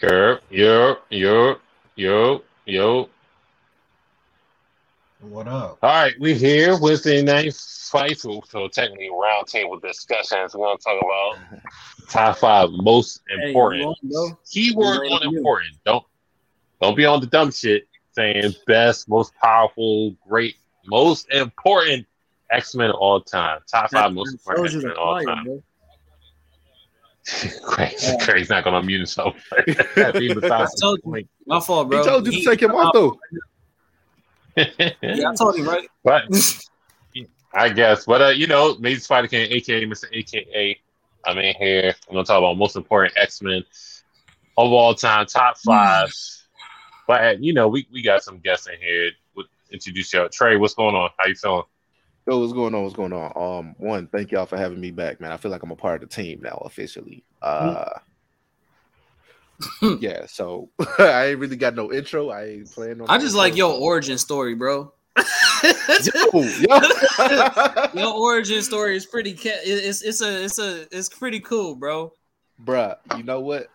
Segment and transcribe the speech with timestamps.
[0.00, 1.56] Curb, yo, yo,
[1.96, 3.08] yo, yo.
[5.18, 5.78] What up?
[5.82, 7.52] All right, we're here Wednesday night
[7.90, 10.54] fight, so, so technically roundtable discussions.
[10.54, 11.60] We're gonna talk about
[12.08, 13.96] top five most important.
[14.00, 15.74] Hey, Keyword You on important.
[15.84, 16.04] Don't
[16.80, 20.54] don't be on the dumb shit saying best, most powerful, great,
[20.86, 22.06] most important
[22.52, 23.58] X Men of all time.
[23.68, 25.44] Top five most important X Soldiers Men of of all fire, time.
[25.44, 25.62] bro.
[27.64, 28.16] Craig, Yeah.
[28.24, 29.36] Craig's not gonna unmute himself.
[29.94, 31.28] That's even besides the told you.
[31.46, 32.04] My fault, He bro.
[32.04, 33.18] told you to He- take him off though.
[35.02, 35.88] Yeah, I told him, right?
[36.02, 36.24] But
[37.54, 40.04] I guess, but uh, you know, Amazing Spider King, aka Mr.
[40.12, 40.78] AKA,
[41.26, 41.94] I'm in here.
[42.08, 43.62] I'm gonna talk about most important X Men
[44.56, 46.10] of all time, top five.
[47.06, 49.10] but you know, we, we got some guests in here.
[49.36, 50.28] Would introduce y'all.
[50.28, 51.10] Trey, what's going on?
[51.18, 51.62] How you feeling?
[52.28, 52.82] Yo, what's going on?
[52.82, 53.32] What's going on?
[53.34, 55.32] Um, one, thank y'all for having me back, man.
[55.32, 57.24] I feel like I'm a part of the team now officially.
[57.40, 57.88] Uh,
[59.98, 60.26] yeah.
[60.26, 60.68] So
[60.98, 62.28] I ain't really got no intro.
[62.28, 63.06] I ain't playing on.
[63.08, 64.92] I just like your origin story, bro.
[65.64, 66.78] Yo, yo.
[67.94, 69.32] your origin story is pretty.
[69.32, 72.12] Ca- it- it's it's a it's a it's pretty cool, bro.
[72.62, 73.68] Bruh, you know what?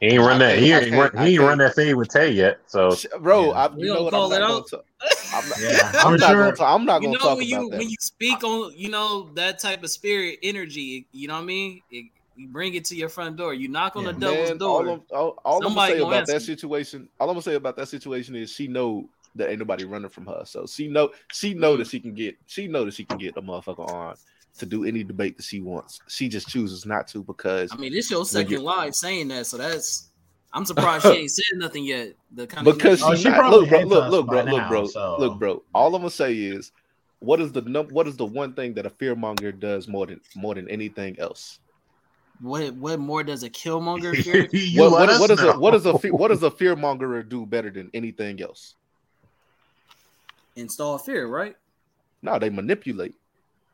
[0.00, 0.58] He ain't run that.
[0.58, 2.60] He ain't, run, he ain't run that fade with Tay yet.
[2.66, 3.50] So Bro, Yeah.
[3.52, 4.10] I, We know don't what?
[4.12, 4.70] call I'm it not out.
[4.70, 6.44] gonna ta- I'm not, Yeah, I'm for not sure.
[6.44, 7.78] gonna ta- I'm not You gonna know talk when about you that.
[7.78, 11.46] when you speak on you know that type of spirit energy, you know what I
[11.46, 11.80] mean.
[11.90, 12.06] It,
[12.36, 13.54] you bring it to your front door.
[13.54, 14.12] You knock on Yeah.
[14.12, 14.70] the devil's Man, door.
[14.70, 16.40] all, I'm, all, all I'm gonna say about that answer.
[16.40, 20.10] situation, all I'm gonna say about that situation is she know that ain't nobody running
[20.10, 20.42] from her.
[20.44, 21.78] So she know she know mm-hmm.
[21.82, 24.16] that she can get she know that she can get a motherfucker on
[24.58, 26.00] to do any debate that she wants.
[26.08, 29.46] She just chooses not to because I mean, this your second you- live saying that,
[29.46, 30.10] so that's.
[30.54, 32.14] I'm surprised she ain't said nothing yet.
[32.32, 34.42] The kind of because Oh, she, she not- probably look, bro, hates look, look, by
[34.44, 35.62] bro, look, bro, so- look, bro.
[35.74, 36.70] All I'm gonna say is,
[37.18, 40.20] what is the num- what is the one thing that a fearmonger does more than
[40.36, 41.58] more than anything else?
[42.40, 44.48] what what more does a killmonger fear?
[44.52, 45.58] You What let what, us what is a know.
[45.58, 48.74] what is a fe- what does a fearmonger do better than anything else?
[50.56, 51.56] Install fear, right?
[52.22, 53.14] No, they manipulate.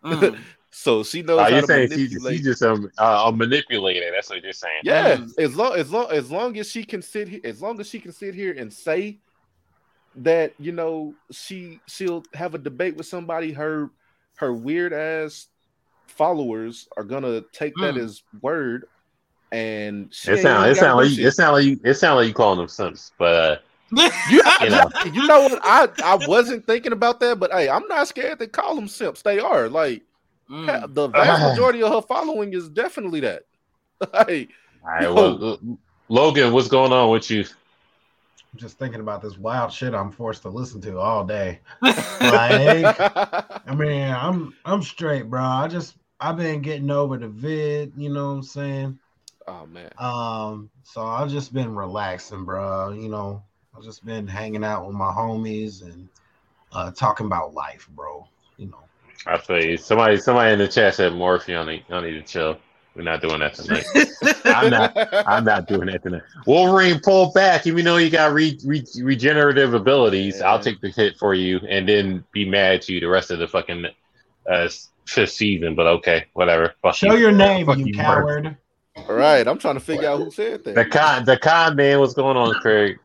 [0.04, 0.38] Mm.
[0.72, 2.38] So she knows Oh, you're saying she, manipulate.
[2.38, 4.10] she just um, uh, a manipulator.
[4.12, 4.82] That's what you're saying.
[4.84, 5.38] Yeah, Mm.
[5.38, 8.00] as long as long as long as she can sit here, as long as she
[8.00, 9.19] can sit here and say
[10.16, 13.91] that you know she she'll have a debate with somebody, her
[14.36, 15.48] her weird ass
[16.08, 18.04] followers are gonna take that Mm.
[18.04, 18.84] as word,
[19.52, 21.94] and she It sounds it gotta sound do like you, it sounds like you, it
[21.94, 23.56] sounds like you calling them simps, but uh,
[24.31, 24.91] You, You know.
[25.12, 25.60] you know what?
[25.62, 29.22] I I wasn't thinking about that, but hey, I'm not scared to call them simps.
[29.22, 30.02] They are like
[30.50, 30.94] Mm.
[30.94, 33.44] the vast majority of her following is definitely that.
[34.27, 34.49] hey,
[34.83, 35.15] all right.
[35.15, 35.61] Well,
[36.09, 37.44] Logan, what's going on with you?
[38.53, 41.61] I'm just thinking about this wild shit I'm forced to listen to all day.
[41.81, 42.03] Like,
[43.00, 45.43] I mean, I'm I'm straight, bro.
[45.43, 48.99] I just I've been getting over the vid, you know what I'm saying?
[49.46, 49.91] oh man.
[49.99, 52.91] Um, so I've just been relaxing, bro.
[52.91, 53.43] You know,
[53.76, 56.08] I've just been hanging out with my homies and
[56.73, 58.26] uh talking about life, bro.
[58.56, 58.89] You know.
[59.26, 59.76] I feel you.
[59.76, 61.56] Somebody, somebody in the chat said Morphe.
[61.56, 62.58] I need, I need to chill.
[62.96, 63.84] We're not doing that tonight.
[64.44, 64.93] I'm not.
[65.26, 66.22] I'm not doing that tonight.
[66.46, 67.67] Wolverine, pull back.
[67.67, 71.88] Even though you got re, re, regenerative abilities, I'll take the hit for you, and
[71.88, 73.87] then be mad at you the rest of the fucking
[74.50, 74.69] uh,
[75.06, 75.76] fifth season.
[75.76, 76.75] But okay, whatever.
[76.82, 77.20] Fuck Show you.
[77.20, 78.56] your name, Fuck you you, coward.
[78.96, 80.75] All right, I'm trying to figure out who said that.
[80.75, 82.00] The con, the con man.
[82.00, 82.99] What's going on, Craig?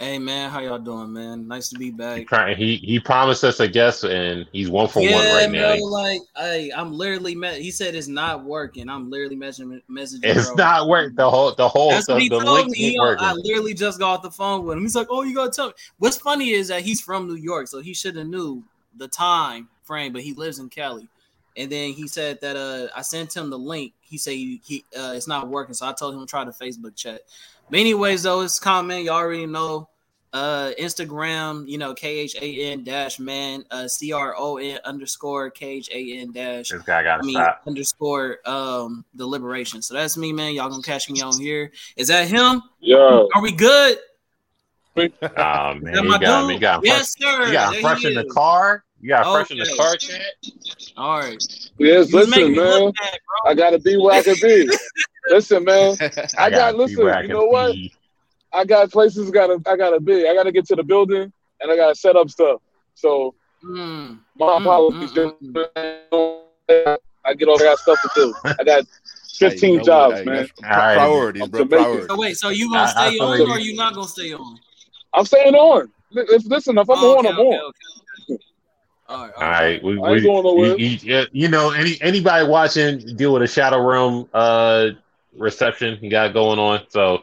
[0.00, 1.46] Hey man, how y'all doing, man?
[1.46, 2.26] Nice to be back.
[2.26, 5.76] try- he he promised us a guest, and he's one for yeah, one right bro.
[5.76, 5.84] now.
[5.84, 7.34] Like, hey, I'm literally.
[7.34, 8.88] Me- he said it's not working.
[8.88, 9.80] I'm literally messaging.
[9.88, 10.56] messaging It's bro.
[10.56, 11.14] not working.
[11.14, 12.90] The whole the whole That's the, what he the told link me.
[12.90, 13.24] He, working.
[13.24, 14.82] I literally just got off the phone with him.
[14.82, 17.68] He's like, "Oh, you gotta tell me." What's funny is that he's from New York,
[17.68, 18.64] so he should have knew
[18.96, 21.08] the time frame, but he lives in Cali.
[21.56, 23.92] And then he said that uh, I sent him the link.
[24.00, 26.52] He said he, he uh, it's not working, so I told him to try the
[26.52, 27.22] Facebook chat.
[27.70, 29.04] But anyways, though, it's comment.
[29.04, 29.88] You all already know.
[30.32, 34.78] Uh, Instagram, you know, K H A N dash man, uh, C R O N
[34.84, 37.62] underscore K H A N dash this guy got I mean stop.
[37.66, 39.82] underscore um deliberation.
[39.82, 40.54] So that's me, man.
[40.54, 41.72] Y'all gonna catch me on here.
[41.96, 42.62] Is that him?
[42.78, 43.24] Yeah.
[43.34, 43.98] Are we good?
[44.96, 46.46] Oh man, that you got him.
[46.48, 46.54] dude?
[46.54, 47.46] You got him yes, sir.
[47.46, 48.84] You got There fresh he in the car.
[49.00, 50.20] You got fresh in the car chat.
[50.96, 51.42] All right.
[51.78, 52.92] yes, You listen, man.
[52.92, 53.18] bad.
[53.46, 54.68] I gotta be where I can be.
[55.28, 55.96] listen, man.
[56.38, 57.04] I got gotta listen.
[57.06, 57.76] You can know what?
[58.52, 59.30] I got places.
[59.30, 60.26] Gotta I gotta be.
[60.28, 62.60] I gotta get to the building and I gotta set up stuff.
[62.94, 63.34] So
[63.64, 65.12] Mm, my Mm, apologies.
[65.12, 65.68] mm,
[67.24, 67.60] I get all.
[67.60, 68.34] I got stuff to do.
[68.58, 68.84] I got
[69.38, 69.86] 15 you know what?
[69.86, 70.36] jobs, Hey, man.
[70.36, 70.94] that's All right.
[70.94, 71.60] Priorities, bro.
[71.60, 71.66] To.
[71.66, 72.06] Priorities.
[72.06, 73.94] So wait, so you gonna I- I stay feel on like or you- you not
[73.94, 74.58] gonna stay on?
[75.12, 75.92] I'm staying on.
[76.12, 77.72] If- Listen, if I'm Oh, on, okay, I'm okay, on.
[78.30, 78.42] okay.
[79.08, 80.76] All right, All right, we, we, going nowhere.
[80.78, 84.90] you, you, you know, any anybody watching deal with a Shadow Realm uh
[85.40, 86.82] reception you got going on.
[86.88, 87.22] So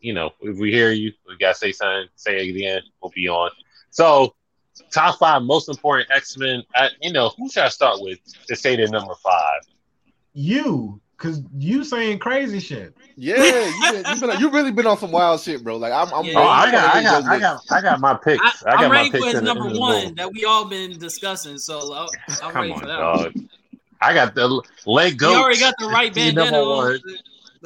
[0.00, 2.08] you know, if we hear you, we gotta say something.
[2.14, 2.82] Say it again.
[3.02, 3.50] We'll be on.
[3.90, 4.34] So
[4.92, 6.62] top five most important X Men.
[7.00, 9.62] You know, who should I start with to say the number five?
[10.34, 12.94] You, cause you saying crazy shit.
[13.16, 15.78] Yeah, you been, you been you really been on some wild shit, bro.
[15.78, 16.38] Like I'm, I'm Yeah.
[16.38, 18.42] Oh, I got, I got, I got, I got my picks.
[18.44, 20.66] I, I, got I'm my ready picks for his number the one that we all
[20.66, 21.56] been discussing.
[21.56, 22.98] So uh, I'm Come ready on, for that.
[22.98, 23.34] dog.
[24.02, 25.30] I got the leg go.
[25.30, 27.00] He already got the right bandana, number on, one.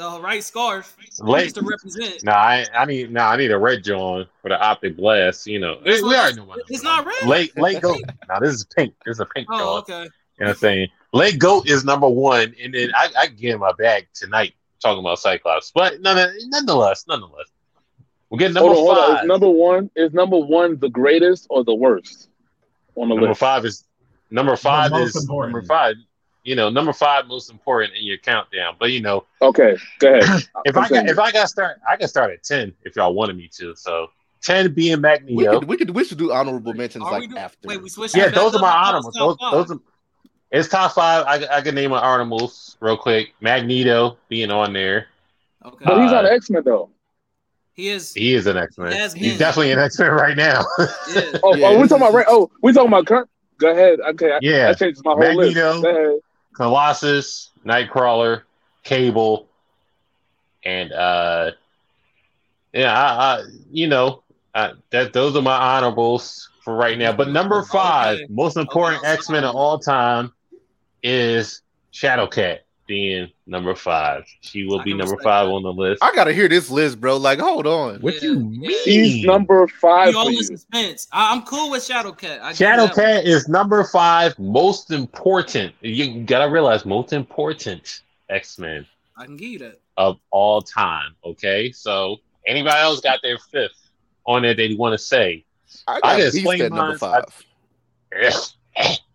[0.01, 2.25] The, the right scarf, Leg- just to represent.
[2.25, 5.47] Nah, I, I need, nah, I need a red John for the optic blast.
[5.47, 7.27] You know, we, That's we already know what It's not red.
[7.27, 8.01] Late leg goat.
[8.29, 8.95] Now this is pink.
[9.05, 9.79] This is a pink Oh, John.
[9.79, 9.93] okay.
[10.39, 10.89] You know what I'm saying?
[11.13, 15.01] Late goat is number one, and then I, I get in my bag tonight talking
[15.01, 15.71] about Cyclops.
[15.71, 17.47] But none, nonetheless, nonetheless,
[18.31, 19.11] we're getting number hold on, on.
[19.17, 19.25] five.
[19.25, 22.29] Is number one is number one the greatest or the worst
[22.95, 23.41] on the Number list?
[23.41, 23.85] five is
[24.31, 25.55] number five is important.
[25.55, 25.97] number five.
[26.43, 28.77] You know, number five most important in your countdown.
[28.81, 30.43] But you know, Okay, go ahead.
[30.65, 33.37] if I got if I got start, I can start at ten if y'all wanted
[33.37, 33.75] me to.
[33.77, 34.09] So
[34.43, 35.59] ten being We Magneto.
[35.61, 37.69] could, we could we should do honorable mentions Are we like do- after.
[37.69, 38.17] Wait, we switched.
[38.17, 39.15] yeah, those are my I honorables.
[39.15, 39.81] Those, those are
[40.51, 41.25] it's top five.
[41.27, 43.35] I, I can name my honorables real quick.
[43.41, 45.07] Magneto being on there.
[45.65, 45.85] Okay.
[45.85, 46.89] but he's not uh, an X Men though.
[47.75, 48.15] he is.
[48.15, 48.93] He is an X Men.
[48.93, 50.65] He has definitely an X Men right now.
[50.79, 51.39] Yeah.
[51.45, 52.27] Oh, Yeah, oh, we this talking about right?
[52.29, 53.29] Oh, we talking about current.
[53.59, 54.01] Go ahead.
[54.01, 54.69] Okay, I, Yeah.
[54.69, 55.81] that changes my whole Magneto.
[55.81, 56.25] list.
[56.55, 58.43] Colossus, Nightcrawler,
[58.83, 59.49] Cable,
[60.65, 61.53] and uh,
[62.73, 64.23] yeah, I, I you know,
[64.55, 67.13] I, that those are my honorables for right now.
[67.13, 70.33] But number five, most important X Men of all time,
[71.03, 71.63] is
[71.93, 74.25] Shadowcat being number five.
[74.41, 75.53] She will I be number five that.
[75.53, 76.03] on the list.
[76.03, 77.17] I gotta hear this list, bro.
[77.19, 78.01] Like, hold on.
[78.01, 78.69] What Yeah, you yeah.
[78.69, 78.85] mean?
[78.85, 80.43] He's number five We for all in you.
[80.45, 81.09] suspense.
[81.13, 82.41] I, I'm cool with Shadowcat.
[82.41, 82.89] I give that one.
[82.89, 85.75] Shadowcat is number five, most important.
[85.81, 88.87] You gotta realize, most important X Men
[89.17, 89.81] I can give you that.
[89.97, 91.15] of all time.
[91.25, 93.91] Okay, so anybody else got their fifth
[94.27, 95.45] on there they want to say?
[95.87, 96.99] I I got can Beast explain at number mine.
[96.99, 97.25] five.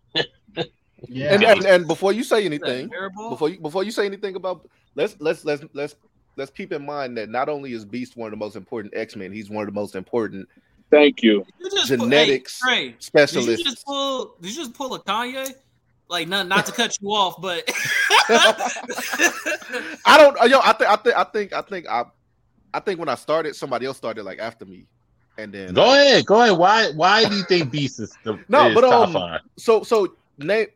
[1.08, 1.34] Yeah.
[1.34, 2.90] And, and and before you say anything,
[3.28, 5.96] before you before you say anything about let's let's let's let's
[6.36, 9.16] let's keep in mind that not only is Beast one of the most important X
[9.16, 10.48] Men, he's one of the most important
[10.90, 11.44] Thank you.
[11.58, 14.36] You just put- genetics Hey, Trey, did you just pull?
[14.40, 15.52] Did you just pull a Kanye?
[16.08, 17.64] Like, not not to cut you off, but
[20.06, 20.60] I don't yo.
[20.62, 22.04] I think I think I think I think I
[22.72, 24.86] I think when I started, somebody else started like after me,
[25.36, 26.56] and then Go ahead, go ahead.
[26.56, 29.40] Why why do you think Beast is the No, is but, top um, five?
[29.56, 30.68] So so name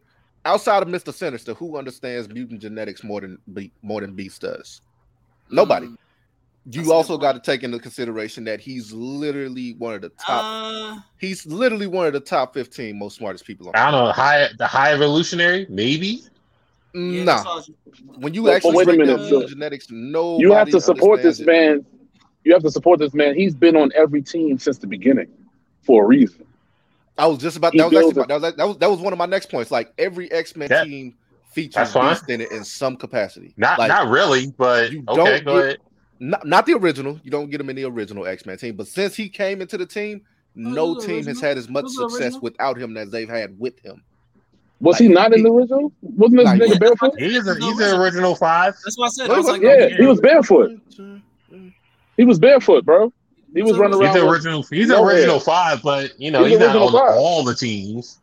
[0.44, 4.80] outside of Mister Sinister, who understands mutant genetics more than Be- more than Beast does?
[5.50, 5.87] Nobody.
[5.87, 5.97] Mm,
[6.66, 10.42] You That's also got to take into consideration that he's literally one of the top.
[10.44, 13.75] uh, he's literally one of the top fifteen most smartest people on.
[13.76, 14.12] I don't know.
[14.12, 16.23] High the high evolutionary, maybe.
[16.94, 17.70] yeah, Nah, that's
[18.18, 21.23] when you But- but actually wait a minute, so- genetics, no, You have to support
[21.23, 21.85] this man.
[22.44, 23.35] You have to support this man.
[23.35, 25.28] He's been on every team since the beginning
[25.82, 26.44] for a reason.
[27.20, 29.12] I was just about that was actually my, that was that was that was one
[29.12, 29.70] of my next points.
[29.70, 31.14] Like every X Men That- team
[31.52, 31.92] features.
[31.92, 33.52] Beast in it in some capacity.
[33.56, 35.78] Not like, not really, but you okay, don't go get- ahead.
[36.20, 37.20] not, not the original.
[37.24, 39.76] You don't get him in the original X Men team, but since he came into
[39.76, 42.40] the team, oh, no Who's the team has had as much success original?
[42.40, 44.02] without him as they've had with him.
[44.80, 45.92] Was Like, he not in the original?
[46.02, 47.18] Wasn't this Like- nigga barefoot?
[47.18, 47.78] He is a, he's listen.
[47.78, 48.74] the original five.
[48.84, 49.30] That's what I said.
[49.30, 49.80] I was like, wasn't.
[49.80, 50.80] Yeah, yeah, he was barefoot.
[52.16, 53.12] He was barefoot, bro.
[53.54, 54.62] He was running the He's the original.
[54.62, 55.40] He's the No, original yeah.
[55.42, 57.16] five, but you know He's he's, not on five.
[57.19, 58.19] all the teams.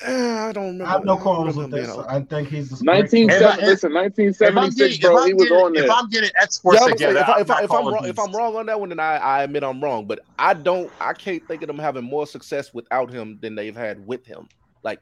[0.00, 0.12] Eh,
[0.48, 0.84] I don't remember.
[0.84, 1.86] I have no I qualms with remember this.
[1.88, 5.26] being on- I think he's the 19, If I- if- listen, 1976, getting, bro.
[5.26, 5.84] He was on there.
[5.84, 8.04] if I'm getting Yeah, exports I'm together, if, I, I'm if, I, if I'm wrong,
[8.06, 10.06] if I'm wrong on that one, then I, I admit I'm wrong.
[10.06, 13.74] But I don't, I can't think of them having more success without him than they've
[13.74, 14.48] had with him.
[14.84, 15.00] Like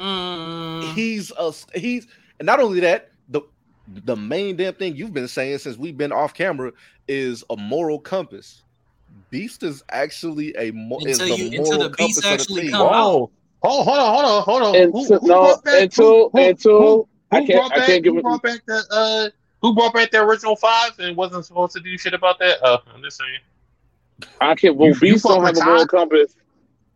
[0.00, 2.06] Mm, he's a he's,
[2.40, 3.42] and not only that, the
[3.86, 6.72] the main damn thing you've been saying since we've been off camera
[7.08, 8.62] is a moral compass.
[9.30, 12.60] Beast is actually a mo- is the you- until moral the beast compass of the
[12.62, 12.70] team.
[12.72, 12.90] come out.
[12.90, 13.30] Whoa,
[13.62, 14.76] hold, hold on, hold on, hold on.
[14.76, 17.58] And Who- so- who no, brought back- until who- who- until who- I who can't
[17.58, 19.30] brought I back- can't give who brought back the uh
[19.62, 22.62] who brought back the original five and wasn't supposed to do shit about that?
[22.62, 23.38] Uh, I'm just saying.
[24.40, 24.76] I can't.
[24.76, 26.34] Well, You- you Beast fuck don't have with a moral compass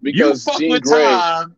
[0.03, 1.03] because you fuck Jean with Grey.
[1.05, 1.57] time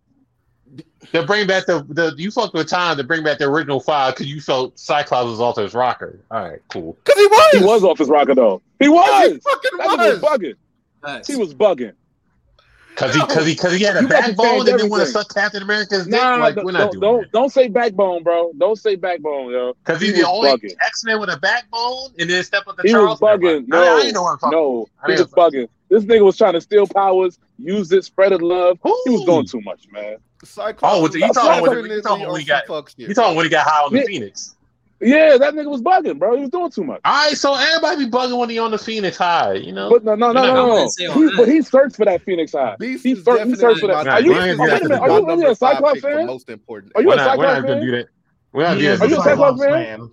[1.13, 4.15] to bring back the, the you fucked with time to bring back the original five
[4.15, 6.19] because you felt Cyclops was Alter's rocker.
[6.31, 6.97] All right, cool.
[7.05, 8.63] Because he was, He was off his rocker though.
[8.79, 9.41] He He was.
[9.43, 10.21] fucking That was was.
[10.23, 10.55] bugging.
[11.03, 11.29] facts.
[11.29, 11.93] He was bugging.
[12.97, 15.23] Cause he, cause he, cause he had a You backbone and didn't want to everything.
[15.23, 16.11] suck Captain America's dick.
[16.13, 17.33] Nah, like don't, we're not don't, doing don't, that.
[17.33, 18.53] don't say backbone, bro.
[18.59, 19.75] Don't say backbone, yo.
[19.85, 20.75] Cause he he's the was only bugging.
[20.85, 23.23] X Men with a backbone, and then step up to He was Charles.
[23.23, 23.69] Never bugging.
[23.69, 23.75] mind.
[23.75, 25.69] I, I No, know what I'm talking No, I he was bugging.
[25.89, 28.79] This nigga was trying to steal powers, use it, spread it love.
[28.85, 28.95] about.
[29.05, 29.27] He was Ooh.
[29.27, 30.19] going too much, man.
[30.45, 32.63] Cyclops Oh, with the- you was talking when- oh, you talking when he got- on
[32.63, 34.05] you talking fuck shit, You talking when he got high on the Yeah.
[34.07, 34.55] Phoenix?
[35.03, 36.35] Yeah, that nigga was bugging, bro.
[36.37, 37.01] He was doing too much.
[37.07, 39.89] All right, so everybody be bugging when he on the Phoenix High, you know.
[39.89, 40.55] But no, no, no, no, no.
[40.67, 40.73] No.
[40.75, 42.77] wouldn't say all He, but he searched for that Phoenix High.
[42.79, 44.07] Beast He, is searched, he searched for that.
[44.07, 46.27] Are you, are you, Brian wait a minute, are you really a Cyclops pick fan?
[46.27, 46.93] most important.
[46.95, 48.07] Are you We're a not, we're not gonna do that.
[48.53, 49.23] We're not He doing is Are you a.
[49.23, 50.11] Cyclops Cyclops fan?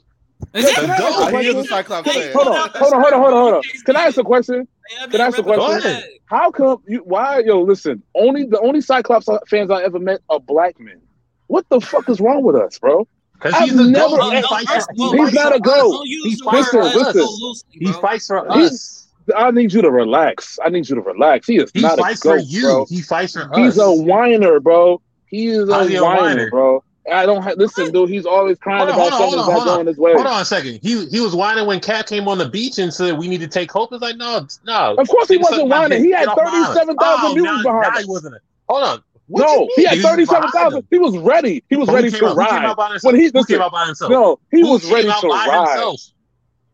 [0.54, 0.62] Fan.
[0.62, 0.76] Is it?
[0.76, 1.64] Can I ask a he is a?
[1.66, 2.34] Cyclops fan.
[2.34, 3.62] Hold on, hold on, hold on, hold on, hold on.
[3.86, 4.68] Can I ask a question?
[5.12, 6.02] Can I ask a question?
[6.26, 7.00] How come you?
[7.00, 7.62] Why, yo?
[7.62, 11.02] Listen, only the only Cyclops fans I ever met are black men.
[11.48, 13.08] What the fuck is wrong with us, bro?
[13.34, 14.34] Because he's a never- goat.
[14.34, 16.02] He no, fights first for, of all, he He's not a goat.
[16.06, 17.14] He fights word for us us.
[17.16, 19.04] so loosely, He fights for He- us.
[19.36, 20.58] I need you to relax.
[20.66, 21.48] I need you to relax.
[21.48, 22.62] He is He not a goat, for you.
[22.62, 22.86] bro.
[22.90, 23.58] He fights for us.
[23.58, 25.02] He's a whiner, bro.
[25.28, 26.50] He is How's he a a whiner, whiner?
[26.50, 26.84] bro.
[27.12, 28.10] I don't ha- listen, dude.
[28.10, 29.68] He's always crying Hold about on, something on, that's on.
[29.68, 30.14] going his way.
[30.14, 30.80] Hold on a second.
[30.82, 33.48] He he was whining when Cap came on the beach and said we need to
[33.48, 33.94] take hope.
[33.94, 34.96] It's like no, no.
[34.98, 36.04] Of course, he wasn't whining.
[36.04, 36.66] He had off my island.
[36.66, 38.04] thirty-seven thousand Oh, mutants behind now him.
[38.04, 38.36] he wasn't.
[38.68, 39.04] Hold on.
[39.28, 41.64] What no, he had thirty-seven behind He was ready.
[41.70, 42.66] He was ready to out- ride.
[42.66, 43.14] out by himself?
[43.14, 44.12] When he came out by himself?
[44.12, 46.02] no, he Who was ready to ride, himself?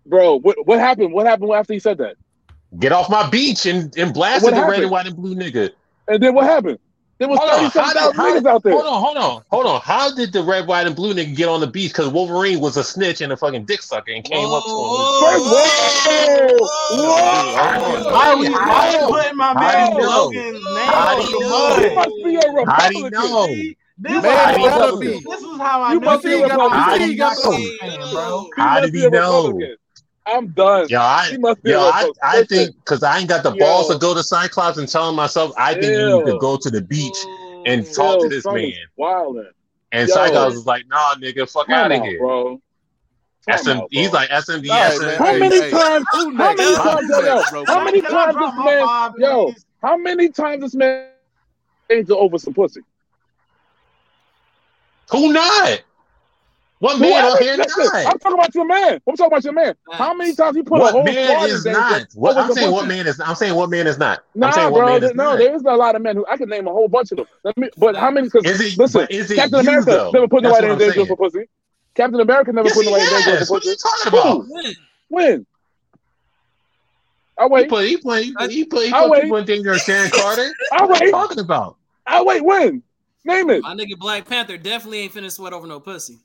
[0.05, 0.39] bro.
[0.39, 1.13] What, what happened?
[1.13, 2.15] What happened after he said that?
[2.79, 5.71] Get off my beach and, and blasted What the red and white and blue nigga.
[6.07, 6.79] And then what happened?
[7.19, 7.91] There was Hold on, did- how
[8.33, 8.73] niggas out there.
[8.73, 9.81] Hold on, hold on, hold on.
[9.81, 11.91] How did the red, white, and blue nigga get on the beach?
[11.91, 14.97] Because Wolverine was a snitch and a fucking dick sucker and came up to him.
[15.21, 16.57] First, whoa,
[16.97, 20.23] whoa, Why are we, why putting my How man do you know?
[20.23, 21.81] Logan's name How on do the you mud?
[21.83, 23.11] You must be a How do you Republican.
[23.11, 23.47] know?
[23.99, 26.33] This, You is how be I a this is how I You knew must be
[26.33, 26.79] a was Republican.
[26.79, 27.29] How do you know?
[27.33, 28.49] Cyclops fan, bro.
[28.57, 29.59] How did he know?
[30.25, 30.47] Republican.
[30.47, 30.87] I'm done.
[30.89, 32.21] Yo, I, He must be yo, a I, Republican.
[32.23, 33.57] I think because I ain't got the Yo.
[33.57, 36.69] balls to go to Cyclops and tell myself I think you need to go to
[36.69, 37.15] the beach
[37.65, 38.65] and talk to this man.
[38.65, 39.45] is wildin'.
[39.91, 40.13] And Yo.
[40.13, 42.19] Cyclops is like, nah, nigga, fuck Come out of here.
[42.19, 42.61] bro.
[43.51, 43.87] SM, on, bro.
[43.91, 45.05] he's like SMD, All right, SM.
[45.05, 45.17] man.
[45.17, 45.71] How Hey, many hey.
[45.71, 46.05] times?
[46.11, 47.09] Who How many Who times?
[47.09, 49.13] Yo, yo, how many times this man?
[49.17, 51.07] Yo, how many times this man
[51.89, 52.81] angel over some pussy?
[55.11, 55.81] Who not?
[56.83, 57.69] What man ever- out here not?
[57.95, 58.99] I'm talking about your man.
[59.07, 59.73] I'm talking about your man.
[59.89, 62.07] How many times he put a whole man squad is in not?
[62.13, 63.21] What I'm saying, what man is?
[63.21, 64.25] I'm saying, what man is not?
[64.35, 64.87] I'm Nah, saying, what bro.
[64.87, 65.39] man there- is no, not?
[65.39, 67.27] there is a lot of men who I can name a whole bunch of them.
[67.45, 68.27] Let me, but how many?
[68.27, 68.45] Because
[68.77, 70.11] listen, is it Captain America though?
[70.11, 71.45] never put That's nobody what in danger for pussy.
[71.95, 73.47] Captain America never Yes, put he nobody in danger has.
[73.47, 74.45] for What are you talking about?
[74.49, 74.75] When?
[75.07, 75.45] When?
[77.39, 77.69] I He wait.
[77.69, 79.21] put, he put, he put, he put, he put wait.
[79.21, 79.79] people in danger.
[79.79, 80.51] Sharon Carter.
[80.73, 81.11] I What are you wait.
[81.11, 81.77] talking about?
[82.05, 82.43] I wait.
[82.43, 82.83] When?
[83.23, 83.61] Name it.
[83.61, 86.19] My nigga Black Panther definitely ain't finna sweat over no pussy.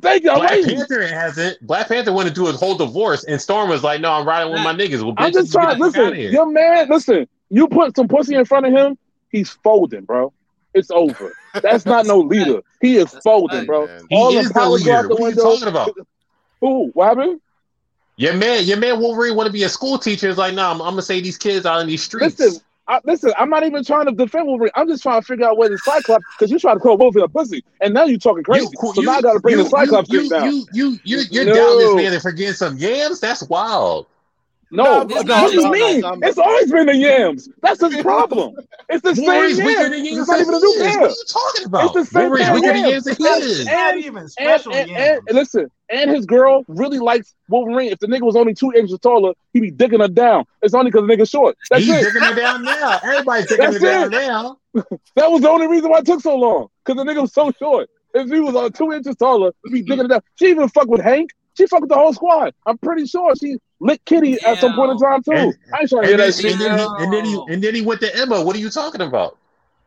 [0.00, 0.32] Thank you.
[0.34, 0.66] Black wait.
[0.66, 1.58] Panther hasn't.
[1.66, 4.52] Black Panther went to do his whole divorce, and Storm was like, "No, I'm riding
[4.52, 5.78] with my niggas." Well, I'm just trying.
[5.78, 6.30] get the fuck Listen, outta here.
[6.30, 6.88] your man.
[6.88, 8.98] Listen, you put some pussy in front of him,
[9.30, 10.32] he's folding, bro.
[10.74, 11.32] It's over.
[11.62, 12.60] That's not no leader.
[12.80, 13.66] He is That's folding, right.
[13.66, 13.86] bro.
[13.86, 14.02] Man.
[14.10, 14.92] He All is the the power go leader.
[14.94, 15.42] out the What are you window.
[15.42, 15.90] talking about?
[16.60, 16.90] Who?
[16.94, 17.40] What happened?
[18.16, 20.28] Your man, your man Wolverine want to be a school teacher.
[20.28, 22.38] Is like, no, I'm, I'm gonna say these kids out in these streets.
[22.40, 23.32] Listen, I, listen.
[23.38, 24.70] I'm not even trying to defend Wolverine.
[24.74, 27.24] I'm just trying to figure out where the Cyclops because you try to call Wolverine
[27.24, 28.66] a pussy, and now you're talking crazy.
[28.66, 30.46] You- so you- now I got to bring you- the Cyclops you, thing down.
[30.52, 31.54] You, you, you, you're No.
[31.54, 33.20] down this man and forgetting some yams.
[33.20, 34.06] That's wild.
[34.74, 36.00] No, No, what no, do you no, mean?
[36.00, 36.28] no, no.
[36.28, 37.48] It's always been the yams.
[37.62, 38.54] That's his problem.
[38.88, 39.90] It's the same weaker yams.
[39.90, 40.18] than yams.
[40.18, 41.00] It's not even a new What pair.
[41.02, 41.84] are you talking about?
[41.84, 42.92] It's the same Wolverine's pair weaker than yams.
[42.92, 45.22] yams than he And- It's not even special and, yams.
[45.28, 47.92] and listen, and his girl really likes Wolverine.
[47.92, 50.44] If the nigga was only two inches taller, he'd be digging her down.
[50.62, 51.56] It's only because the nigga's short.
[51.70, 52.04] That's He's it.
[52.04, 52.98] digging her down now.
[53.02, 54.58] Everybody's digging her That's down now.
[55.16, 56.66] That was the only reason why it took so long.
[56.84, 57.88] Because the nigga was so short.
[58.12, 60.20] If he was on two inches taller, he'd be digging it down.
[60.36, 61.30] She even fucked with Hank.
[61.56, 62.52] She fucked with the whole squad.
[62.66, 65.32] I'm pretty sure she licked Kitty at some point in time too.
[65.32, 66.52] And- I ain't trying to hear And then, that shit.
[66.52, 68.42] and, then he, and then he and then he went to Emma.
[68.42, 69.38] What are you talking about?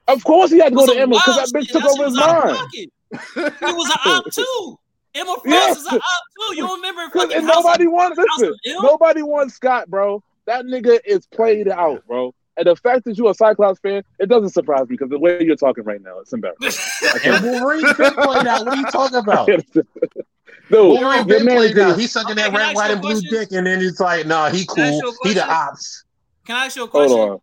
[0.08, 1.74] Of course he had to go to Emma because that bitch shit.
[1.74, 2.58] took That over his was out of mind.
[2.58, 3.60] pocket.
[3.60, 4.80] He was an op too.
[5.16, 5.72] Emma Frost Yeah.
[5.72, 6.56] is an op too.
[6.56, 8.56] You don't remember Cause fucking and nobody of, wanted listen.
[8.82, 10.24] Nobody wants Scott, bro.
[10.46, 12.34] That nigga is played out, bro.
[12.56, 15.44] And the fact that you're a Cyclops fan, it doesn't surprise me because the way
[15.44, 16.72] you're talking right now, it's embarrassing.
[17.24, 18.66] And Wolverine's been played out.
[18.66, 19.50] What are you talking about?
[20.70, 21.98] Dude, Wolverine your man played is.
[21.98, 23.30] He's sucking Okay, that red, white, and blue question?
[23.32, 25.14] dick, and then it's like, nah, he Can I ask cool.
[25.24, 25.50] He the question?
[25.50, 26.04] ops.
[26.46, 27.20] Can I ask you a Hold question?
[27.30, 27.40] on.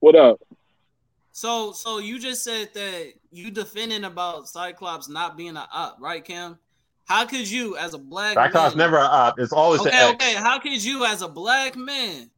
[0.00, 0.40] What up?
[1.32, 6.22] So, so you just said that you defending about Cyclops not being an op, right,
[6.24, 6.58] Cam?
[7.06, 9.38] How could you, as a black Cyclops man, never an op.
[9.38, 10.12] It's always okay, X.
[10.14, 12.30] okay, how could you, as a black man,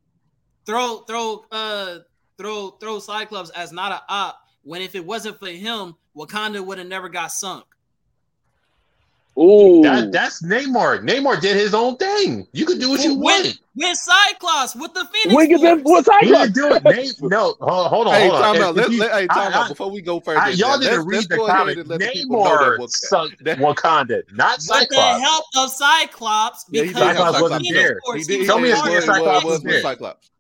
[0.65, 1.99] throw, throw, uh,
[2.39, 6.79] throw, throw Cyclops as not an op when if it wasn't for him, Wakanda would
[6.79, 7.65] have never got sunk.
[9.37, 9.83] Ooh.
[9.83, 11.01] That, that's Namor.
[11.05, 12.47] Namor did his own thing.
[12.53, 13.59] You could do what you With, want.
[13.75, 16.07] with Cyclops, with the Phoenix we get them Force.
[16.07, 16.53] what He Cyclops?
[16.53, 17.21] didn't do it.
[17.23, 18.43] Na- no, hold, hold on, Hey, hold on.
[18.43, 18.75] time If- out.
[18.77, 19.69] Let's, you- let, hey, time I- out.
[19.71, 21.79] Before we go further, I, y'all let's, didn't read the go ahead comic.
[21.79, 25.45] and let the people know that Namor Wakanda- sunk that- Wakanda, not With the help
[25.57, 28.01] of Cyclops, because did have Cyclops the wasn't Phoenix there.
[28.17, 28.39] He did.
[28.39, 29.73] was Tell me a it's part Cyclops the was, was was X-Men.
[29.73, 29.83] there.
[29.83, 30.31] Cyclops.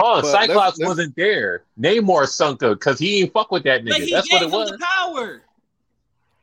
[0.00, 1.62] Hold on, But Cyclops let's- let's- wasn't there.
[1.78, 4.04] Namor sunk her because he ain't fuck with that But nigga.
[4.04, 4.70] he That's gave what it him was.
[4.70, 5.42] the power.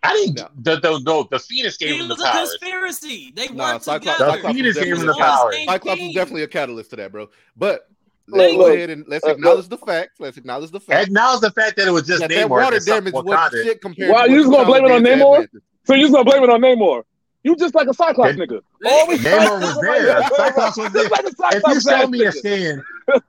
[0.06, 0.36] I didn't.
[0.38, 0.48] No.
[0.58, 2.50] The, the the the Phoenix gave It him the was a powers.
[2.60, 3.34] conspiracy.
[3.36, 4.26] They Nah, worked Cyclops, together.
[4.26, 5.52] The Cyclops Phoenix gave him definitely the a power.
[5.52, 5.70] catalyst.
[5.70, 7.30] Cyclops was definitely a catalyst to that, bro.
[7.58, 7.90] But
[8.28, 10.12] let's go look, ahead and let's uh, acknowledge the fact.
[10.20, 12.50] Let's acknowledge the fact Acknowledge the fact that it was just that that Namor.
[12.50, 14.92] water that stopped damage was shit compared Wow, to you what just gonna blame it
[14.92, 15.06] on T'Challa
[15.42, 15.62] did to Namor?
[15.86, 17.04] So you just gonna blame it on Namor?
[17.44, 18.62] You just like a Cyclops That- nigga.
[18.86, 20.22] Always Namor was there.
[20.36, 21.10] Cyclops was there.
[21.10, 22.84] Like a If you show ass me a scene,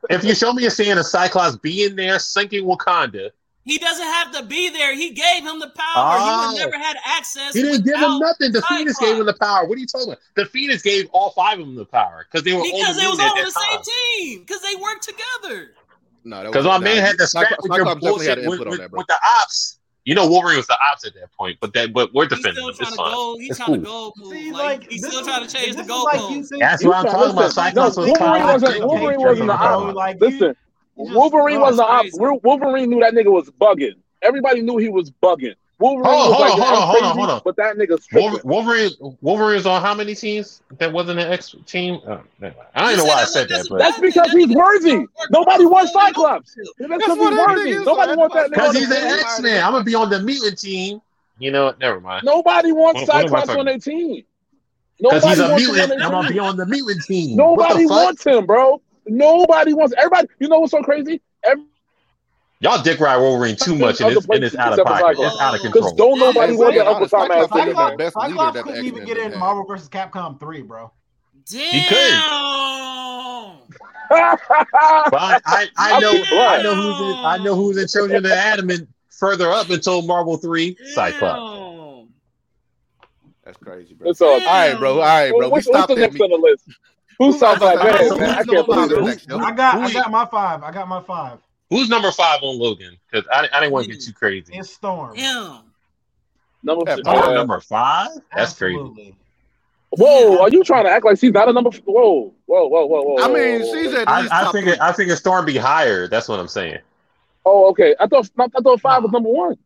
[0.08, 3.30] if you show me a scene of Cyclops being there sinking Wakanda,
[3.66, 4.94] He doesn't have to be there.
[4.94, 6.16] He gave him the power.
[6.18, 6.50] Oh.
[6.52, 7.52] He would never had access.
[7.52, 8.52] he didn't give him nothing.
[8.52, 9.66] The Phoenix gave him the power.
[9.66, 10.20] What are you talking about?
[10.36, 13.00] The Phoenix gave all five of them the power because they were Because on the
[13.02, 13.82] they was all on the time.
[13.82, 14.40] same team.
[14.46, 15.72] Because they worked together.
[16.24, 18.48] No, that Because was- my man had to scrap Cyclops- with Cyclops definitely had bullshit
[18.50, 18.98] with, on with, that, bro.
[18.98, 19.78] with the ops.
[20.04, 22.52] You know Wolverine was the ops at that point, but that but we're He's defending
[22.54, 22.74] still him.
[22.76, 23.12] trying It's to fine.
[23.12, 23.38] go.
[23.40, 24.14] He's It's trying to cool.
[24.16, 24.22] go.
[24.22, 24.32] Move.
[24.32, 26.58] See, like, like he's still is- trying to change the is like you goalposts.
[26.60, 27.52] That's what I'm talking about.
[27.52, 29.66] Cyclops no, was Wolverine wasn't- the bro.
[29.88, 29.94] op.
[29.96, 30.60] Like, you- Listen, you just-
[30.96, 32.42] Wolverine wasn't the op.
[32.42, 33.94] Wolverine knew that nigga was bugging.
[34.22, 35.54] Everybody knew he was bugging.
[35.78, 37.40] Wolverine Hold on, was hold like, on, "Yeah, hold I'm on, hold on, hold on.
[37.44, 38.00] But that nigga.
[38.14, 38.50] Wolver- tripping.
[38.50, 40.62] Wolverine, Wolverine is on how many teams?
[40.78, 42.00] That wasn't an X team.
[42.06, 42.54] Oh, never.
[42.74, 45.04] I don't You know why I said that, but That's because he's worthy.
[45.30, 46.54] Nobody wants Cyclops.
[46.54, 47.38] That's That's because what he's
[47.74, 47.84] worthy.
[47.84, 49.18] Nobody wants that nigga because he's an.
[49.20, 51.02] X Man, I'm gonna be on the mutant team.
[51.38, 51.78] You know, what?
[51.78, 52.24] never mind.
[52.24, 54.24] Nobody wants What- what am I Cyclops talking on their team.
[54.98, 56.02] Because Nobody he's a wants him on mutant.
[56.02, 57.36] I'm gonna be on the mutant team.
[57.36, 58.04] Nobody what the fuck?
[58.06, 58.80] wants him, bro.
[59.06, 60.28] Nobody wants everybody.
[60.38, 61.20] You know what's so crazy?
[62.60, 65.16] Y'all dick ride Wolverine too much, and it's, and it's out of pocket.
[65.18, 65.32] Cyclops.
[65.34, 66.16] It's out of Because Because control.
[66.16, 67.66] don't nobody Yeah, want that yeah, Uncle Tom ass Cyclops- nigga.
[67.66, 69.38] Cyclops- Cyclops, best leader that couldn't even get in had.
[69.38, 69.88] Marvel vs.
[69.90, 70.90] Capcom 3, bro.
[71.50, 72.22] Damn.
[74.08, 78.32] But I, I, I know, I know who's in, I know who's in Children of
[78.32, 82.08] Atom and further up until Marvel Three, Cyclops.
[83.44, 84.08] That's crazy, bro.
[84.20, 84.26] All.
[84.32, 84.92] All right, bro.
[84.94, 85.40] All right, bro.
[85.46, 86.20] We what's, what's stopped the next me.
[86.20, 86.64] on the list?
[87.18, 87.76] Who's South Side?
[87.76, 88.30] Go Alright, ahead, so man.
[88.30, 89.32] I can't number believe five it.
[89.32, 90.62] I got, I got my five.
[90.62, 91.38] I got my five.
[91.70, 92.96] Who's number five on Logan?
[93.10, 94.52] Because I, I didn't want to get too crazy.
[94.54, 95.16] It's Storm.
[95.16, 95.62] Damn.
[96.62, 96.84] Number.
[96.86, 98.10] Yeah, Oh, uh, number five?
[98.34, 99.16] That's crazy.
[99.90, 101.70] Whoa, are you trying to act like she's not a number?
[101.84, 103.24] Whoa, whoa, whoa, whoa, whoa.
[103.24, 103.74] I mean, whoa, whoa.
[103.74, 104.86] she's at I, least I top figured, three.
[104.86, 106.06] I figured Storm be higher.
[106.08, 106.78] That's what I'm saying.
[107.44, 107.94] Oh, okay.
[107.98, 109.56] I thought I thought five was number one.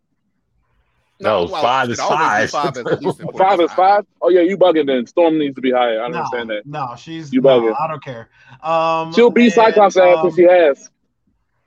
[1.20, 2.50] No, well, five is it always be five.
[2.50, 3.38] five as the least important.
[3.38, 4.06] Five is five.
[4.22, 5.06] Oh yeah, you bugging then.
[5.06, 6.02] Storm needs to be higher.
[6.02, 6.66] I No, understand that.
[6.66, 7.74] no, she's You no, bugging.
[7.78, 8.28] I don't care.
[8.62, 10.90] Um, She'll be and, Cyclops ass um, if she has.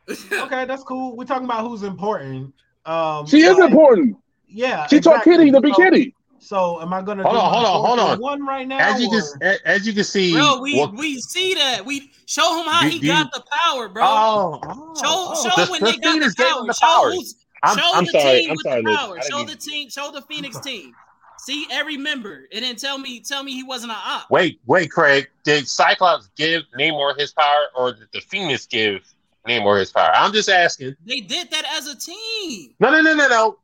[0.34, 1.16] Okay, that's cool.
[1.16, 2.54] We're talking about who's important.
[2.86, 4.18] Um, She is so- important.
[4.48, 5.24] Yeah, She taught.
[5.24, 6.16] Kitty to be So- Kitty.
[6.40, 8.20] So, am I gonna Hold do on, hold on, hold on.
[8.20, 8.78] one right now?
[8.78, 11.86] As you can, or- a- as you can see, Bro, we what- we see that.
[11.86, 14.04] We show him how Do- he do got the power, bro.
[14.06, 16.66] Oh, oh, show oh, show the- when the they got the Phoenix gave power.
[16.68, 17.14] the Show, powers.
[17.16, 18.40] who's, I'm, show I'm the sorry.
[18.42, 19.22] team I'm with sorry, the power.
[19.22, 19.90] Show mean- the team.
[19.90, 20.94] Show the Phoenix team.
[21.40, 24.30] See every member, and then tell me tell me he wasn't an op.
[24.30, 25.30] Wait, wait, Craig.
[25.44, 29.02] Did Cyclops give Namor his power, or did the Phoenix give
[29.48, 30.12] Namor his power?
[30.16, 30.96] I'm just asking.
[31.06, 32.76] They did that as a team.
[32.80, 33.58] No, no, no, no, no.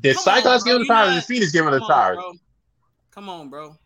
[0.00, 0.72] Did Come Cyclops bro.
[0.72, 2.16] give him the power, or not- did Phoenix give him the power?
[2.16, 2.32] on, bro.
[3.12, 3.76] Come on, bro.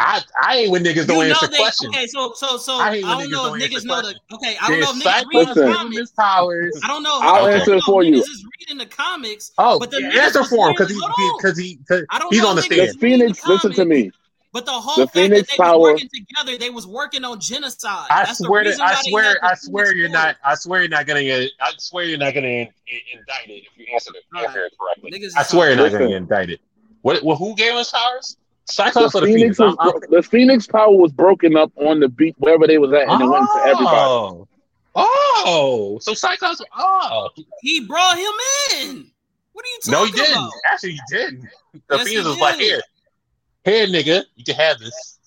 [0.00, 1.94] I, I ain't when niggas You don't know answer they, questions.
[1.94, 4.56] okay, so so so I I, don't know if niggas know the okay.
[4.60, 6.10] I don't know if niggas Cyclops read the comics.
[6.12, 6.80] powers?
[6.84, 7.18] I don't know.
[7.22, 8.14] I'll I don't answer it for if you.
[8.16, 10.94] Niggas is reading the comics, Oh, But the yeah, answer was for him because he
[11.00, 11.38] wearing- hold on.
[11.38, 13.00] because he cause I don't he's know on the niggas The stand.
[13.00, 14.10] Phoenix, the listen to me.
[14.52, 17.24] But the whole The fact that Phoenix they power- was working together, they was working
[17.24, 18.06] on genocide.
[18.10, 21.06] I That's the swear to I swear I swear you're not I swear you're not
[21.06, 24.24] gonna get I swear you're not gonna in, in, indict it if you answer it,
[24.34, 25.12] All answer it correctly.
[25.12, 26.58] Niggas I swear you're not gonna get indicted.
[27.02, 28.36] What well who gave us powers?
[28.70, 29.58] The Cyclops or the Phoenix, Phoenix?
[29.58, 32.92] was I'm- I'm- the Phoenix power was broken up on the beat wherever they was
[32.92, 33.96] at, and it went to everybody.
[33.96, 34.48] Oh.
[34.96, 36.60] Oh, so Cyclops.
[36.76, 37.28] Oh,
[37.62, 38.32] He brought him
[38.88, 39.10] in.
[39.52, 40.36] What are you talking no, talking he didn't.
[40.38, 40.52] about?
[40.66, 41.42] Actually, he didn't.
[41.88, 42.82] The Yes, Phoenix was like, "Here,
[43.64, 45.18] here, nigga, you can have this."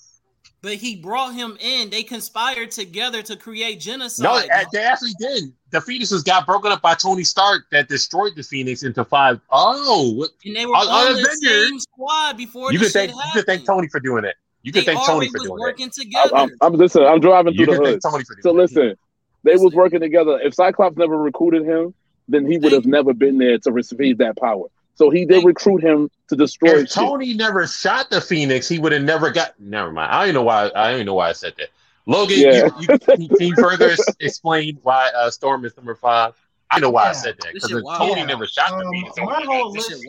[0.63, 1.89] But he brought him in.
[1.89, 4.47] They conspired together to create genocide.
[4.49, 5.52] No, they actually did.
[5.71, 9.41] The Phoenixes got broken up by Tony Stark that destroyed the Phoenix into five.
[9.52, 12.93] Oh, and they were on- on on the Avengers, same squad before you the could
[12.93, 14.36] shit thank you could thank Tony for doing it.
[14.62, 16.36] You could they thank Tony for was doing working I'm, together.
[16.38, 17.04] I'm, I'm listen.
[17.04, 17.60] I'm driving it.
[17.60, 18.02] You through the hood.
[18.02, 18.62] thank Tony for So doing it.
[18.62, 18.95] listen,
[19.43, 20.39] they was working together.
[20.39, 21.93] If Cyclops never recruited him,
[22.30, 24.67] then he would have never been there to receive that power.
[24.95, 26.91] So he did recruit him to destroy If shit.
[26.91, 29.60] Tony never shot the Phoenix, he would have never got.
[29.60, 30.12] Never mind.
[30.12, 30.71] I don't know why.
[30.75, 31.69] I don't even know why I said that.
[32.06, 32.69] Logan, Yeah.
[32.77, 36.36] you, you, can you further explain why uh, Storm is number five?
[36.69, 37.84] I know why I said that because if.
[37.97, 38.25] Tony Yeah.
[38.27, 40.08] never shot the Um, Phoenix, my whole list shit.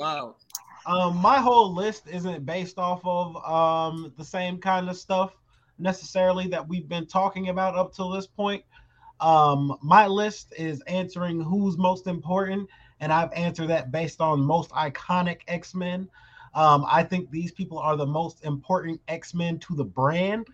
[0.87, 5.33] Um, my whole list isn't based off of um the same kind of stuff
[5.79, 8.63] necessarily that we've been talking about up till this point.
[9.21, 12.69] Um, my list is answering who's most important,
[13.05, 16.09] and I've answered that based on most iconic X Men.
[16.55, 20.47] Um, I think these people are the most important X Men to the brand.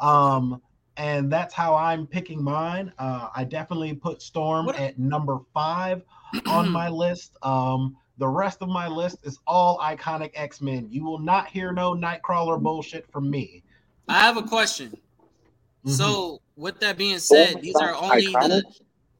[0.00, 0.60] Um,
[0.96, 2.92] and that's how I'm picking mine.
[2.98, 6.02] Uh, I definitely put Storm What- at number five
[6.48, 7.36] on my list.
[7.42, 10.88] Um, The rest of my list is all iconic X Men.
[10.90, 13.62] You will not hear no Nightcrawler bullshit from me.
[14.08, 14.96] I have a question.
[15.86, 15.90] Mhm.
[15.92, 18.62] So, with that being said, Oh, these are that's only the iconic?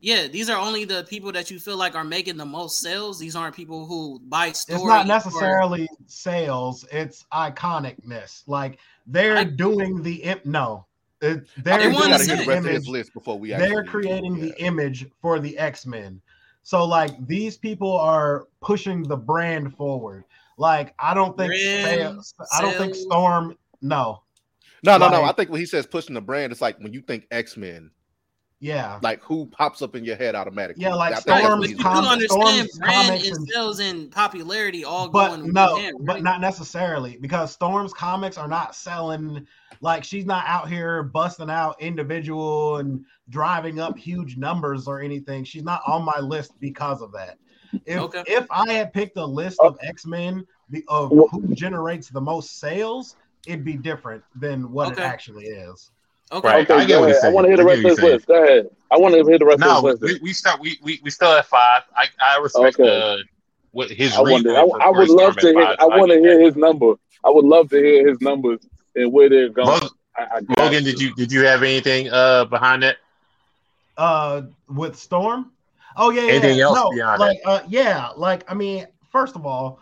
[0.00, 3.18] Yeah, these are only the people that you feel like are making the most sales.
[3.18, 4.82] These aren't people who buy stories.
[4.82, 8.42] it's not necessarily sales; it's iconicness.
[8.46, 10.86] Like they're I- doing the im- no,
[11.20, 12.88] it, they're think wanna gotta doing the the rest of his image.
[12.88, 13.50] list before we.
[13.50, 14.62] They're creating do the that.
[14.62, 16.20] image for the X Men.
[16.62, 20.24] So like these people are pushing the brand forward.
[20.58, 22.94] Like I don't think Brand, sales, I don't think.
[22.94, 23.56] Storm.
[23.82, 24.22] No,
[24.82, 25.22] No, no, no.
[25.22, 27.90] I think when he says pushing the brand, it's like when you think X Men,
[28.66, 30.82] yeah, like who pops up in your head automatically.
[30.82, 33.06] Yeah, like I think that's Storm what But he's you com- do understand Storm's brand
[33.08, 36.22] comics and and- sales and popularity all but going no, hand, but right?
[36.22, 39.46] not necessarily because Storm's comics are not selling.
[39.80, 45.44] Like she's not out here busting out individual and driving up huge numbers or anything.
[45.44, 47.38] She's not on my list because of that.
[47.84, 48.24] If Okay.
[48.26, 50.46] if I had picked a list of X Men
[50.88, 55.02] of who generates the most sales, it'd be different than what Okay.
[55.02, 55.90] it actually is.
[56.32, 56.48] Okay.
[56.48, 56.70] Right.
[56.70, 57.24] I get what.
[57.24, 58.26] I want to hear the rest of what his he's list.
[58.26, 58.70] Go ahead.
[58.90, 60.22] I want to hear the rest No, of his we, list.
[60.22, 60.60] we we start.
[60.60, 61.82] We, we we still at five.
[61.96, 63.12] I I respect Okay.
[63.14, 63.18] uh,
[63.72, 64.52] what his I reason.
[64.52, 64.56] wonder.
[64.56, 65.54] I, I would love to hear.
[65.64, 65.76] five.
[65.80, 66.94] I want to hear his number.
[67.24, 68.60] I would love to hear his numbers
[68.94, 69.68] and where they're going.
[69.68, 70.92] Logan, I, I got Logan, you.
[70.92, 72.96] did you did you have anything uh behind that?
[73.96, 75.52] Uh, with Storm.
[75.96, 76.32] Oh yeah, yeah.
[76.32, 76.64] Anything yeah.
[76.64, 79.80] else no, beyond like uh, yeah, like I mean, first of all,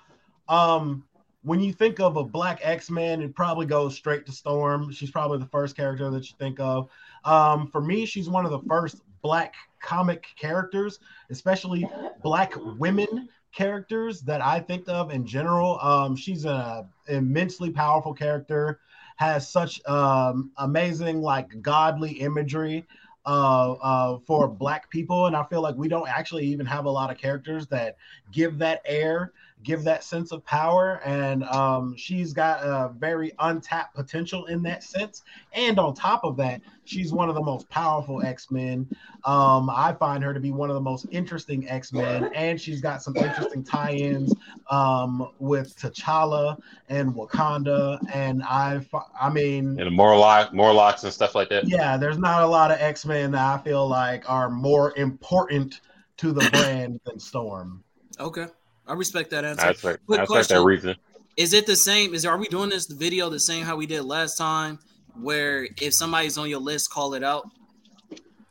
[0.48, 1.04] um,
[1.44, 4.90] when you think of a black X Men, it probably goes straight to Storm.
[4.90, 6.88] She's probably the first character that you think of.
[7.24, 10.98] Um, for me, she's one of the first black comic characters,
[11.30, 11.88] especially
[12.22, 15.78] black women characters that I think of in general.
[15.80, 18.80] Um, she's an immensely powerful character,
[19.16, 22.86] has such um, amazing like godly imagery
[23.26, 26.90] uh, uh, for black people, and I feel like we don't actually even have a
[26.90, 27.96] lot of characters that
[28.32, 29.32] give that air,
[29.64, 34.84] give that sense of power, and um, she's got a very untapped potential in that
[34.84, 35.22] sense.
[35.52, 38.86] And on top of that, she's one of the most powerful X Men.
[39.24, 42.80] Um, I find her to be one of the most interesting X Men, and she's
[42.80, 44.32] got some interesting tie-ins
[44.70, 47.98] um, with T'Challa and Wakanda.
[48.14, 48.80] And I,
[49.18, 51.66] I mean, And Morlock, Morlocks and stuff like that.
[51.66, 55.80] yeah, there's not a lot of X Men that I feel like are more important
[56.18, 57.82] to the brand than Storm.
[58.20, 58.46] Okay.
[58.86, 59.64] I respect that answer.
[59.64, 60.66] I respect, Quick I respect that question.
[60.66, 60.96] reason.
[61.36, 62.14] Is it the same?
[62.14, 64.78] Is are we doing this video the same how we did last time?
[65.20, 67.48] Where if somebody's on your list, call it out.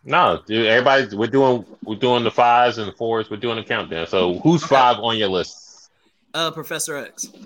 [0.06, 3.30] No, dude, everybody, we're doing we're doing the fives and the fours.
[3.30, 4.08] We're doing a countdown.
[4.08, 5.90] So who's five on your list?
[6.34, 7.26] Uh, Professor X.
[7.26, 7.38] It's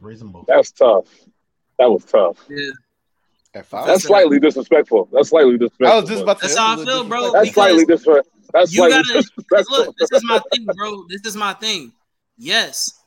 [0.00, 0.44] reasonable.
[0.48, 1.06] That's tough.
[1.78, 2.44] That was tough.
[2.48, 2.70] Yeah,
[3.56, 3.86] At five.
[3.86, 5.08] That's slightly disrespectful.
[5.10, 5.86] That's slightly disrespectful.
[5.86, 6.42] I was just about to.
[6.42, 7.32] That's how I feel, bro.
[7.32, 8.32] That's slightly disrespectful.
[8.52, 9.76] That's you slightly gotta- disrespectful.
[9.78, 9.96] look.
[9.96, 11.06] This is my thing, bro.
[11.08, 11.92] This is my thing.
[12.36, 13.00] Yes,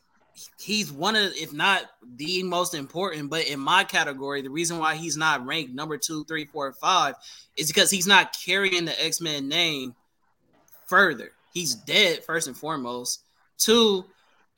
[0.60, 1.84] he's one of, if not
[2.16, 6.24] the most important, but in my category, the reason why he's not ranked number two,
[6.26, 7.14] three, four, five
[7.56, 9.94] is because he's not carrying the X Men name
[10.88, 11.30] further.
[11.54, 13.22] He's dead first and foremost.
[13.60, 14.06] Two,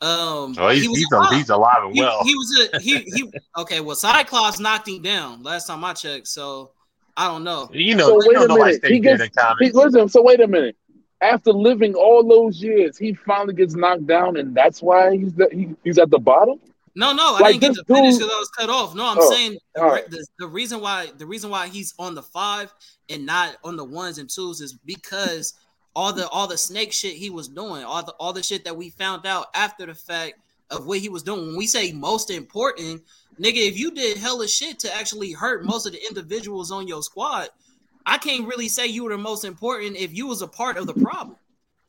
[0.01, 1.31] um, Oh, he's he was he's, alive.
[1.33, 2.23] he's alive and He, well.
[2.23, 3.31] he was a he he.
[3.57, 6.71] Okay, well, Cyclops knocked him down last time I checked, so
[7.17, 7.69] I don't know.
[7.73, 8.85] you know, So you wait know a minute.
[8.85, 9.37] He stays gets.
[9.59, 10.09] He, listen.
[10.09, 10.75] So wait a minute.
[11.21, 15.47] After living all those years, he finally gets knocked down, and that's why he's the,
[15.51, 16.59] he, he's at the bottom.
[16.95, 18.95] No, no, I didn't get this to finish because I was cut off.
[18.95, 20.09] No, I'm Oh, saying the, right.
[20.09, 22.73] the, the reason why the reason why he's on the five
[23.09, 25.53] and not on the ones and twos is because
[25.95, 28.75] all the all the snake shit he was doing, all the all the shit that
[28.75, 31.47] we found out after the fact of what he was doing.
[31.47, 33.01] When we say most important,
[33.39, 37.03] nigga, if you did hella shit to actually hurt most of the individuals on your
[37.03, 37.49] squad,
[38.05, 40.87] I can't really say you were the most important if you was a part of
[40.87, 41.37] the problem.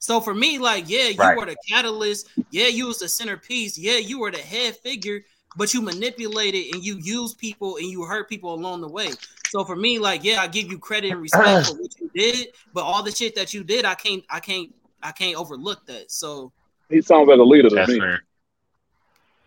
[0.01, 1.37] So for me, like, yeah, you Right.
[1.39, 2.27] were the catalyst.
[2.51, 3.79] Yeah, you was the centerpiece.
[3.79, 5.25] Yeah, you were the head figure,
[5.57, 9.13] but you manipulated and you used people and you hurt people along the way.
[9.53, 12.49] So for me, like, yeah, I give you credit and respect for what you did,
[12.73, 14.71] but all the shit that you did, I can't, I can't,
[15.03, 16.11] I can't overlook that.
[16.11, 16.51] So
[16.89, 17.99] He sounds like a leader to That's me.
[17.99, 18.23] fair.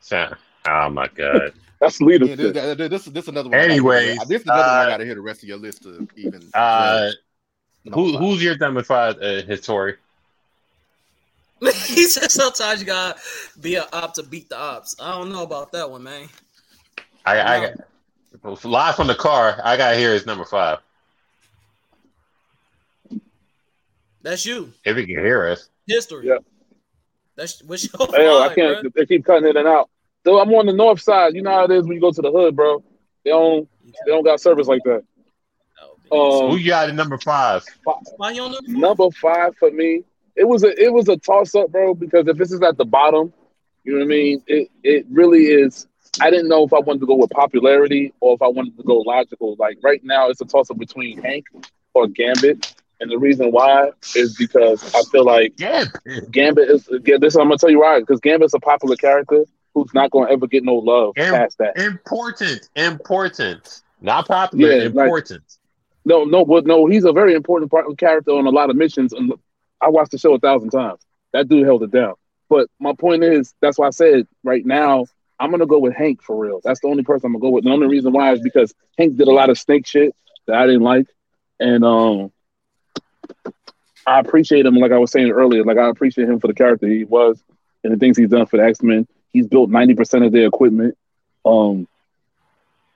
[0.01, 0.31] So,
[0.67, 1.53] oh my god.
[1.81, 2.37] That's Yeah, leadership.
[2.37, 3.57] this, this, this, this is another one.
[3.57, 5.49] I gotta Anyways, this is another one I uh, got to hear the rest of
[5.49, 6.51] your list to even.
[6.53, 7.09] Uh,
[7.83, 9.15] No, who who's your number five?
[9.19, 9.95] Uh, History.
[11.87, 13.19] he said sometimes you gotta
[13.59, 14.95] be an op to beat the ops.
[15.01, 16.29] I don't know about that one, man.
[17.25, 17.71] I, I got
[18.43, 19.59] live from the car.
[19.63, 20.79] I got here is number five.
[24.21, 24.73] That's you.
[24.83, 26.27] If he can hear us, History.
[26.27, 26.37] Yeah.
[27.35, 28.85] That's what's your Hey, yo, I can't.
[28.87, 28.93] bruh?
[28.93, 29.89] They keep cutting it in and out.
[30.25, 31.35] So I'm on the north side.
[31.35, 32.83] You know how it is when you go to the hood, bro.
[33.23, 33.69] They don't.
[33.83, 35.03] They don't got service like that.
[36.11, 37.63] Oh, Um, who you got at number five?
[38.17, 38.71] Why you on number?
[38.71, 40.03] Number five for me
[40.35, 41.93] it was a it was a toss up, bro.
[41.93, 43.33] Because if this is at the bottom,
[43.83, 44.43] you know what I mean.
[44.47, 45.87] It it really is.
[46.21, 48.83] I didn't know if I wanted to go with popularity or if I wanted to
[48.83, 49.55] go logical.
[49.57, 51.45] Like right now, it's a toss up between Hank
[51.93, 52.75] or Gambit.
[53.01, 56.31] And the reason why is because I feel like Gambit.
[56.31, 56.89] Gambit is.
[57.05, 57.99] Yeah, this I'm gonna tell you why.
[57.99, 61.77] Because Gambit's a popular character who's not gonna ever get no love Im- past that.
[61.77, 64.71] Important, important, not popular.
[64.71, 65.43] Yeah, like- important.
[66.05, 68.75] No, no, but no, he's a very important part of character on a lot of
[68.75, 69.11] missions.
[69.11, 69.33] And
[69.81, 71.01] I watched the show a thousand times.
[71.33, 72.13] That dude held it down.
[72.47, 75.07] But my point is, that's why I said right now
[75.39, 76.61] I'm gonna go with Hank for real.
[76.63, 77.63] That's the only person I'm gonna go with.
[77.65, 80.15] The only reason why is because Hank did a lot of snake shit
[80.47, 81.07] that I didn't like,
[81.59, 82.31] and um,
[84.07, 84.75] I appreciate him.
[84.75, 87.41] Like I was saying earlier, like I appreciate him for the character he was
[87.83, 89.07] and the things he's done for the X Men.
[89.33, 90.97] He's built ninety percent of their equipment.
[91.45, 91.87] Um,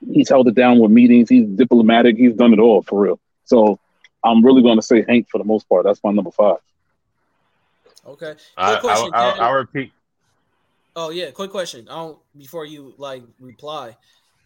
[0.10, 1.30] he's held it down with meetings.
[1.30, 2.18] He's diplomatic.
[2.18, 3.20] He's done it all for real.
[3.46, 3.80] So
[4.24, 5.86] I'm really going to say Hank for the most part.
[5.86, 6.58] That's my number five.
[8.08, 8.36] Okay.
[8.58, 9.12] I, Quick question.
[9.14, 9.42] I, I, Ken.
[9.42, 9.92] I repeat.
[10.96, 11.88] Oh yeah, quick question.
[11.90, 13.96] I don't before you like reply.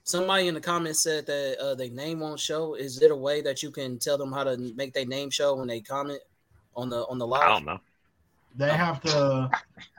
[0.04, 2.76] Somebody in the comments said that uh, their name won't show.
[2.76, 5.56] Is there a way that you can tell them how to make their name show
[5.56, 6.20] when they comment
[6.76, 7.44] on the on the live?
[7.44, 7.80] I don't know.
[8.56, 9.50] They have to.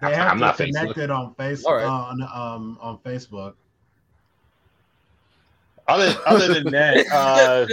[0.00, 1.02] They have I'm not to connect Facebook.
[1.04, 1.64] it on Facebook.
[1.66, 1.86] All right.
[1.86, 3.54] On um on Facebook.
[5.86, 7.66] Other other than that, uh,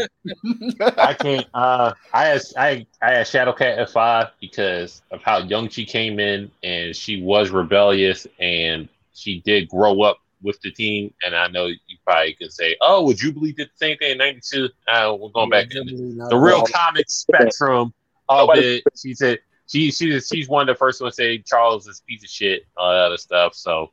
[0.98, 1.46] I can't.
[1.54, 6.20] Uh, I asked I I asked Shadowcat at five because of how young she came
[6.20, 11.14] in, and she was rebellious, and she did grow up with the team.
[11.24, 14.18] And I know you probably could say, "Oh, would Jubilee did the same thing in
[14.18, 17.94] '92?" Uh, we're going back in the real comic spectrum
[18.28, 18.84] of Nobody- it.
[18.98, 22.04] She said she she's she's one of the first ones to say Charles is a
[22.04, 23.56] piece of shit, all that other stuff.
[23.56, 23.92] So,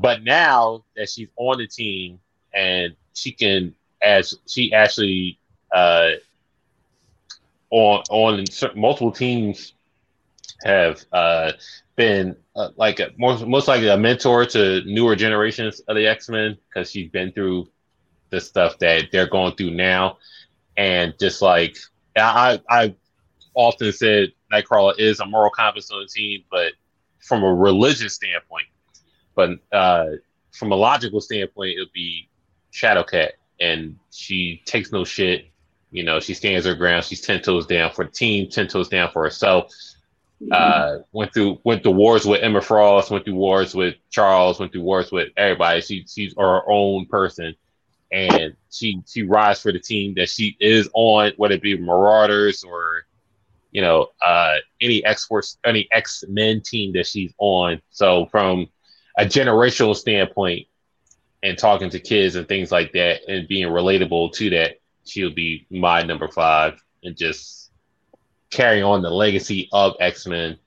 [0.00, 2.20] but now that she's on the team
[2.54, 5.38] and she can, as she actually
[5.72, 6.10] uh
[7.70, 8.44] on on
[8.76, 9.74] multiple teams
[10.64, 11.52] have uh
[11.96, 16.28] been uh, like a, most most likely a mentor to newer generations of the X
[16.28, 17.68] Men because she's been through
[18.30, 20.18] the stuff that they're going through now,
[20.76, 21.76] and just like
[22.16, 22.94] I I
[23.54, 26.72] often said Nightcrawler is a moral compass on the team, but
[27.20, 28.66] from a religious standpoint,
[29.34, 30.06] but uh,
[30.52, 32.28] from a logical standpoint, it would be
[32.74, 35.46] Shadowcat, and she takes no shit.
[35.90, 37.04] You know, she stands her ground.
[37.04, 39.72] She's ten toes down for the team, ten toes down for herself.
[40.50, 44.72] Uh, went through went through wars with Emma Frost, went through wars with Charles, went
[44.72, 45.80] through wars with everybody.
[45.80, 47.54] She she's her own person,
[48.10, 52.64] and she she rides for the team that she is on, whether it be Marauders
[52.64, 53.06] or
[53.70, 57.80] you know uh, any X Force, any X Men team that she's on.
[57.90, 58.68] So from
[59.16, 60.66] a generational standpoint,
[61.44, 65.66] and talking to kids and things like that, and being relatable to that, she'll be
[65.70, 67.70] my number five, and just
[68.50, 70.58] carry on the legacy of X Men,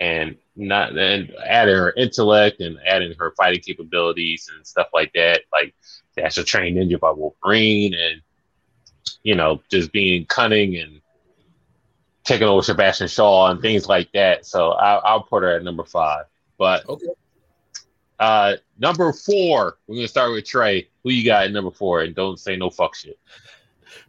[0.00, 5.42] and not and adding her intellect and adding her fighting capabilities and stuff like that,
[5.52, 5.74] like
[6.16, 8.22] that's a trained ninja by Wolverine, and
[9.24, 11.00] you know just being cunning and
[12.24, 14.46] taking over Sebastian Shaw and things like that.
[14.46, 16.26] So I'll, I'll put her at number five.
[16.56, 17.06] But Okay.
[18.18, 20.88] Uh, number four, we're gonna start with Trey.
[21.04, 22.02] Who you got at number four?
[22.02, 23.18] And don't say no fuck shit.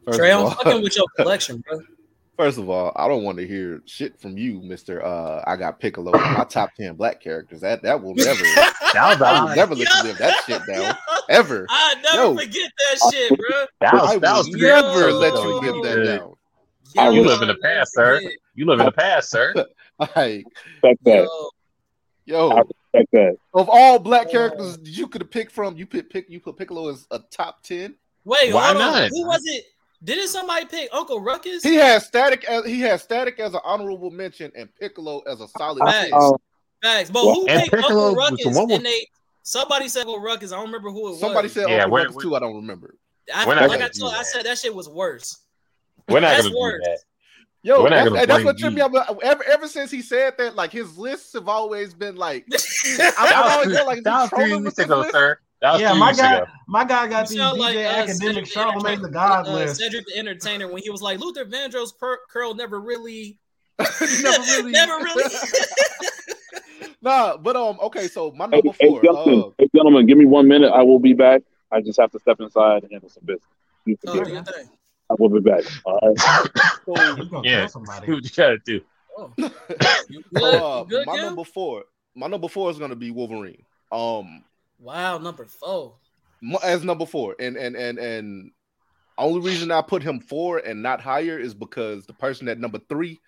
[0.05, 1.81] First Trey, of I'm all- fucking with your collection, bro.
[2.37, 5.03] First of all, I don't want to hear shit from you, Mister.
[5.05, 6.13] Uh, I got Piccolo.
[6.13, 7.59] My top ten black characters.
[7.59, 8.43] That that will never.
[8.93, 10.95] That was I will never let you live that shit down
[11.29, 11.67] ever.
[11.69, 12.35] I never Yo.
[12.37, 13.65] forget that shit, bro.
[13.81, 16.17] That was, I that will was never episodes let you live that Yeah.
[16.17, 16.33] down.
[16.97, 18.19] I You live in the past, sir.
[18.55, 19.53] You live in the past, sir.
[19.99, 20.45] Like,
[20.81, 21.49] Respect that.
[22.29, 22.55] Yo, yo,
[22.93, 23.37] Respect that.
[23.55, 26.89] of all black characters you could have picked from, you put pick you put Piccolo
[26.89, 27.95] as a top ten.
[28.23, 28.81] wait, Why hold on.
[29.01, 29.09] not?
[29.09, 29.65] Who was it?
[30.03, 31.63] Didn't somebody pick Uncle Ruckus?
[31.63, 35.47] He has static as he has static as an honorable mention and Piccolo as a
[35.57, 36.11] solid Facts.
[36.13, 36.31] Uh,
[36.83, 38.43] Facts, but who picked Piccolo Uncle Ruckus?
[38.43, 39.07] the one with- And they
[39.43, 40.51] somebody said Uncle Ruckus.
[40.53, 41.19] I don't remember who it was.
[41.19, 42.35] Somebody said Yeah, Uncle Ruckus too.
[42.35, 42.95] I don't remember.
[43.33, 45.37] I, like I do told, I said that shit was worse.
[46.07, 46.81] We're not That's gonna do worse.
[46.83, 46.99] that.
[47.61, 49.19] Yo, that's, and that's what tripped me you- up.
[49.21, 52.45] Ever, ever since he said that, like his lists have always been like.
[52.53, 54.99] I'm, That was always three- like, is he that was three trolling with weeks ago,
[54.99, 55.11] list?
[55.11, 55.39] sir.
[55.61, 56.45] That was Yeah, three my guy, ago.
[56.69, 59.51] my guy got You these DJ like, uh, academic Cedric the Charlemagne the God uh,
[59.53, 59.75] list.
[59.81, 63.37] Cedric the Entertainer when he was like Luther Vandross per- curl never really,
[64.21, 65.23] never really, never really.
[67.01, 69.01] nah, but um, okay, so my number hey, four.
[69.03, 70.71] gentlemen, uh, hey, gentlemen, give me one minute.
[70.71, 71.41] I will be back.
[71.71, 73.43] I just have to step inside and handle some business.
[74.07, 74.45] Oh, forgive
[75.17, 75.41] do me.
[75.41, 75.63] your thing.
[75.63, 75.63] I will be back.
[75.85, 77.25] All right.
[77.29, 77.67] so, Yeah.
[77.67, 78.11] somebody?
[78.11, 78.81] What you gotta do?
[79.17, 79.33] Oh.
[79.37, 80.43] You good?
[80.55, 81.25] uh, good, my Gil?
[81.25, 81.83] number four.
[82.15, 83.63] My number four is gonna be Wolverine.
[83.91, 84.43] Um,
[84.79, 85.95] Wow, number four.
[86.63, 88.51] as number four, and and and and
[89.17, 92.79] only reason I put him four and not higher is because the person at number
[92.87, 93.19] three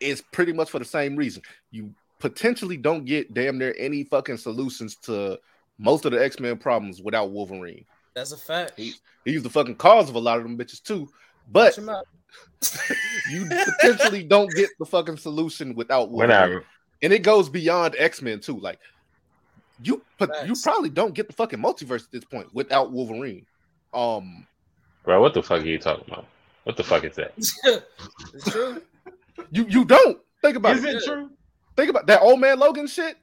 [0.00, 1.42] is pretty much for the same reason.
[1.70, 5.38] You potentially don't get damn near any fucking solutions to
[5.78, 7.86] most of the X Men problems without Wolverine.
[8.16, 8.72] That's a fact.
[8.78, 8.94] He,
[9.26, 11.06] he's the fucking cause of a lot of them bitches too.
[11.52, 11.76] But
[13.30, 16.30] you potentially don't get the fucking solution without Wolverine.
[16.30, 16.64] Whatever.
[17.02, 18.58] And it goes beyond X Men too.
[18.58, 18.78] Like
[19.82, 23.44] you, but you probably don't get the fucking multiverse at this point without Wolverine.
[23.92, 24.46] Um,
[25.04, 26.26] Bro, what the fuck are you talking about?
[26.64, 27.34] What the fuck is that?
[27.36, 28.82] it's true.
[29.50, 30.96] you you don't think about Is it.
[30.96, 31.30] it true?
[31.76, 33.18] Think about that old man Logan shit.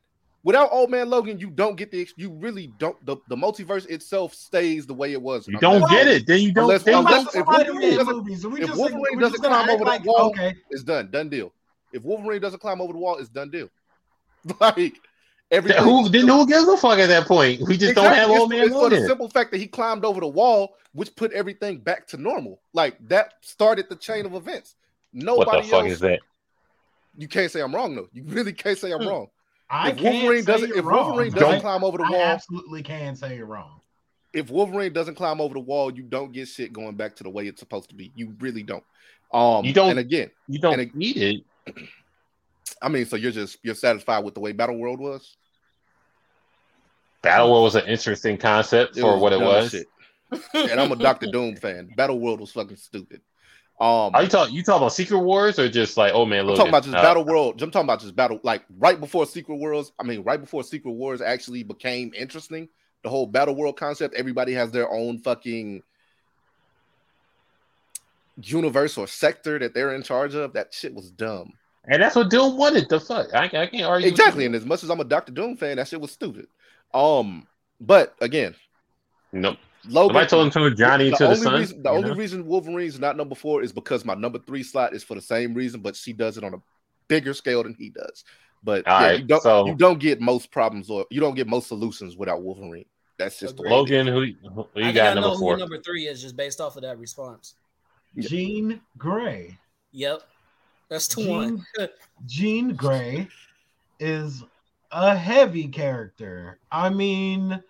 [0.45, 4.33] Without old man Logan, you don't get the you really don't the, the multiverse itself
[4.33, 5.47] stays the way it was.
[5.47, 6.27] You don't get it.
[6.27, 6.65] Then you don't.
[6.65, 9.69] Unless- then unless- if Wolverine doesn't- movies, and we if just- Wolverine we're doesn't climb
[9.69, 11.09] act over the wall- okay, It's done.
[11.11, 11.53] Done deal.
[11.93, 13.69] If Wolverine doesn't climb over the wall, it's done deal.
[14.59, 14.95] Like
[15.49, 15.81] everything.
[15.83, 17.61] who then who gives a fuck at that point?
[17.61, 18.37] We just don't have Exactly.
[18.37, 21.15] old It's- man it's for the simple fact that he climbed over the wall, which
[21.15, 22.59] put everything back to normal.
[22.73, 24.75] Like that started the chain of events.
[25.13, 25.91] Nobody What Nobody the fuck else.
[25.93, 26.19] is that?
[27.17, 28.09] You can't say I'm wrong though.
[28.11, 29.07] You really can't say I'm Hmm.
[29.07, 29.27] wrong.
[29.73, 31.39] I if can't Wolverine doesn't, you're if wrong, Wolverine right?
[31.41, 33.81] doesn't climb over the I wall, absolutely can say you're wrong.
[34.33, 37.29] if Wolverine doesn't climb over the wall, you don't get shit going back to the
[37.29, 38.11] way it's supposed to be.
[38.15, 38.83] You really don't.
[39.33, 41.43] Um, You don't- And again, You don't And it- need it.
[42.81, 45.35] I mean, so you're just you're satisfied with the way Battle World was.
[47.21, 49.71] Battle World was an interesting concept for what it was.
[49.71, 49.87] shit.
[50.53, 51.89] And I'm a Doctor Doom fan.
[51.95, 53.21] Battle World was fucking stupid.
[53.79, 54.55] Um, Are you talking?
[54.55, 56.57] You talking about Secret Wars or just like, oh man, I'm Logan?
[56.57, 57.61] talking about just Uh, Battle World.
[57.61, 59.91] I'm talking about just Battle, like right before Secret Wars.
[59.99, 62.69] I mean, right before Secret Wars actually became interesting.
[63.03, 64.15] The whole Battle World concept.
[64.15, 65.81] Everybody has their own fucking
[68.41, 70.53] universe or sector that they're in charge of.
[70.53, 71.53] That shit was dumb.
[71.85, 72.87] And that's what Doom wanted.
[72.87, 74.07] The fuck, I, I can't argue.
[74.07, 74.45] Exactly.
[74.45, 76.47] And as much as I'm a Doctor Doom fan, that shit was stupid.
[76.93, 77.45] Um,
[77.81, 78.55] but again,
[79.33, 80.09] No, Logan.
[80.09, 81.59] somebody told him to Johnny to the only sun.
[81.59, 82.15] reason, the only know?
[82.15, 85.53] reason Wolverine's not number four is because my number three slot is for the same
[85.53, 86.61] reason, but she does it on a
[87.07, 88.23] bigger scale than he does.
[88.63, 91.47] But yeah, right, you don't so- you don't get most problems or you don't get
[91.47, 92.85] most solutions without Wolverine.
[93.19, 93.67] That's just the way.
[93.69, 93.75] it is.
[93.77, 95.49] Logan, who, who I you think got I number who four?
[95.51, 97.55] your number three is just based off of that response.
[98.17, 99.57] Jean Grey.
[99.91, 100.21] Yep.
[100.89, 101.65] That's two one.
[102.25, 103.27] Jean Grey
[103.99, 104.43] is
[104.91, 106.59] a heavy character.
[106.71, 107.61] I mean,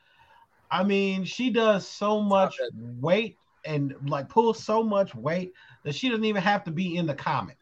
[0.74, 2.60] I mean, she does so much
[3.00, 7.06] weight and like pulls so much weight that she doesn't even have to be in
[7.06, 7.60] the comic.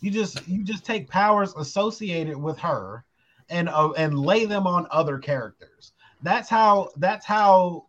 [0.00, 3.04] You just you just take powers associated with her
[3.50, 5.92] and uh, and lay them on other characters.
[6.22, 7.84] That's how that's how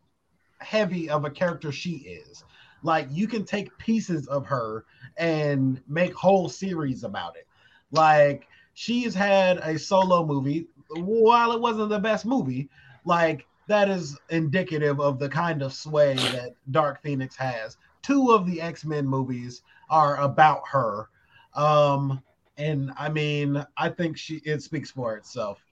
[0.57, 2.43] heavy of a character she is.
[2.83, 4.83] Like you can take pieces of her
[5.15, 7.47] and make whole series about it.
[7.91, 12.67] Like she's had a solo movie while it wasn't the best movie,
[13.05, 17.77] like that is indicative of the kind of sway that Dark Phoenix has.
[18.01, 21.09] Two of the X-Men movies are about her.
[21.53, 22.21] Um
[22.57, 25.63] and I mean, I think she it speaks for itself.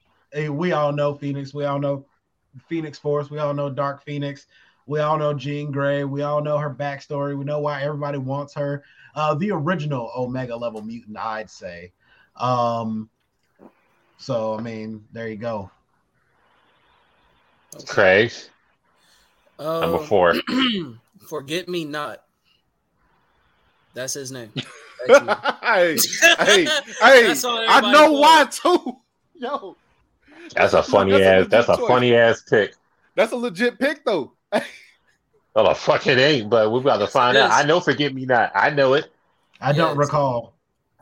[0.49, 2.05] We all know Phoenix, we all know
[2.67, 4.47] Phoenix Force, we all know Dark Phoenix.
[4.85, 6.03] We all know Jean Grey.
[6.03, 7.37] We all know her backstory.
[7.37, 8.83] We know why everybody wants her.
[9.15, 11.93] Uh, the original Omega level mutant, I'd say.
[12.35, 13.09] Um,
[14.17, 15.71] so I mean, there you go.
[17.87, 18.31] Craig,
[19.59, 20.35] Uh, number four.
[21.29, 22.23] Forget me not.
[23.93, 24.51] That's his name.
[25.07, 25.19] That's
[25.61, 25.97] hey,
[26.39, 26.65] hey,
[27.01, 27.35] hey!
[27.41, 28.19] I know thought.
[28.19, 28.97] why too.
[29.35, 29.75] Yo,
[30.55, 31.35] That's a funny That's ass.
[31.39, 31.87] legit That's a choice.
[31.87, 32.73] funny ass pick.
[33.15, 34.33] That's a legit pick though.
[35.55, 37.51] Oh the fuck it ain't, but we're about to find it out.
[37.51, 38.51] I know Forget Me Not.
[38.55, 39.11] I know it.
[39.61, 39.97] I don't Yes.
[40.07, 40.52] recall.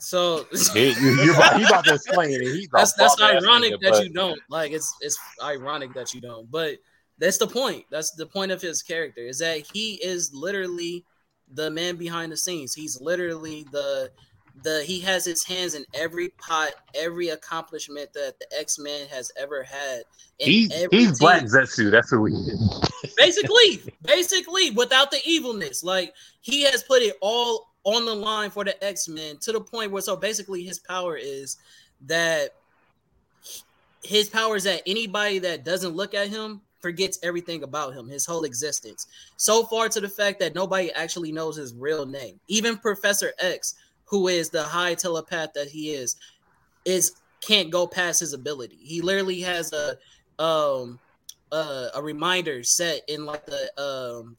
[0.02, 2.42] So He, you, about, he about to explain it.
[2.42, 4.40] He's that's that's ironic nigga, that but you don't.
[4.50, 6.50] Like it's it's ironic that you don't.
[6.50, 6.78] But
[7.20, 7.86] that's the point.
[7.92, 11.06] That's the point of his character is that he is literally
[11.54, 12.74] the man behind the scenes.
[12.74, 14.10] He's literally the
[14.64, 19.32] the he has his hands in every pot, every accomplishment that the X Men has
[19.40, 20.02] ever had.
[20.40, 21.14] He's he's team.
[21.20, 21.92] Black Zetsu.
[21.92, 23.14] That's who he is.
[23.18, 28.64] basically, basically, without the evilness, like he has put it all on the line for
[28.64, 31.58] the X Men to the point where so basically his power is
[32.06, 32.56] that
[34.04, 38.26] his power is that anybody that doesn't look at him forgets everything about him, his
[38.26, 39.08] whole existence.
[39.38, 42.40] So far to the fact that nobody actually knows his real name.
[42.48, 43.76] Even Professor X,
[44.06, 46.16] who is the high telepath that he is,
[46.86, 48.78] is can't go past his ability.
[48.82, 49.98] He literally has a
[50.42, 51.00] um
[51.52, 54.38] uh, a reminder set in like the um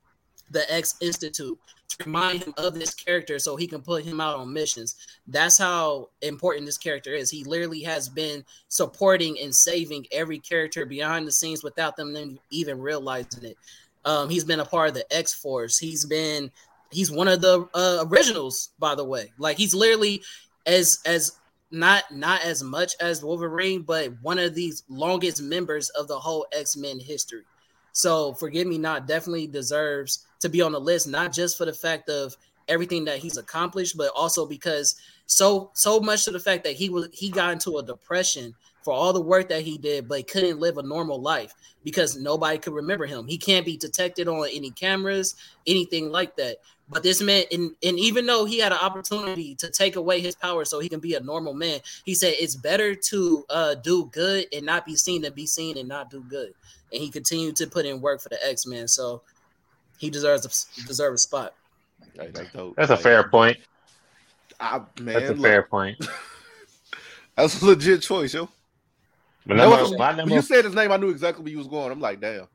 [0.50, 1.58] the X Institute
[1.96, 4.96] to remind him of this character so he can put him out on missions.
[5.26, 7.30] That's how important this character is.
[7.30, 12.80] He literally has been supporting and saving every character behind the scenes without them even
[12.80, 13.56] realizing it.
[14.04, 15.78] Um, he's been a part of the X Force.
[15.78, 16.50] He's been
[16.90, 19.32] he's one of the uh, originals, by the way.
[19.38, 20.22] Like he's literally
[20.66, 21.32] as as
[21.70, 26.46] not not as much as Wolverine, but one of these longest members of the whole
[26.52, 27.44] X Men history.
[27.92, 31.72] So Forget Me Not definitely deserves to be on the list, not just for the
[31.72, 32.36] fact of
[32.68, 36.88] everything that he's accomplished, but also because so so much to the fact that he
[36.88, 40.58] was he got into a depression for all the work that he did, but couldn't
[40.58, 43.26] live a normal life because nobody could remember him.
[43.26, 45.36] He can't be detected on any cameras,
[45.66, 46.58] anything like that.
[46.88, 50.34] But this man, and, and even though he had an opportunity to take away his
[50.34, 54.06] power so he can be a normal man, he said it's better to uh, do
[54.06, 56.52] good and not be seen than be seen and not do good.
[56.92, 59.22] And he continued to put in work for the X Men, so
[60.02, 61.54] he deserves a, deserves a spot.
[62.76, 63.56] That's a fair point.
[64.60, 66.04] I, man, That's a look, fair point.
[67.36, 68.48] that's a legit choice, yo.
[69.46, 71.58] But number, was- my when number, you said his name, I knew exactly where you
[71.58, 71.92] was going.
[71.92, 72.48] I'm like, damn.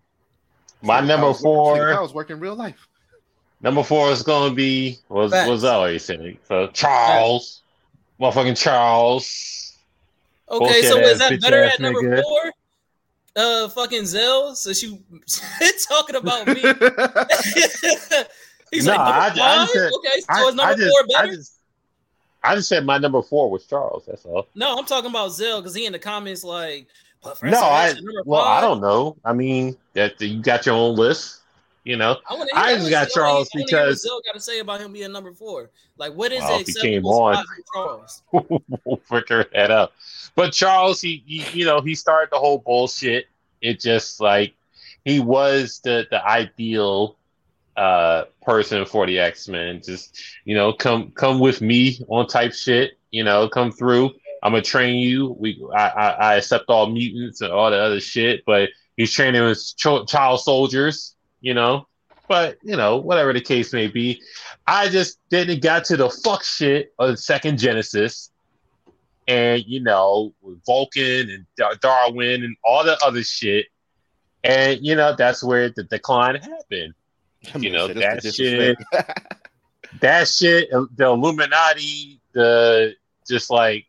[0.82, 2.86] my I number was working- I was working real life.
[3.62, 5.50] number four is going to be was Facts.
[5.50, 7.62] was always saying so Charles,
[8.20, 9.78] motherfucking Charles.
[10.50, 12.22] Okay, Bullshit so is that better at number nigga.
[12.24, 12.52] four?
[13.38, 14.56] Uh, fucking Zell.
[14.56, 15.00] So she
[15.90, 16.56] talking about me.
[18.72, 19.70] He's No, like, I- I five?
[19.70, 21.36] said- okay, so I, is number I just, four I better?
[21.36, 21.54] just,
[22.44, 24.04] I just said my number four was Charles.
[24.08, 24.48] That's all.
[24.56, 26.88] no, I'm talking about Zell because he in the comments like,
[27.44, 27.94] No, I
[28.26, 29.16] well, I don't know.
[29.24, 31.42] I mean, that you got your own list.
[31.88, 34.42] You know, I, I just got Charles I wanna hear what because- Zell got to
[34.42, 35.70] say about him being number four.
[35.98, 38.24] Like, what is Well, if he came on- Charles?
[38.34, 39.94] we'll figure that out.
[40.36, 43.28] But Charles, he, he, you know, he started the whole bullshit.
[43.62, 44.54] It just like
[45.06, 47.16] he was the the ideal
[47.78, 49.82] uh person for the X Men.
[49.82, 52.98] Just you know, come come with me on type shit.
[53.12, 54.12] You know, come through.
[54.44, 55.38] I'm gonna train you.
[55.40, 58.44] We I I, I accept all mutants and all the other shit.
[58.46, 61.14] But he's training his ch- child soldiers.
[61.42, 61.88] You know.
[62.28, 64.22] But you know, whatever the case may be,
[64.66, 68.32] I just didn't got to the fuck shit of the second Genesis
[69.30, 73.68] and you know with Vulcan and Dar- Darwin and all the other shit,
[74.44, 76.94] and you know that's where the decline happened.
[77.58, 78.78] You know, that shit-
[80.02, 82.94] That shit, the Illuminati, the
[83.28, 83.86] just like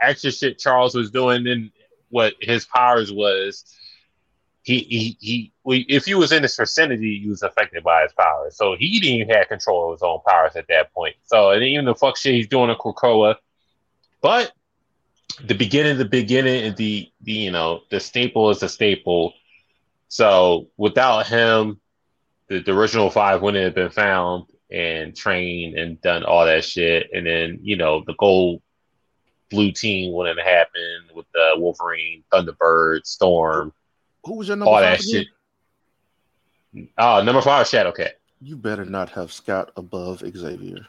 [0.00, 1.70] extra shit Charles was doing, and
[2.10, 3.64] what his powers was.
[4.68, 8.54] He, he, he, if he was in his vicinity, he was affected by his powers.
[8.54, 11.16] So he didn't even have control of his own powers at that point.
[11.24, 13.36] So, and even the fuck shit he's doing in Krakoa.
[14.20, 14.52] But
[15.42, 19.32] the beginning, the beginning, the, the you know the staple is a staple.
[20.08, 21.80] So without him,
[22.48, 27.08] the, the original five wouldn't have been found and trained and done all that shit.
[27.14, 28.60] And then you know the gold
[29.48, 33.72] blue team wouldn't have happened with the Wolverine, Thunderbird, Storm,
[34.28, 35.24] Who was your number all five that again?
[36.74, 36.88] shit.
[36.98, 38.10] Oh, number five, Shadowcat.
[38.40, 40.86] You better not have Scott above Xavier.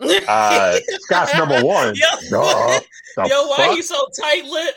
[0.00, 1.94] Uh, Scott's number one.
[1.94, 2.80] Yo, Duh.
[3.26, 3.76] Yo, why fuck?
[3.76, 4.74] you so tight lit?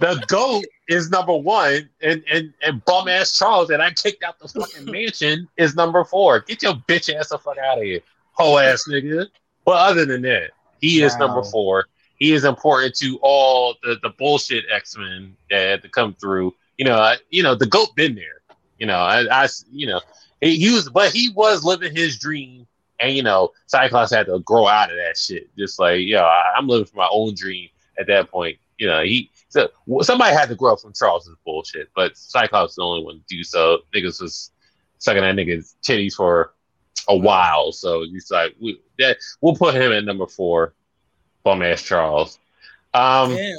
[0.00, 4.38] the goat is number one, and and and bum ass Charles that I kicked out
[4.38, 6.40] the fucking mansion is number four.
[6.40, 8.00] Get your bitch ass the fuck out of here,
[8.32, 9.26] hoe ass nigga.
[9.64, 10.50] But other than that,
[10.80, 11.86] he is number four.
[12.16, 16.54] He is important to all the the bullshit X Men that had to come through.
[16.78, 18.40] You know, I, you know the goat been there.
[18.78, 20.00] You know, I, I you know
[20.40, 22.66] he, was, but he was living his dream.
[22.98, 25.54] And you know, Cyclops had to grow out of that shit.
[25.56, 28.56] Just like, yo, I, I'm living for my own dream at that point.
[28.78, 29.68] You know, he so
[30.02, 33.24] somebody had to grow up from Charles's bullshit, but Cyclops is the only one to
[33.28, 33.80] do so.
[33.94, 34.50] Niggas was
[34.98, 36.54] sucking that nigga's titties for
[37.08, 40.74] a while, so he's like, we that we'll put him at number four,
[41.46, 42.40] bum ass Charles.
[42.92, 43.56] Um, Damn.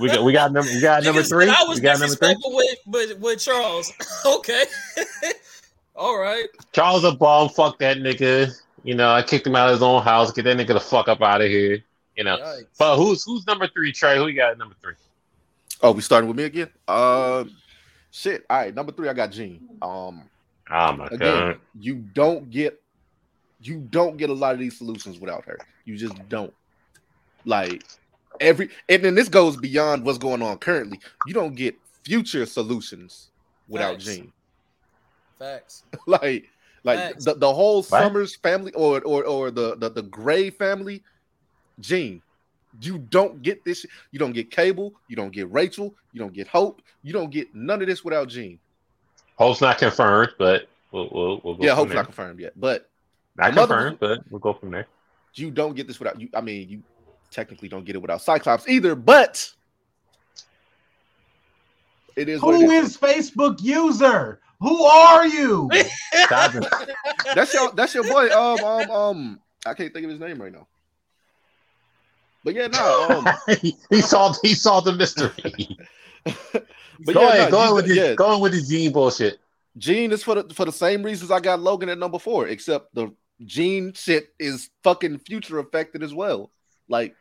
[0.00, 1.48] we got we got number we got number three.
[1.48, 2.36] I was We got number three.
[2.44, 3.90] with, with with Charles.
[4.26, 4.64] okay.
[5.96, 6.44] All right.
[6.72, 7.48] Charles a bum.
[7.48, 8.52] Fuck that nigga.
[8.82, 10.30] You know, I kicked him out of his own house.
[10.30, 11.82] Get that nigga the fuck up out of here.
[12.16, 12.36] You know.
[12.36, 12.66] Yikes.
[12.78, 14.18] But who's who's number three, Trey?
[14.18, 14.94] Who you got at number three?
[15.80, 16.68] Oh, we starting with me again?
[16.86, 17.50] Um,
[18.10, 18.44] shit.
[18.50, 19.68] All right, number three, I got Jean.
[19.82, 20.22] Um,
[20.70, 21.58] Oh my again, god.
[21.78, 22.80] you don't get,
[23.60, 25.58] you don't get a lot of these solutions without her.
[25.84, 26.52] You just don't.
[27.44, 27.84] Like
[28.40, 31.00] every, and then this goes beyond what's going on currently.
[31.26, 31.74] You don't get
[32.04, 33.30] future solutions
[33.68, 34.04] without Facts.
[34.04, 34.32] Jean.
[35.38, 35.82] Facts.
[36.06, 36.48] like
[36.84, 37.24] like Facts.
[37.24, 37.84] the, the whole What?
[37.86, 41.02] Summers family or or or the the, the Grey family,
[41.80, 42.22] Jean.
[42.80, 43.86] You don't get this.
[44.10, 44.94] You don't get Cable.
[45.08, 45.94] You don't get Rachel.
[46.12, 46.82] You don't get Hope.
[47.02, 48.58] You don't get none of this without Jean.
[49.36, 51.96] Hope's not confirmed, but we'll we'll, we'll go Yeah, from Hope's there.
[51.96, 52.88] not confirmed yet, but
[53.36, 54.86] Not the mother- confirmed, but we'll go from there.
[55.34, 56.28] you don't get this without you.
[56.34, 56.82] I mean, you
[57.34, 59.50] technically don't get it without Cyclops either, but
[62.16, 62.90] it is what it Who is.
[62.90, 64.40] is Facebook user?
[64.60, 65.68] Who are you?
[67.34, 68.30] That's your that's your boy.
[68.30, 69.40] Um um um.
[69.66, 70.66] I can't think of his name right now.
[72.44, 73.06] But yeah, no.
[73.08, 75.76] Um, he, he solved he solved the mystery.
[76.24, 78.68] but go yeah, ahead, no, go you- on with this, yeah, go on with this
[78.68, 79.38] Jean bullshit.
[79.76, 82.94] Jean is for the for the same reasons I got Logan at number four, except
[82.94, 83.12] the
[83.44, 86.50] Jean shit is fucking future affected as well.
[86.88, 87.16] Like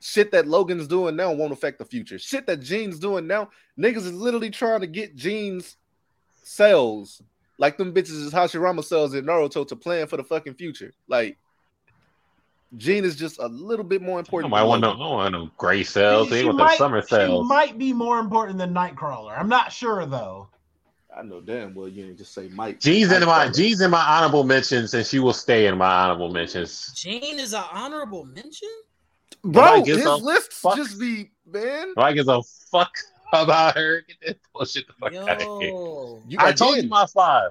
[0.00, 2.18] shit that Logan's doing now won't affect the future.
[2.18, 5.76] Shit that Jean's doing now, niggas is literally trying to get Jean's
[6.42, 7.22] cells,
[7.58, 10.92] like them bitches is Hashirama cells in Naruto to plan for the fucking future.
[11.08, 11.36] Like
[12.76, 14.50] Jean is just a little bit more important.
[14.50, 15.00] might than want no, I Logan.
[15.06, 16.28] don't want no gray cells.
[16.28, 17.48] She- They she the might- summer she cells.
[17.48, 19.38] might be more important than Nightcrawler.
[19.38, 20.48] I'm not sure though.
[21.16, 22.78] I know damn well you ain't just say Mike.
[22.78, 23.56] Jean's in my Nightcrawler.
[23.56, 26.92] Jean's in my honorable mentions, and she will stay in my honorable mentions.
[26.94, 28.68] Jean is an honorable mention.
[29.44, 30.76] Bro, Nobody gives his a lists fuck.
[30.76, 31.88] just be man.
[31.96, 32.92] Nobody gives a fuck
[33.32, 34.02] about her.
[34.02, 35.70] Get that bullshit the fuck out of here.
[35.70, 37.50] You I again, told you my five.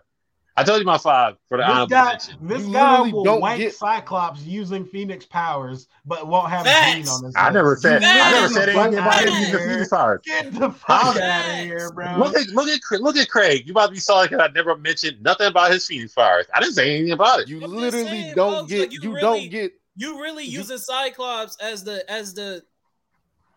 [0.60, 2.38] I told you my five for the This honorable guy, mention.
[2.42, 6.66] this You guy literally will don't wank get- Cyclops using Phoenix powers, but won't have
[6.66, 6.96] Facts.
[6.96, 7.36] Jean on his.
[7.38, 9.60] I never said You I never said don't anything about him using.
[9.70, 10.22] Phoenix powers.
[10.26, 11.20] Get the fuck Huh?
[11.22, 12.16] out of here, bro.
[12.18, 13.68] Look at look at look at Craig.
[13.68, 16.48] You about to be sorry because I never mentioned nothing about his Phoenix powers.
[16.56, 17.48] I didn't say anything about it.
[17.50, 20.46] You I'm literally saying, don't folks, get like, you, you really- don't get you really
[20.46, 22.64] using Cyclops as the as the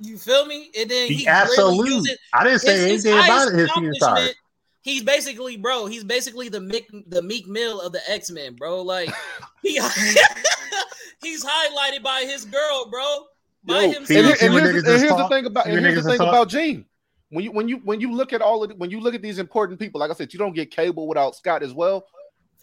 [0.01, 0.71] you feel me?
[0.79, 1.83] And then The he absolute.
[1.83, 4.35] really using I didn't say his, his anything about highest his Phoenix
[4.83, 5.85] He's basically, bro.
[5.85, 8.81] He's basically the Mick, the Meek Mill of the X Men, bro.
[8.81, 9.11] Like
[9.63, 9.79] he,
[11.23, 13.25] he's highlighted by his girl, bro.
[13.65, 14.11] By Yo, himself.
[14.11, 16.87] And, what- and here's, and here's the thing about and here's the thing about Jean.
[17.29, 19.21] When you when you when you look at all of the, when you look at
[19.23, 22.07] these important people, like I said, you don't get Cable without Scott as well.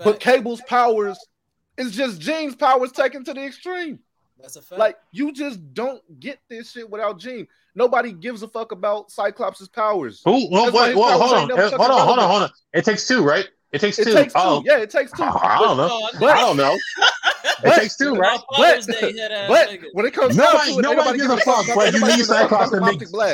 [0.03, 1.17] But Cable's powers
[1.77, 3.99] is just Jean's powers taken to the extreme.
[4.39, 4.79] That's a fact.
[4.79, 7.47] Like you just don't get this shit without Jean.
[7.75, 10.21] Nobody gives a fuck about Cyclops' powers.
[10.25, 10.49] Who?
[10.51, 12.29] Well, That's wait, his well, powers hold on, never eh, fucking hold on, hold on,
[12.29, 12.49] hold on.
[12.73, 13.47] It takes two, right?
[13.71, 14.03] It takes two.
[14.03, 14.39] It takes two.
[14.39, 15.23] Oh, Yeah, it takes two.
[15.23, 16.09] I don't know.
[16.19, 16.77] But- I don't know.
[17.61, 18.39] But- it takes two, right?
[18.55, 21.29] Father's Day head ass But when it comes down Nobody, to it, nobody ain't gives
[21.33, 23.33] a fuck, but you need giving a fuck Cyclops to Optic make Blast.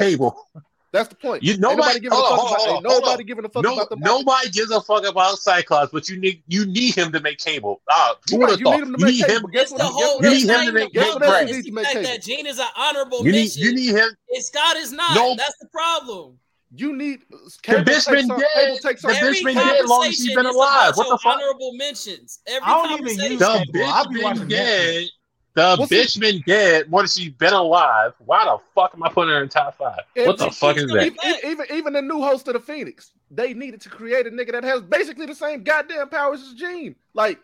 [0.94, 1.00] Cable.
[1.00, 1.44] That's the point.
[1.44, 2.62] You- Ain't nobody- nobody giving a hold on, fuck about.
[2.62, 2.94] on, ain't on.
[3.02, 6.18] nobody giving a fuck No, about the nobody gives a fuck about Cyclops, but you
[6.20, 7.82] need you need him to make cable.
[8.30, 9.48] Who You right, you need him to make need cable.
[9.50, 9.78] Guess It's what?
[9.80, 10.16] the whole.
[10.20, 11.58] what you need him to make- even guess what about else that.
[11.58, 12.04] It's the fact cable?
[12.08, 13.62] that Jean is an honorable You need mention.
[13.64, 14.10] you need him.
[14.34, 15.16] And Scott is not.
[15.16, 15.36] No.
[15.36, 16.40] That's the problem.
[16.76, 18.50] You need The cable bitch takes been on- dead.
[18.56, 20.98] cable takes The on- bitch been dead long as she's been alive.
[20.98, 21.36] What the fuck?
[21.36, 22.40] honorable mentions.
[22.48, 23.90] Every I don't even use The Cable.
[23.92, 25.08] I'll bitch been dead.
[25.56, 28.14] The What's bitch been dead more than she's been alive.
[28.26, 30.00] Why the fuck am I putting her in top five?
[30.16, 31.06] And What the it fuck is that?
[31.06, 34.52] Even, even even the new host of the Phoenix, they needed to create a nigga
[34.54, 36.96] that has basically the same goddamn powers as Jean.
[37.14, 37.40] Like,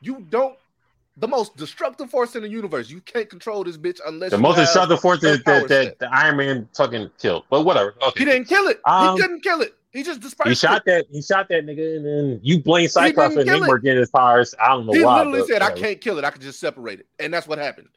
[0.00, 0.56] you don't.
[1.20, 2.88] The most destructive force in the universe.
[2.90, 5.68] You can't control this bitch unless The you most have- destructive force her that, that,
[5.68, 7.42] that the Iron Man fucking killed.
[7.50, 7.94] But whatever.
[8.02, 8.20] Okay.
[8.20, 8.80] He didn't kill it.
[8.84, 9.74] Um, he couldn't kill it.
[9.98, 10.84] He just dispersed He shot it.
[10.86, 11.06] that.
[11.10, 13.68] He shot that nigga, and then you blame Cyclops didn't and kill they it.
[13.68, 14.54] were getting his powers.
[14.62, 15.18] I don't know He why.
[15.18, 15.80] He literally but said, "I whatever.
[15.86, 16.24] can't kill it.
[16.24, 17.88] I can just separate it," and that's what happened.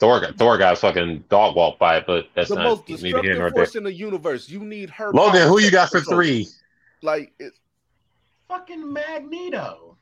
[0.00, 2.98] Thor got Thor got fucking dog walked by it, but that's the not most neither
[2.98, 3.64] here nor destructive there.
[3.64, 4.48] force in the universe.
[4.48, 5.12] You need her.
[5.12, 6.48] Logan, who you got for three?
[7.00, 7.60] Like, it's
[8.48, 9.96] fucking Magneto.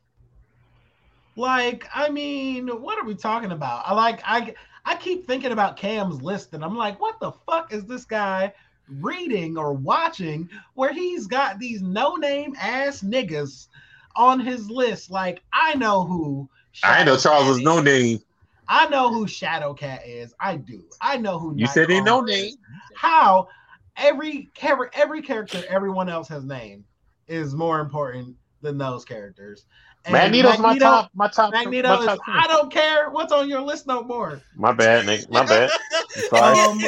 [1.36, 3.82] Like, I mean, what are we talking about?
[3.86, 4.54] I like I
[4.86, 8.54] I keep thinking about Cam's list and I'm like, what the fuck is this guy
[9.00, 13.68] reading or watching where he's got these no-name ass niggas
[14.16, 15.10] on his list?
[15.10, 16.48] Like, I know who
[16.82, 18.20] I know Charles was no name.
[18.68, 20.34] I know who Shadowcat is.
[20.40, 20.84] I do.
[21.00, 22.54] I know who You said he no name.
[22.94, 23.48] How
[23.96, 26.84] every char- every character everyone else has named
[27.28, 29.66] is more important than those characters.
[30.04, 31.10] And Magneto's my top.
[31.14, 31.52] My top.
[31.52, 34.40] Magneto my is, top I don't care what's on your list no more.
[34.56, 35.30] My bad, Nick.
[35.30, 35.70] My bad.
[36.30, 36.58] Sorry.
[36.58, 36.80] Um,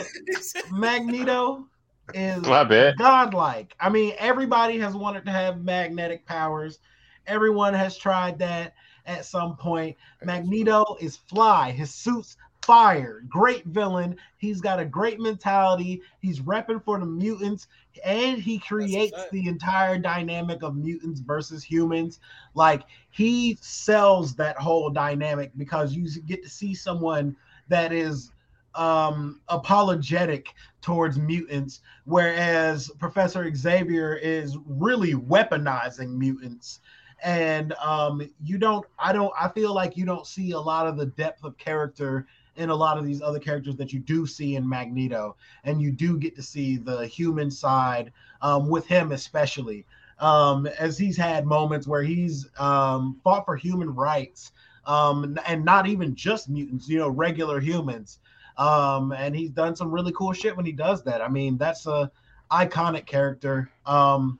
[0.73, 1.67] Magneto
[2.13, 2.97] is My bad.
[2.99, 3.75] godlike.
[3.81, 6.79] I mean, everybody has wanted to have magnetic powers.
[7.27, 8.75] Everyone has tried that
[9.07, 9.97] at some point.
[10.23, 11.71] Magneto is fly.
[11.71, 13.23] His suit's fire.
[13.29, 14.17] Great villain.
[14.37, 16.03] He's got a great mentality.
[16.21, 17.69] He's repping for the mutants,
[18.05, 22.21] and he creates the entire dynamic of mutants versus humans.
[22.55, 27.37] Like he sells that whole dynamic because you get to see someone
[27.69, 28.33] that is
[28.75, 36.81] um apologetic towards mutants whereas professor xavier is really weaponizing mutants.
[37.23, 40.97] And um you don't i don't i feel like you don't see a lot of
[40.97, 44.57] the depth of character in a lot of these other characters that you do see
[44.57, 45.37] in magneto.
[45.65, 48.13] And you do get to see the human side
[48.43, 49.87] um with him especially.
[50.19, 54.53] Um as he's had moments where he's um fought for human rights
[54.87, 58.19] um and not even just mutants you know regular humans
[58.57, 61.87] um and he's done some really cool shit when he does that i mean that's
[61.87, 62.11] a
[62.53, 64.39] iconic character um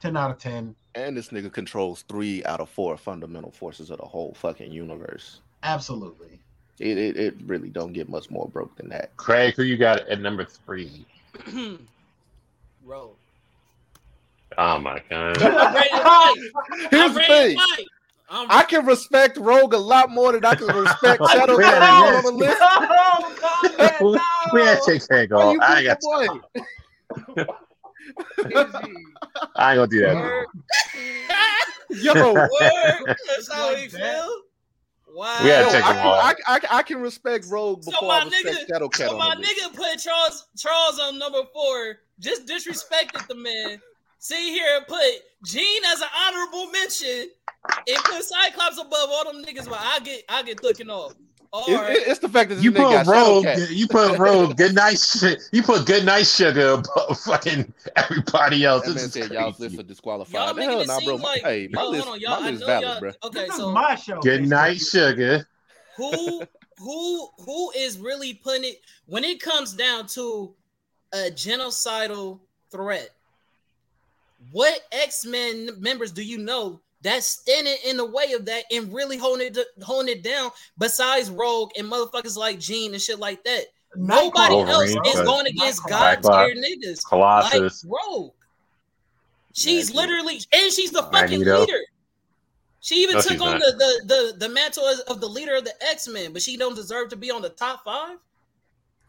[0.00, 3.98] 10 out of 10 and this nigga controls three out of four fundamental forces of
[3.98, 5.40] the whole fucking universe.
[5.62, 6.40] absolutely
[6.78, 9.16] It, it it really don't get much more broke than that.
[9.16, 11.06] Craig, who you got at number three?
[12.84, 13.14] Rogue.
[14.58, 15.40] Oh my god.
[15.42, 16.36] I'm ready to fight.
[16.90, 17.86] Here's I'm the ready thing.
[18.30, 18.42] To fight.
[18.50, 21.82] I'm I can respect Rogue a lot more than I can respect Shadow Yeah, Cat
[21.82, 22.24] yes.
[22.26, 22.60] on the list.
[24.00, 24.18] No,
[24.54, 25.52] we had to take Craig Why off.
[25.54, 25.86] you I, ain't
[27.36, 27.46] got.
[29.56, 30.46] I ain't gonna do that.
[31.90, 32.46] Yo, Word.
[33.28, 34.30] That's how Like he feel.
[35.12, 35.38] Wow.
[35.42, 36.06] We had Yo, to take I, him.
[36.06, 39.18] I, I, I can respect Rogue So before my I respect nigga- Shadow Cat So
[39.18, 39.60] my on the list.
[39.60, 41.98] nigga put Charles Charles on number four.
[42.20, 43.80] Just disrespected the man.
[44.22, 45.00] See here and put
[45.44, 47.30] Jean as an honorable mention
[47.88, 49.66] and put Cyclops above all them niggas.
[49.68, 51.14] But I get I get looking off.
[51.52, 51.96] All It- right.
[51.96, 53.44] it- it's the fact that You put got Shadow Rogue.
[53.44, 53.70] Cat.
[53.70, 54.56] You put Rogue.
[54.58, 55.00] Good night.
[55.00, 55.40] Shit.
[55.52, 58.84] You put Good night sugar above fucking everybody else.
[58.84, 59.64] That This man is said y'all crazy.
[59.68, 60.34] list are disqualified.
[60.34, 61.16] Y'all The hell it nah, seem bro.
[61.18, 62.40] My- like hey, my Yo, list, on, y'all.
[62.40, 63.00] my I list know valid, y'all.
[63.00, 63.12] bro.
[63.24, 64.20] Okay, This is so my show.
[64.20, 65.48] Good night sugar.
[65.96, 66.42] who
[66.78, 70.54] who who is really putting it when it comes down to
[71.14, 72.40] a genocidal
[72.70, 73.10] threat
[74.52, 79.16] what x-men members do you know that's standing in the way of that and really
[79.16, 83.64] holding it holding it down besides rogue and motherfuckers like Jean and shit like that
[83.96, 87.84] nobody else is going against god tier niggas Colossus.
[87.84, 88.32] like rogue
[89.52, 90.12] she's Magneto.
[90.12, 91.60] literally and she's the fucking Magneto.
[91.60, 91.80] leader
[92.80, 95.74] she even No, took on the, the the the mantle of the leader of the
[95.90, 98.16] X-Men, but she don't deserve to be on the top five.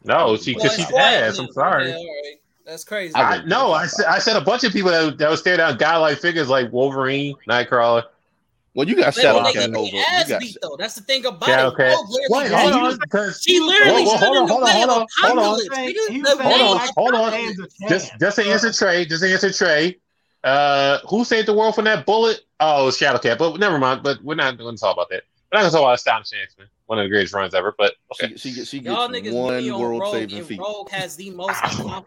[0.04, 1.38] no, she because she's ass.
[1.38, 1.90] I'm sorry.
[1.90, 2.34] Right.
[2.64, 3.14] That's crazy.
[3.14, 5.56] I I, no, I said, I said a bunch of people that, that would stare
[5.56, 8.04] down godlike figures like Wolverine, Nightcrawler.
[8.74, 9.90] Well, you got But Shadow Cat over.
[9.90, 10.76] their You got beat though.
[10.78, 11.76] That's the thing about Shadow it.
[11.76, 11.90] Cat.
[11.94, 14.62] Rogue Wait, hold on, because She literally Whoa, whoa, stood hold in on, the hold
[14.62, 15.44] on, hold of on, hold on.
[15.44, 15.74] apocalypse.
[15.76, 16.10] Saying- nigga.
[16.12, 17.68] he The was saying way Hold on, hold on.
[17.90, 19.98] just just to answer Trey, just to answer Trey.
[20.44, 22.40] Uh, who saved the world from that bullet?
[22.60, 23.38] Oh, it was Shadow Cat.
[23.38, 24.02] But never mind.
[24.02, 25.22] But we're not going to talk about that.
[25.52, 27.74] We're not going to talk about Astonishing X-Men, one of the greatest runs ever.
[27.78, 28.34] But okay.
[28.36, 30.60] She, she, gets- she Y'all gets niggas one on world Rogue, saving feat.
[30.60, 31.58] Rogue has the most.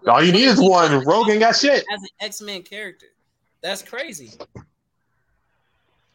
[0.07, 1.03] All you need is one.
[1.05, 1.83] Rogan got shit.
[1.91, 3.07] as an X-Men character.
[3.61, 4.29] That's crazy.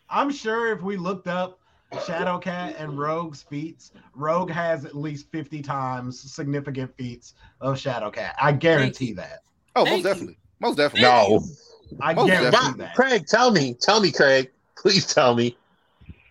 [0.09, 1.59] I'm sure if we looked up
[1.93, 8.35] Shadowcat and Rogue's feats, Rogue has at least 50 times significant feats of Shadowcat.
[8.41, 9.43] I guarantee that.
[9.75, 10.03] Oh, Thank most you.
[10.05, 10.39] definitely.
[10.61, 11.09] Most definitely.
[11.09, 11.41] No,
[12.01, 12.85] I Most guarantee definitely.
[12.85, 12.95] that.
[12.95, 15.57] Craig, tell me, tell me, Craig, please tell me.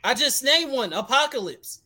[0.05, 0.93] I just named one.
[0.93, 1.81] Apocalypse.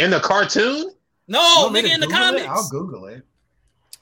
[0.00, 0.90] In the cartoon,
[1.28, 2.44] No, nigga in the Google it?
[2.44, 2.46] comics.
[2.48, 3.22] I'll Google it.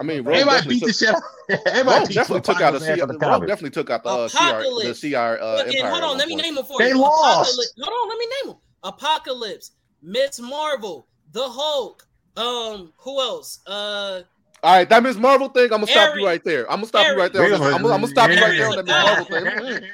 [0.01, 1.61] I mean, Rogue everybody definitely beat the took, shit.
[1.67, 2.87] Everybody Rogue definitely took out a Apocalypse
[3.19, 5.91] the Rogue definitely took out the uh, Shi'ar, the Shi'ar uh, Look, Empire.
[5.91, 6.95] hold on, let me name them for They you.
[6.95, 7.51] They lost.
[7.53, 7.75] Apocalypse.
[7.83, 8.57] Hold on, let me name them.
[8.85, 9.73] Apocalypse,
[10.03, 12.07] Miss Marvel, the Hulk.
[12.37, 13.59] Um, who else?
[13.67, 14.21] Uh,
[14.63, 16.21] All right, that Miss Marvel thing, I'm gonna stop Harry.
[16.21, 16.71] you right there.
[16.71, 17.43] I'm gonna stop you right there.
[17.43, 17.75] Wait On a this.
[17.75, 19.65] I'm, gonna- I'm gonna stop you right Harry there is on a that Miss Marvel
[19.81, 19.91] thing.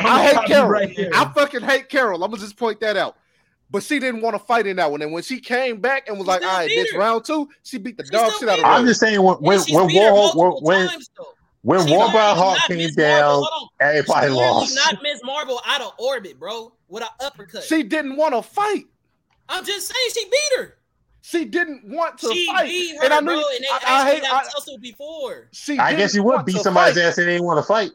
[0.00, 0.70] I'm hate Carol.
[0.70, 0.98] right.
[1.14, 2.24] I fucking hate Carol.
[2.24, 3.18] I'm gonna just point that out.
[3.70, 6.16] But she didn't want to fight in that one, and when she came back and
[6.18, 6.98] was She like, "All right, beat bitch, her.
[6.98, 8.72] round two, she beat the She dog shit out of beat her.
[8.72, 11.24] I'm just saying when when she's when beat her War when multiple when, times, though.
[11.62, 12.12] when She's Hawk
[12.68, 13.44] came Marvel- down,
[13.80, 14.74] everybody She lost.
[14.76, 17.64] not Miss Marvel out of orbit, bro, with an uppercut.
[17.64, 18.84] She didn't want to fight.
[19.48, 20.74] I'm just saying she beat her.
[21.22, 22.68] She didn't want to She fight.
[22.68, 24.24] beat her, and I bro, knew and they I, I actually hate.
[24.26, 25.48] have I, tussled before.
[25.52, 27.02] she I guess didn't you would beat somebody's fight.
[27.04, 27.90] ass and they didn't want to fight.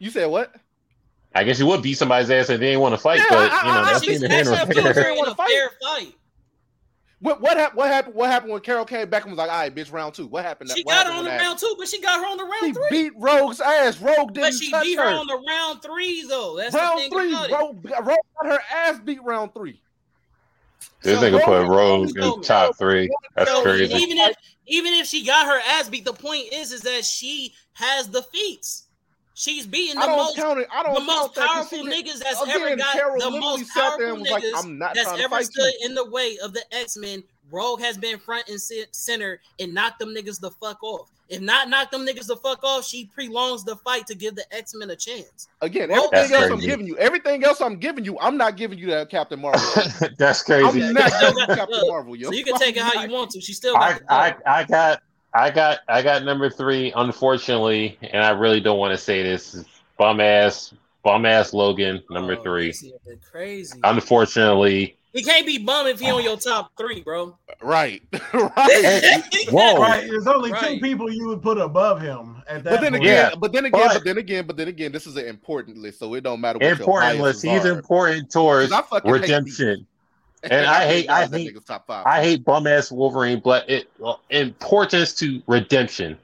[0.00, 0.52] You said what?
[1.34, 3.52] I guess you would beat somebody's ass and they didn't want to fight, Yeah, but
[3.52, 5.10] I- you know I- I that's she's neither think here nor there.
[5.10, 5.48] in wanna a fight.
[5.50, 6.14] fair fight.
[7.20, 7.76] What what happened?
[7.76, 8.14] What happened?
[8.14, 10.28] What happened when Carol came back and was like, "All right, bitch, round two.
[10.28, 12.26] What happened?" She what got her on the that- round two, but she got her
[12.26, 12.88] on the She round three.
[13.08, 14.00] beat Rogue's ass.
[14.00, 15.02] Rogue didn't she touch beat her.
[15.10, 16.56] her on the round three, though.
[16.56, 17.30] That's the round thing three.
[17.32, 17.52] about it.
[17.54, 19.82] Rogue, Rogue got her ass beat round three.
[21.02, 23.10] This So nigga put Rogue- Rogue Rogue- in top three.
[23.34, 23.92] That's So crazy.
[23.94, 24.36] even if
[24.68, 28.22] even if she got her ass beat, the point is is that she has the
[28.22, 28.84] feats.
[29.38, 30.66] She's beating I the don't most count it.
[30.72, 33.20] I don't the most that 'cause powerful she didn't- niggas that's Again, ever got Carol
[33.20, 35.86] the most sat there powerful and was like, niggas "I'm not that's ever stood you."
[35.86, 37.22] in the way of the X Men.
[37.50, 38.60] Rogue has been front and
[38.92, 41.08] center and knocked them niggas the fuck off.
[41.30, 44.44] If not knock them niggas the fuck off, she prolongs the fight to give the
[44.54, 45.46] X Men a chance.
[45.62, 48.78] Again, everything That's else I'm giving you, everything else I'm giving you, I'm not giving
[48.78, 49.60] you that Captain Marvel.
[50.18, 50.92] that's I'm crazy.
[50.92, 52.28] not Still giving you got- Captain Marvel, yo.
[52.30, 53.40] So you can take it how you want to.
[53.40, 54.60] She still got I, I.
[54.60, 55.02] I got
[55.34, 56.92] I got I got number three.
[56.96, 59.64] Unfortunately, and I really don't want to say this.
[59.98, 60.72] Bum ass
[61.02, 62.68] bum ass Logan number Oh, three.
[62.68, 63.78] this is a bit Crazy.
[63.84, 67.36] Unfortunately, He can't be bum if he on your top three, bro.
[67.62, 68.02] Right,
[68.32, 69.22] right.
[69.50, 69.78] whoa.
[69.78, 73.04] Right, there's only two people you would put above him at that But then point.
[73.04, 75.26] again, Yeah, but then again, but- but, then again, but then again, this is an
[75.26, 77.42] important list, so it don't matter what important your list.
[77.44, 77.76] He's are.
[77.78, 79.86] important towards 'Cause I fucking hate redemption.
[80.44, 82.06] And I hate- I hate- top five.
[82.06, 86.18] I hate bum ass Wolverine, but it well, importance to redemption.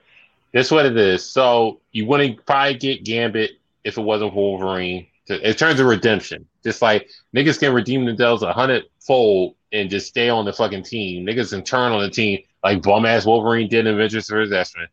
[0.52, 1.24] That's what it is.
[1.28, 3.52] So you wouldn't probably get Gambit
[3.82, 5.06] if it wasn't Wolverine.
[5.28, 6.46] in terms of redemption.
[6.62, 10.84] Just like niggas can redeem themselves a hundred fold and just stay on the fucking
[10.84, 11.26] team.
[11.26, 14.52] Niggas can turn on the team like bum ass Wolverine did in Avengers vs.
[14.52, 14.86] X-Men.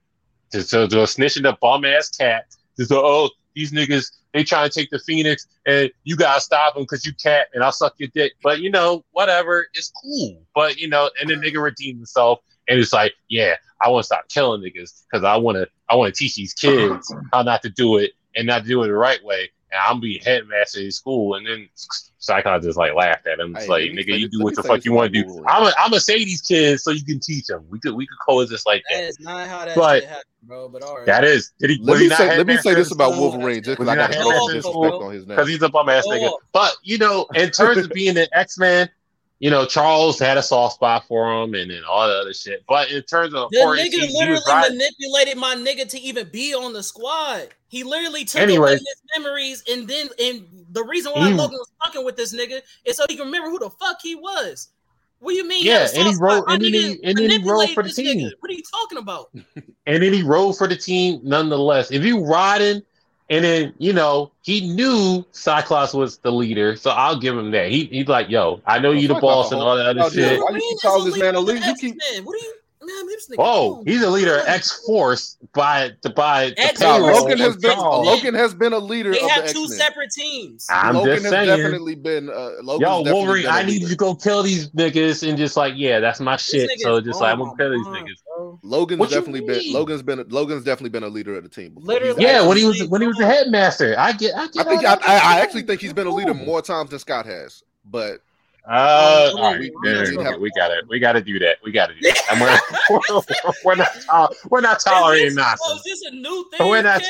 [0.51, 2.47] To, to, to snitching the bum ass cat.
[2.78, 6.84] Say, oh, these niggas, they trying to take the Phoenix and you gotta stop them
[6.84, 8.34] because you cat and I'll suck your dick.
[8.43, 10.41] But you know, whatever, it's cool.
[10.56, 14.08] But you know, and the nigga redeemed himself and it's like, yeah, I want to
[14.08, 17.62] stop killing niggas because I want to, I want to teach these kids how not
[17.64, 20.82] to do it and not to do it the right way and I'm be headmaster
[20.82, 21.70] in school, and then
[22.22, 23.55] Cyclops just like laughed at him.
[23.55, 25.43] It's hey, like, nigga, you do what the fuck you want to do.
[25.47, 27.65] I'm gonna say these kids so you can teach them.
[27.72, 28.97] We could we could coexist like that.
[28.97, 30.69] That is not how that but, happened, bro.
[30.69, 31.05] But all right.
[31.07, 31.51] That is.
[31.59, 34.11] Did he, let me say, let me say this about Wolverine, just because I got
[34.11, 35.36] to disrespect on his name.
[35.36, 36.32] Because he's a bum ass nigga.
[36.51, 38.88] But you know, in terms of being an X Man,
[39.41, 42.63] you know, Charles had a soft spot for him and then all the other shit.
[42.67, 44.69] But in terms of the nigga literally right.
[44.69, 47.47] manipulated my nigga to even be on the squad.
[47.67, 51.37] He literally took away his memories and then and the reason why mm.
[51.37, 54.13] Logan was fucking with this nigga is so he can remember who the fuck he
[54.13, 54.69] was.
[55.17, 55.65] What do you mean?
[55.65, 58.19] Yeah, and he wrote and then he, and then he wrote for the team.
[58.19, 58.33] Nigga.
[58.41, 59.31] What are you talking about?
[59.87, 61.89] and then he wrote for the team nonetheless.
[61.89, 62.83] If you riding
[63.32, 67.71] and then, you know, he knew Cyclops was the leader, so I'll give him that.
[67.71, 70.39] He he's like, yo, I know you the boss and all that other shit.
[70.39, 71.65] Why you call this man a leader?
[71.65, 71.95] You keep...
[72.23, 72.53] What are you
[72.84, 77.77] Man, oh, he's a leader of X Force by the by the Logan has been
[77.77, 79.11] Logan has been a leader.
[79.11, 79.77] They have the two X-Men.
[79.77, 80.65] separate teams.
[80.67, 81.47] I'm Logan just has saying.
[81.47, 82.32] definitely been.
[82.32, 85.99] Uh, Yo, Wolverine, I need you to go kill these niggas and just like, yeah,
[85.99, 86.71] that's my shit.
[86.79, 88.17] So just like I'm gonna kill these niggas.
[88.63, 89.73] Logan's what definitely been.
[89.73, 90.23] Logan's been.
[90.29, 91.73] Logan's definitely been a leader of the team.
[91.73, 91.87] Before.
[91.87, 92.45] Literally, yeah.
[92.45, 94.35] When he was when he was the headmaster, I get.
[94.35, 96.99] I, get I think I, I, actually think he's been a leader more times than
[96.99, 98.21] Scott has, but
[98.69, 99.71] uh, all right, we,
[100.39, 100.87] we got it.
[100.87, 101.57] We got to do that.
[101.63, 102.21] We got to do that.
[102.31, 105.79] And we're, we're, not we're not tolerating nonsense.
[105.79, 106.69] Is this a new thing?
[106.69, 107.01] We're not.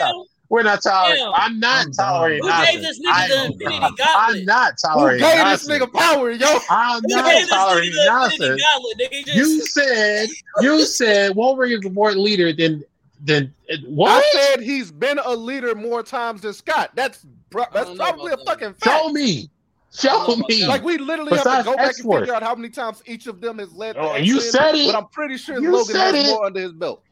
[0.52, 1.26] To- we're not tolerating.
[1.26, 1.32] Yeah.
[1.34, 2.44] I'm not tolerating.
[2.44, 2.72] Who nonsense.
[2.72, 4.00] gave this nigga the Infinity Gauntlet?
[4.08, 5.26] I'm not tolerating.
[5.26, 5.68] Who gave nonsense.
[5.68, 6.60] this nigga power, yo?
[6.70, 8.62] I'm not tolerating nonsense.
[8.62, 9.34] Gauntlet, just...
[9.36, 10.30] You said
[10.62, 12.84] you said Wolverine is more leader than
[13.24, 13.54] than
[13.86, 14.12] what?
[14.12, 16.92] I said he's been a leader more times than Scott.
[16.96, 17.26] That's
[17.74, 18.84] that's probably a fucking fact.
[18.84, 19.50] Show me.
[19.94, 20.66] Show me.
[20.66, 22.16] Like we literally Besides have to go back X-Force.
[22.18, 23.98] and figure out how many times each of them has led.
[23.98, 26.28] Oh, you said it, but I'm pretty sure you Logan has it.
[26.28, 27.04] more under his belt.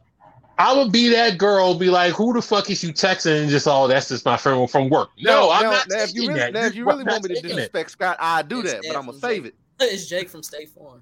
[0.60, 3.66] I would be that girl, be like, "Who the fuck is you texting?" And just,
[3.66, 5.88] "Oh, that's just my friend from work." No, now, I'm now, not.
[5.90, 7.94] Now, if you really, now, if you really want me to disrespect it.
[7.94, 9.56] Scott, I do that, but I'm gonna save it.
[9.80, 11.02] It's Jake from State Farm.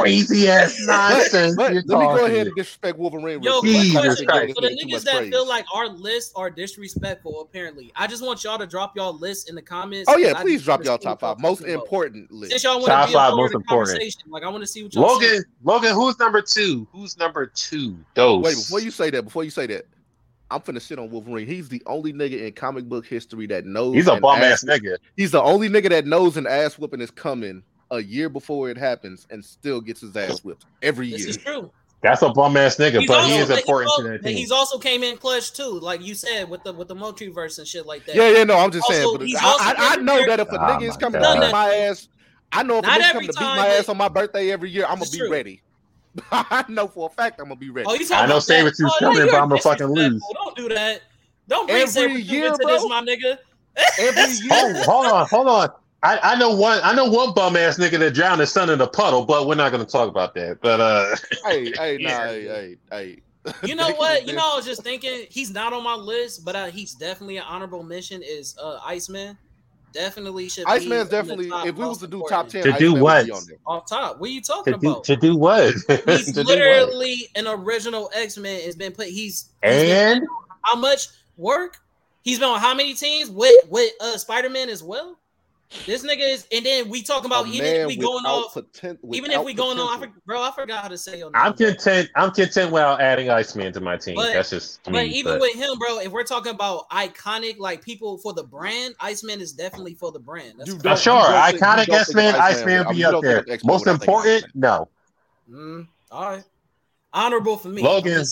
[0.00, 1.56] Crazy ass nonsense.
[1.56, 3.42] But, let me go ahead and disrespect Wolverine.
[3.42, 4.54] Yo, Jesus Christ.
[4.54, 5.30] for the niggas that praise.
[5.30, 9.48] feel like our lists are disrespectful, apparently, I just want y'all to drop y'all lists
[9.48, 10.10] in the comments.
[10.10, 12.52] Oh yeah, please drop y'all top five most important list.
[12.52, 14.14] Since y'all want top to be five most important.
[14.28, 15.40] Like I want to see what y'all Logan.
[15.40, 15.44] Say.
[15.62, 16.86] Logan, who's number two?
[16.92, 17.96] Who's number two?
[18.14, 18.44] Those.
[18.44, 19.86] Wait, before you say that, before you say that,
[20.50, 21.46] I'm finna shit on Wolverine.
[21.46, 23.94] He's the only nigga in comic book history that knows.
[23.94, 24.96] He's a bum ass nigga.
[25.16, 28.76] He's the only nigga that knows an ass whooping is coming a year before it
[28.76, 31.26] happens and still gets his ass whipped every this year.
[31.28, 31.70] This is true.
[32.02, 34.36] That's a bum ass nigga, he's but also, he is important also, to that team.
[34.36, 37.68] He's also came in clutch too, like you said with the with the multiverse and
[37.68, 38.14] shit like that.
[38.14, 39.32] Yeah, yeah, no, I'm just also, saying.
[39.34, 41.74] But I, I, I, know that if a oh nigga is coming to beat my
[41.74, 42.08] ass,
[42.52, 44.70] I know if Not a nigga coming to beat my ass on my birthday every
[44.70, 45.30] year, I'm gonna be true.
[45.30, 45.60] ready.
[46.32, 47.86] I know for a fact I'm gonna be ready.
[47.86, 50.22] Oh, you I know Sabretooth's oh, coming, but I'm gonna fucking lose.
[50.32, 51.02] Don't do that.
[51.48, 52.72] Don't bring every year, into bro?
[52.72, 53.36] this, my nigga.
[53.98, 54.48] Every year.
[54.52, 55.70] Oh, hold on, hold on.
[56.02, 56.80] I, I know one.
[56.82, 59.54] I know one bum ass nigga that drowned his son in a puddle, but we're
[59.54, 60.60] not going to talk about that.
[60.60, 63.22] But uh, hey, hey, nah, hey, hey, hey.
[63.66, 64.26] You know what?
[64.26, 67.38] You know, I was just thinking he's not on my list, but uh, he's definitely
[67.38, 68.22] an honorable mention.
[68.22, 69.36] Is uh, Iceman?
[69.92, 70.66] Definitely should.
[70.66, 71.50] Be Iceman's definitely.
[71.68, 73.28] If we was to do top ten, to do what?
[73.66, 74.20] Off top.
[74.20, 75.04] What are you talking to about?
[75.04, 75.74] To do what?
[76.06, 78.60] He's literally an original X Men.
[78.62, 79.06] Has been put.
[79.06, 80.26] He's, he's and
[80.62, 81.78] how much work?
[82.22, 85.18] He's been on how many teams with with uh, Spider Man as well?
[85.86, 89.30] This nigga is, and then we talk about even if we going off, poten- even
[89.30, 91.40] if we going on, I for, bro, I forgot how to say your name.
[91.40, 92.10] I'm content.
[92.16, 94.16] I'm content without adding Iceman to my team.
[94.16, 94.84] But, That's just.
[94.88, 95.40] Me, But even but.
[95.42, 99.52] with him, bro, if we're talking about iconic, like people for the brand, Iceman is
[99.52, 100.54] definitely for the brand.
[100.58, 103.44] That's you sure, iconic Iceman, Iceman will be up there.
[103.62, 104.88] Most important, no.
[105.48, 106.44] Mm, all right,
[107.12, 107.80] honorable for me.
[107.80, 108.24] Logan,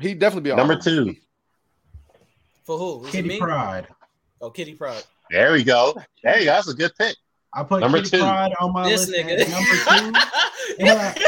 [0.00, 1.14] he definitely be number two.
[2.64, 3.04] For who?
[3.04, 3.86] Is Kitty Pryde.
[4.40, 5.04] Oh, Kitty Pryde.
[5.30, 5.94] There we go.
[6.22, 6.52] There you go.
[6.52, 7.16] That's a good pick.
[7.52, 8.18] I put number Kitty two.
[8.18, 9.50] Pryde on my this list nigga.
[9.50, 10.22] number
[10.80, 11.24] two.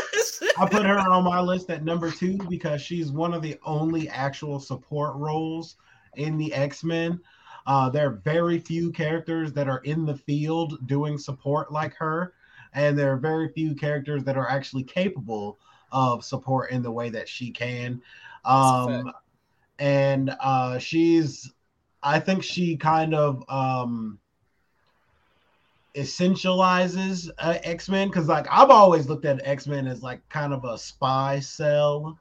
[0.58, 4.08] I put her on my list at number two because she's one of the only
[4.08, 5.76] actual support roles
[6.16, 7.20] in the X Men.
[7.66, 12.34] Uh, there are very few characters that are in the field doing support like her,
[12.74, 15.58] and there are very few characters that are actually capable
[15.92, 18.00] of support in the way that she can.
[18.44, 19.12] Um,
[19.78, 21.52] and uh, she's
[22.06, 24.20] I think she kind of um
[25.96, 30.78] essentializes uh, X-Men because like I've always looked at X-Men as like kind of a
[30.78, 32.16] spy cell.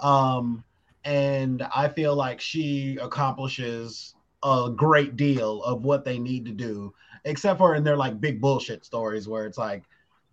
[0.00, 0.64] Um
[1.04, 6.94] and I feel like she accomplishes a great deal of what they need to do,
[7.26, 9.84] except for in their like big bullshit stories where it's like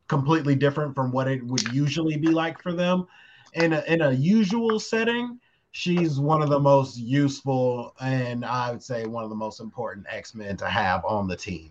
[0.08, 3.08] completely different from what it would usually be like for them.
[3.56, 5.40] In a, in a usual setting,
[5.76, 10.06] she's one of the most useful and I would say one of the most important
[10.10, 11.70] X Men to have on the team.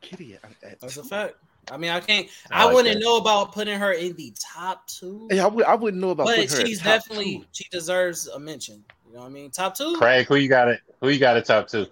[0.00, 1.36] Kitty, uh, uh, that's a fact.
[1.70, 2.26] I mean, I can't.
[2.50, 3.04] I, I like wouldn't that.
[3.04, 5.28] know about putting her in the top two.
[5.30, 6.26] Yeah, I, would, I wouldn't know about.
[6.26, 7.46] But she's definitely two.
[7.52, 8.82] she deserves a mention.
[9.06, 9.50] You know what I mean?
[9.52, 9.94] Top two.
[9.96, 10.80] Craig, who you got it?
[11.00, 11.86] Who you got it top two?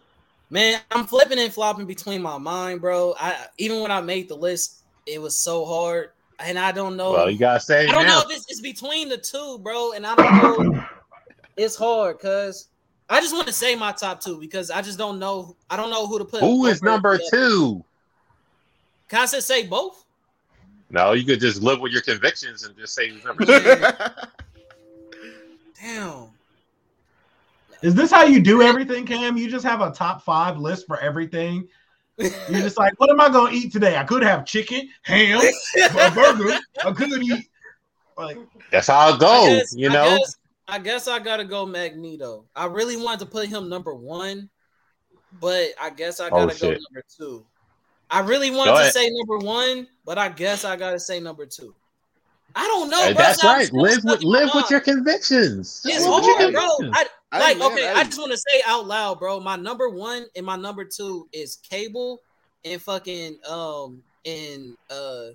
[0.51, 3.15] Man, I'm flipping and flopping between my mind, bro.
[3.21, 6.11] I even when I made the list, it was so hard,
[6.41, 7.13] and I don't know.
[7.13, 7.87] Well, you gotta say.
[7.87, 8.23] I don't now.
[8.23, 10.85] know if it's, it's between the two, bro, and I don't know.
[11.59, 12.69] it's hard because
[13.11, 15.57] I just want to say my top two because I just don't know.
[15.69, 16.41] I don't know who to put.
[16.41, 17.85] Who is number two?
[19.09, 20.05] Can I just say both?
[20.91, 23.61] No, you could just live with your convictions and just say number two.
[25.81, 26.29] Damn.
[27.83, 29.37] Is this how you do everything, Cam?
[29.37, 31.69] You just have a top five list for everything.
[32.19, 33.97] You're just like, what am I gonna eat today?
[33.97, 36.59] I could have chicken, ham, a burger.
[36.85, 37.49] I could eat.
[38.17, 38.39] Like
[38.73, 40.03] that's how it goes, you know.
[40.03, 40.37] I guess,
[40.69, 42.45] I guess I gotta go Magneto.
[42.55, 44.51] I really wanted to put him number one,
[45.41, 47.47] but I guess I oh, gotta oh, go number two.
[48.11, 51.75] I really wanted to say number one, but I guess I gotta say number two.
[52.55, 53.03] I don't know.
[53.03, 53.73] Hey, that's right.
[53.73, 55.83] Live with live with your convictions.
[55.85, 56.91] It's hard, bro.
[56.93, 59.41] I, like, okay, I just want to say out loud, bro.
[59.41, 62.21] My number one and my number two is Cable
[62.65, 65.27] and fucking um and uh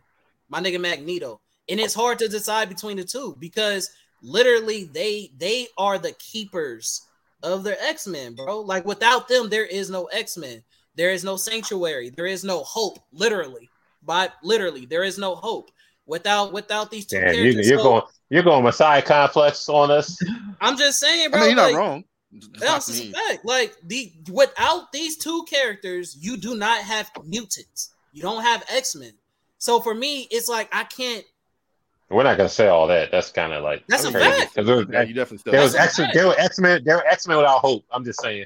[0.50, 1.40] my nigga Magneto.
[1.70, 3.90] And it's hard to decide between the two because
[4.24, 7.06] literally they they are the keepers
[7.44, 8.62] of their X-Men, bro.
[8.62, 10.64] Like without them, there is no X-Men.
[10.96, 12.10] There is no sanctuary.
[12.10, 13.00] There is no hope.
[13.12, 13.70] Literally,
[14.04, 15.70] but literally, there is no hope
[16.06, 17.70] without without these two Damn, characters.
[17.70, 20.18] You, are so, going you're going Messiah complex on us.
[20.62, 21.40] I'm just saying, bro.
[21.40, 22.04] I mean, you're like, not wrong.
[22.60, 23.46] That's a fact.
[23.46, 27.94] Like the without these two characters, you do not have mutants.
[28.12, 29.14] You don't have X Men.
[29.58, 31.24] So for me, it's like I can't.
[32.10, 33.12] We're not gonna say all that.
[33.12, 34.54] That's kind of like that's a fact.
[34.56, 37.28] There was, yeah, you definitely there was X there were X Men there were X
[37.28, 37.86] Men without hope.
[37.92, 38.46] I'm just saying.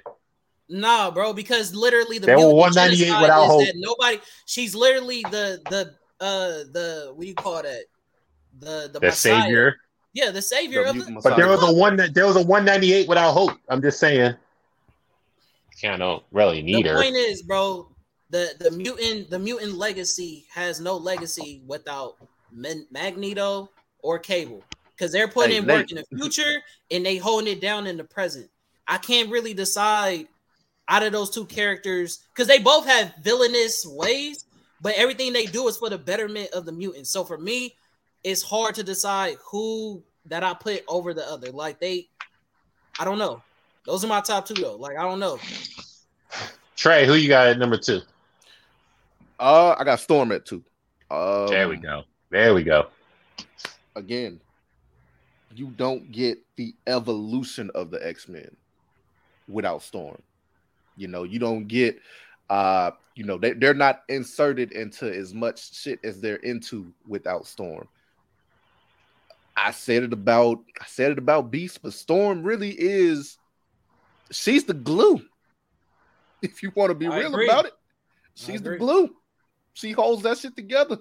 [0.70, 3.68] Nah, bro, because literally the there were 198 without hope.
[3.76, 4.20] Nobody.
[4.46, 7.86] She's literally the the uh the what do you call that?
[8.60, 9.78] The the, the savior.
[10.14, 11.22] Yeah, the savior the of the.
[11.24, 13.52] But there was a one that there was a 198 without hope.
[13.70, 14.36] I'm just saying.
[15.82, 16.98] Kind of really need the her.
[16.98, 17.88] The point is, bro,
[18.30, 22.16] the the mutant the mutant legacy has no legacy without
[22.52, 23.70] Magneto
[24.00, 24.64] or Cable
[24.96, 27.98] because they're putting hey, in work in the future and they holding it down in
[27.98, 28.50] the present.
[28.88, 30.28] I can't really decide
[30.88, 34.46] out of those two characters because they both have villainous ways,
[34.82, 37.10] but everything they do is for the betterment of the mutants.
[37.10, 37.76] So for me,
[38.24, 41.52] it's hard to decide who that I put over the other.
[41.52, 42.10] Like they,
[43.00, 43.42] I don't know.
[43.86, 44.76] Those are my top two though.
[44.76, 45.40] Like I don't know.
[46.76, 48.02] Trey, who you got at number two?
[49.40, 50.64] Uh, I got Storm at two.
[51.10, 52.04] Um, there we go.
[52.30, 52.88] There we go.
[53.96, 54.40] Again,
[55.56, 58.56] you don't get the evolution of the X Men
[59.48, 60.22] without Storm.
[60.98, 62.00] You know, you don't get
[62.50, 67.46] uh, you know, they, they're not inserted into as much shit as they're into without
[67.46, 67.88] Storm.
[69.56, 73.38] I said it about I said it about Beast, but Storm really is
[74.32, 75.20] she's the glue.
[76.44, 77.50] If you want to be I real agree.
[77.50, 77.74] about it,
[78.36, 79.10] she's the glue.
[79.74, 81.00] She holds that shit together.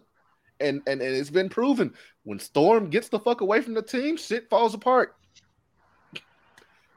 [0.59, 1.93] And, and and it's been proven
[2.25, 5.15] when Storm gets the fuck away from the team, shit falls apart.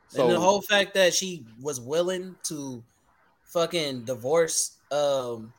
[0.08, 2.84] So and the whole fact that she was willing to
[3.44, 5.54] fucking divorce um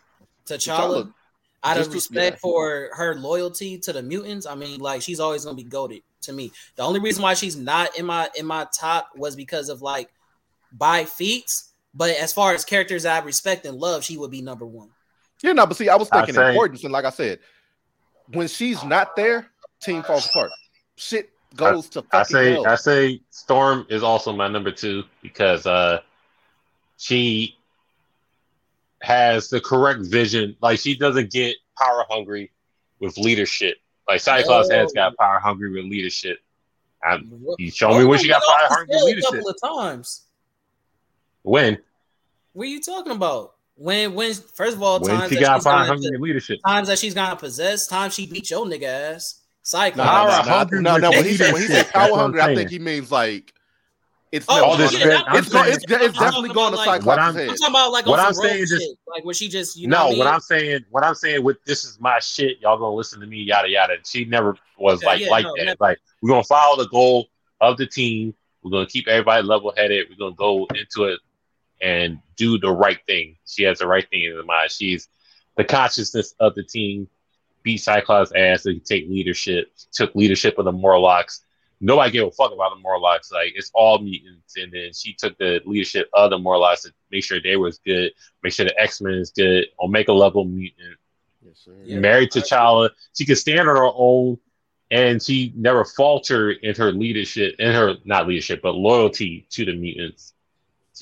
[0.47, 1.15] T'Challa, T'Challa.
[1.63, 2.41] out of respect yeah.
[2.41, 6.33] for her loyalty to the mutants, I mean, like she's always gonna be goaded to
[6.33, 6.53] me.
[6.77, 10.11] The only reason why she's not in my in my top was because of like
[10.73, 11.69] by feats.
[11.93, 14.91] But as far as characters I respect and love, she would be number one.
[15.43, 17.41] Yeah, no, but see, I was thinking I importance, and like I said,
[18.33, 19.51] when she's not there,
[19.81, 20.51] team falls apart.
[20.97, 22.67] Shit goes I, to I say hell.
[22.67, 26.01] I say Storm is also my number two because uh
[26.97, 27.57] she
[29.03, 30.57] has the correct vision.
[30.61, 32.51] Like she doesn't get power hungry
[32.99, 33.79] with leadership.
[34.07, 34.75] Like Cyclops oh.
[34.75, 36.39] has got power hungry with leadership.
[37.03, 39.31] I'm, you show me when she got power hungry with leadership.
[39.31, 40.23] A couple of times.
[41.43, 41.79] When?
[42.53, 43.55] What are you talking about?
[43.83, 46.61] When when first of all, when times she got power hungry leadership.
[46.67, 48.83] Times that she's gonna possess, times she beat your nigga
[49.15, 49.41] ass.
[49.63, 50.47] Cyclops.
[50.47, 52.69] No, no, no, no, no when he said when he said power hungry, I think
[52.69, 53.55] he means like
[54.33, 56.81] It's Oh, all this gonna- shit- it's, I'm go- it's, it's I'm definitely going to
[56.81, 59.25] about, like- What I'm- Cyclops' I'm talking about like What I'm saying is just- like
[59.25, 60.19] where she just you know no, what I mean?
[60.21, 62.61] what I'm saying, what I'm saying with this is my shit.
[62.61, 63.95] Y'all gonna listen to me, yada yada.
[64.05, 65.65] She never was Yeah, like yeah, like no, that.
[65.65, 65.77] never.
[65.81, 67.29] Like we're gonna follow the goal
[67.63, 68.35] of the team.
[68.63, 70.07] We're gonna keep everybody level headed.
[70.11, 71.19] We're gonna go into it
[71.81, 73.37] and do the right thing.
[73.47, 74.71] She has the right thing in her mind.
[74.71, 75.09] She's
[75.57, 77.09] the consciousness of the team.
[77.63, 78.63] Beat Cyclops' ass.
[78.63, 79.73] They take leadership.
[79.93, 81.43] Took leadership of the Morlocks.
[81.83, 83.33] Nobody gave a fuck about the Morlocks.
[83.33, 87.25] Like it's all mutants, and then she took the leadership of the Morlocks to make
[87.25, 88.13] sure they was good,
[88.43, 89.67] make sure the X Men is good.
[89.81, 90.97] Omega level mutant,
[91.45, 91.73] Yes, sir.
[91.85, 91.99] Yeah.
[91.99, 92.91] married to T'Challa.
[93.17, 94.39] She could stand on her own,
[94.91, 99.75] and she never faltered in her leadership, in her not leadership, but loyalty to the
[99.75, 100.35] mutants.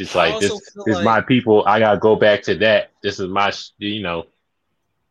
[0.00, 1.64] I like, this, this is like- my people.
[1.66, 2.90] I gotta go back to that.
[3.02, 4.26] This is my, you know.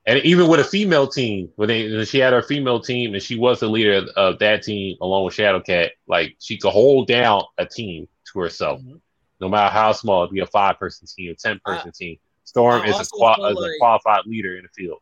[0.06, 3.22] And even with a female team, when they when she had her female team and
[3.22, 7.44] she was the leader of, that team along with Shadowcat, like she could hold down
[7.58, 9.02] a team to herself, Mhm.
[9.42, 10.24] no matter how small.
[10.24, 12.18] It'd be a five person team, a ten person team.
[12.46, 15.00] Storm is a, qual- feel is a qualified leader in the field.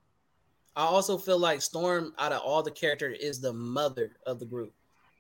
[0.75, 4.45] I also feel like Storm, out of all the characters, is the mother of the
[4.45, 4.73] group.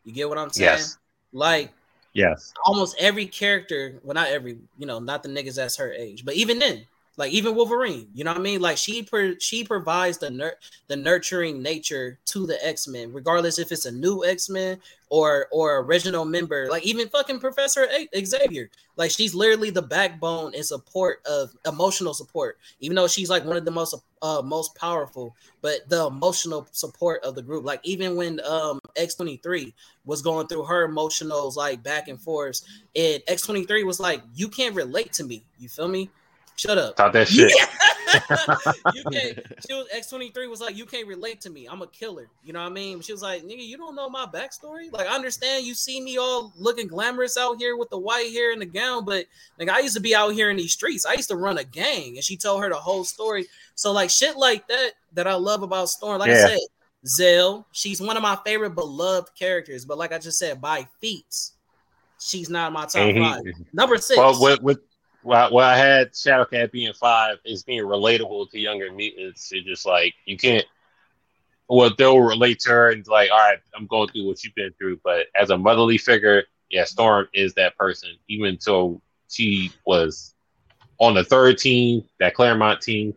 [0.03, 0.65] You get what I'm saying?
[0.79, 0.97] Yes.
[1.31, 1.71] Like
[2.15, 2.53] Yes.
[2.65, 6.33] almost every character, well, not every, you know, not the niggas that's her age, but
[6.35, 6.87] even then,
[7.17, 8.59] like even Wolverine, you know what I mean?
[8.61, 9.07] Like she
[9.39, 10.57] she provides the nur-
[10.87, 15.47] the nurturing nature to the X Men, regardless if it's a new X Men or
[15.51, 16.67] or original member.
[16.69, 22.13] Like even fucking Professor A- Xavier, like she's literally the backbone and support of emotional
[22.13, 22.57] support.
[22.81, 27.23] Even though she's like one of the most uh most powerful, but the emotional support
[27.23, 27.63] of the group.
[27.63, 32.19] Like even when um X twenty three was going through her emotionals like back and
[32.19, 32.61] forth,
[32.93, 36.09] and X twenty three was like, "You can't relate to me." You feel me?
[36.57, 36.95] Shut up.
[36.95, 37.51] Talk that shit.
[38.93, 39.39] you can't.
[39.67, 41.67] She was X twenty three was like, you can't relate to me.
[41.69, 42.27] I'm a killer.
[42.43, 43.01] You know what I mean?
[43.01, 44.91] She was like, nigga, you don't know my backstory.
[44.91, 48.53] Like, I understand you see me all looking glamorous out here with the white hair
[48.53, 49.25] and the gown, but
[49.59, 51.05] like, I used to be out here in these streets.
[51.05, 53.47] I used to run a gang, and she told her the whole story.
[53.75, 56.19] So like shit like that that I love about Storm.
[56.19, 56.45] Like Yeah.
[56.45, 56.59] I said,
[57.05, 59.83] Zell, she's one of my favorite beloved characters.
[59.85, 61.53] But like I just said, by feats,
[62.19, 63.41] she's not my top he- five.
[63.73, 64.17] Number six.
[64.17, 64.79] Well, with, with
[65.25, 69.49] well, well, I had Shadowcat being five is being relatable to younger mutants.
[69.51, 70.65] It's just like you can't.
[71.67, 74.71] Well, they'll relate to her and like, all right, I'm going through what you've been
[74.77, 74.99] through.
[75.03, 78.11] But as a motherly figure, yeah, Storm is that person.
[78.29, 80.35] Even though she was
[80.99, 83.15] on the third team, that Claremont team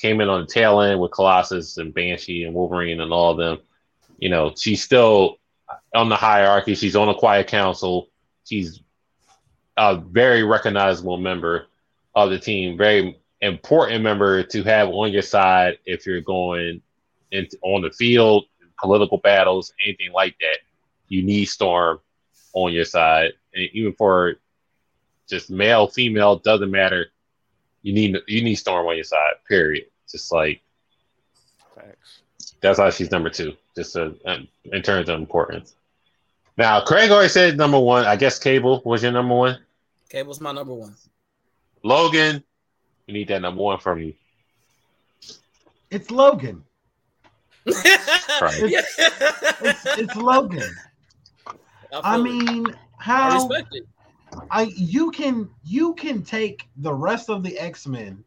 [0.00, 3.36] came in on the tail end with Colossus and Banshee and Wolverine and all of
[3.36, 3.58] them.
[4.18, 5.36] You know, she's still
[5.94, 6.74] on the hierarchy.
[6.74, 8.08] She's on the Quiet Council.
[8.44, 8.80] She's
[9.80, 11.66] a very recognizable member
[12.14, 16.82] of the team, very important member to have on your side if you're going
[17.30, 18.44] into on the field,
[18.78, 20.58] political battles, anything like that.
[21.08, 21.98] You need Storm
[22.52, 24.34] on your side, and even for
[25.26, 27.06] just male, female, doesn't matter.
[27.80, 29.32] You need you need Storm on your side.
[29.48, 29.86] Period.
[30.10, 30.60] Just like
[31.74, 32.20] Facts.
[32.60, 35.74] that's why she's number two, just uh, in terms of importance.
[36.58, 38.04] Now, Craig already said number one.
[38.04, 39.58] I guess Cable was your number one.
[40.10, 40.96] Cable's my number one.
[41.84, 42.42] Logan,
[43.06, 44.14] we need that number one from you.
[45.90, 46.64] It's Logan.
[48.40, 48.70] Right.
[48.70, 48.80] Yeah.
[49.60, 50.74] It's, it's Logan.
[51.92, 52.44] I feel it.
[52.44, 53.86] mean, I how respect it.
[54.50, 58.24] I you can you can take the rest of the X Men,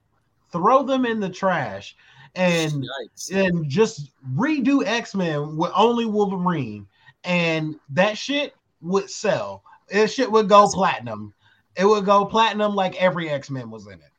[0.51, 1.95] throw them in the trash,
[2.35, 3.33] and Yikes.
[3.33, 6.85] and just redo X Men with only Wolverine,
[7.23, 9.63] and that shit would sell.
[9.89, 11.33] It shit would go platinum.
[11.75, 14.11] It would go platinum like every X Men was in it.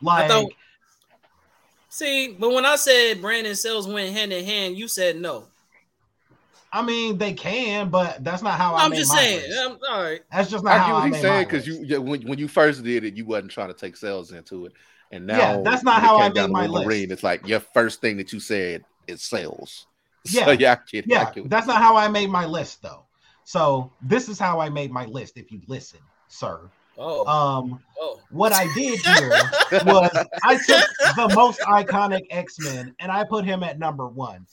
[0.00, 0.50] Like thought-
[1.92, 5.48] See, but when I said Brandon Sales went hand in hand, you said no.
[6.72, 9.48] I mean, they can, but that's not how I I'm just my saying.
[9.48, 9.60] list.
[9.60, 10.20] I'm, all right.
[10.32, 12.22] That's just not I how get I he's made saying my because you yeah, when,
[12.22, 14.72] when you first did it, you wasn't trying to take sales into it,
[15.10, 17.12] and now Yeah, that's not how I made my Wolverine, list.
[17.12, 19.86] It's like your first thing that you said is sales.
[20.30, 20.44] Yeah.
[20.44, 23.04] so, yeah, I get, Yeah, get what that's not how I made my list though.
[23.42, 25.36] So this is how I made my list.
[25.38, 25.98] If you listen,
[26.30, 26.70] sir.
[26.96, 28.20] Oh, Um, oh.
[28.30, 29.30] what I did here
[29.84, 30.10] was
[30.44, 34.46] I took the most iconic X Men and I put him at number one.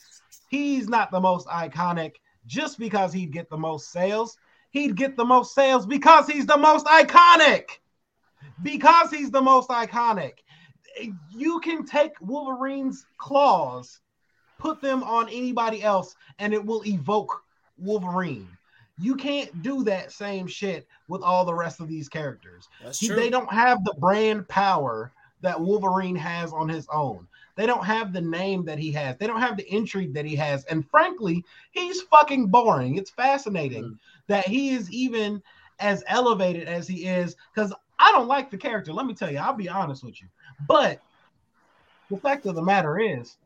[0.50, 2.14] He's not the most iconic
[2.46, 4.38] just because he'd get the most sales.
[4.72, 7.66] He'd get the most sales because he's the most iconic.
[8.64, 10.34] Because he's the most iconic.
[11.32, 14.00] You can take Wolverine's claws,
[14.58, 17.44] put them on anybody else, and it will evoke
[17.78, 18.57] Wolverine.
[19.00, 22.68] You can't do that same shit with all the rest of these characters.
[22.84, 23.16] That's true.
[23.16, 27.28] they don't have the brand power that Wolverine has on his own.
[27.56, 29.16] They don't have the name that he has.
[29.18, 30.64] They don't have the intrigue that he has.
[30.66, 32.96] And frankly, he's fucking boring.
[32.98, 34.00] It's fascinating Mm.
[34.28, 35.42] that he is even
[35.80, 38.94] as elevated as he is because I don't like the character.
[38.94, 40.28] Let me tell you, I'll be honest with you.
[40.68, 41.02] But
[42.10, 43.38] the fact of the matter is,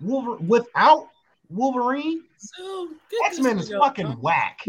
[0.00, 1.08] Wolver- without
[1.50, 2.88] Wolverine, So,
[3.26, 4.18] X Men is fucking up.
[4.18, 4.64] whack.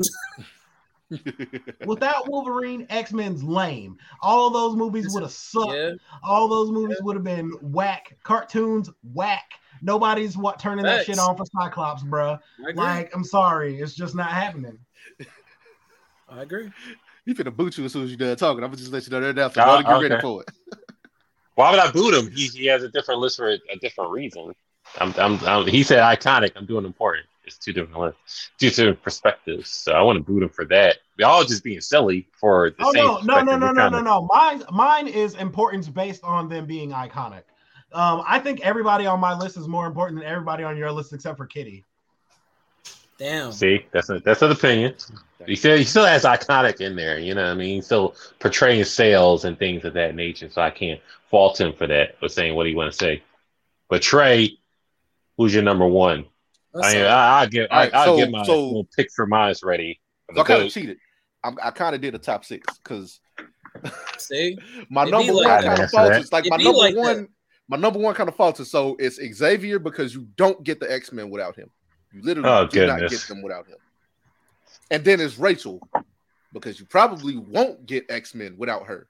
[1.85, 3.97] Without Wolverine, X Men's lame.
[4.21, 5.73] All those movies would have sucked.
[5.73, 5.91] Yeah,
[6.23, 8.15] All those movies would have been whack.
[8.23, 9.49] Cartoons, whack.
[9.81, 11.27] Nobody's what turning that shit Facts.
[11.27, 12.39] on for Cyclops, bruh.
[12.65, 12.83] I agree.
[12.83, 14.77] Like, I'm sorry, it's just not happening.
[16.27, 16.69] I agree.
[17.25, 18.63] He finna boot you as soon as you're done talking.
[18.63, 19.49] I'm gonna just let you know that now.
[19.49, 20.49] So Oh, oh, get ready for it.
[21.55, 22.31] Why would I boot him?
[22.31, 24.53] He, he has a different list for a, a different reason.
[24.97, 26.53] I'm, I'm, I'm, he said iconic.
[26.55, 27.27] I'm doing important.
[27.45, 29.69] It's two different lists, two different perspectives.
[29.69, 30.97] So I want to boot him for that.
[31.17, 33.05] We all just being silly for the Oh same.
[33.05, 34.29] no, no, no, no, no, no, no.
[34.31, 37.43] Mine, mine is importance based on them being iconic.
[37.91, 41.11] Um, I think everybody on my list is more important than everybody on your list
[41.11, 41.85] except for Kitty.
[43.17, 43.51] Damn.
[43.51, 44.95] See, that's a, that's an opinion.
[45.45, 47.17] He still he still has iconic in there.
[47.17, 50.49] You know, what I mean, he's still portraying sales and things of that nature.
[50.49, 52.19] So I can't fault him for that.
[52.19, 53.23] For saying what he want to say.
[53.89, 54.58] But Trey,
[55.39, 56.25] who's your number one?
[56.73, 57.05] That's I mean.
[57.05, 59.99] I, I'll get I, I'll so- get my so- little pick for mine ready.
[60.35, 60.97] So I kind of cheated.
[61.43, 63.19] I'm, I kind of did a top six because
[64.17, 64.57] See,
[64.89, 65.91] my It be number like one kind of Answer that.
[65.91, 66.31] falters.
[66.33, 66.99] Like It my number like that.
[67.01, 67.27] one,
[67.69, 68.69] my number one kind of falters.
[68.69, 71.69] So it's Xavier because you don't get the X Men without him.
[72.11, 73.77] You literally Oh, do not get them without him.
[74.91, 75.79] And then it's Rachel
[76.51, 79.07] because you probably won't get X Men without her.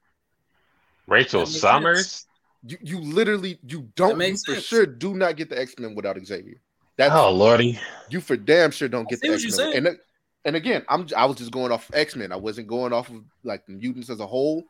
[1.07, 2.27] Rachel That makes Summers.
[2.65, 4.65] You you literally you don't you for sense.
[4.65, 6.59] sure do not get the X Men without Xavier.
[6.97, 7.79] That's Oh lordy.
[8.09, 9.73] you for damn sure don't I get see the what X you're Men.
[9.73, 9.87] saying.
[9.87, 9.97] And
[10.45, 12.31] and again, I'm I was just going off X Men.
[12.31, 14.65] I wasn't going off of like the mutants as a whole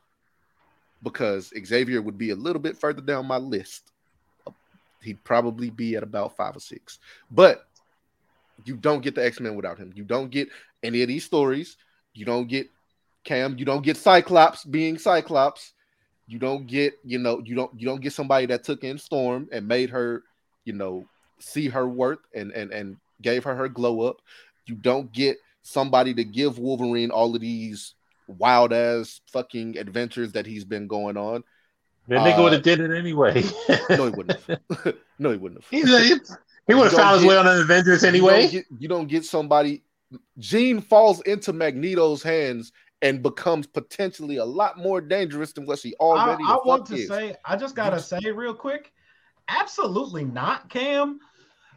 [1.02, 3.92] because Xavier would be a little bit further down my list.
[5.02, 7.00] He'd probably be at about five or six,
[7.32, 7.66] but
[8.66, 9.94] you don't get the X Men without him.
[9.96, 10.50] You don't get
[10.84, 11.78] any of these stories.
[12.14, 12.70] You don't get
[13.24, 13.58] Cam.
[13.58, 15.74] You don't get Cyclops being Cyclops.
[16.30, 19.50] You don't get you know you don't you don't get somebody that took in Storm
[19.52, 20.24] and made her
[20.64, 21.06] you know
[21.40, 24.18] see her worth and and and gave her her glow up.
[24.68, 27.96] You don't get somebody to give Wolverine all of these
[28.28, 31.44] wild ass fucking adventures that he's been going on.
[32.08, 33.44] That nigga Uh, would have did it anyway.
[33.90, 34.60] No, he wouldn't have.
[35.20, 35.70] no, he wouldn't have.
[35.72, 36.04] He's a,
[36.68, 38.42] he would have found his get- way on the Avengers You anyway.
[38.44, 39.82] don't, get, you don't get somebody.
[40.38, 45.94] Jean falls into Magneto's hands and becomes potentially a lot more dangerous than what she
[45.96, 46.44] already.
[46.46, 47.08] I the want to is.
[47.08, 48.92] say, I just gotta say real quick,
[49.48, 51.20] absolutely not, Cam.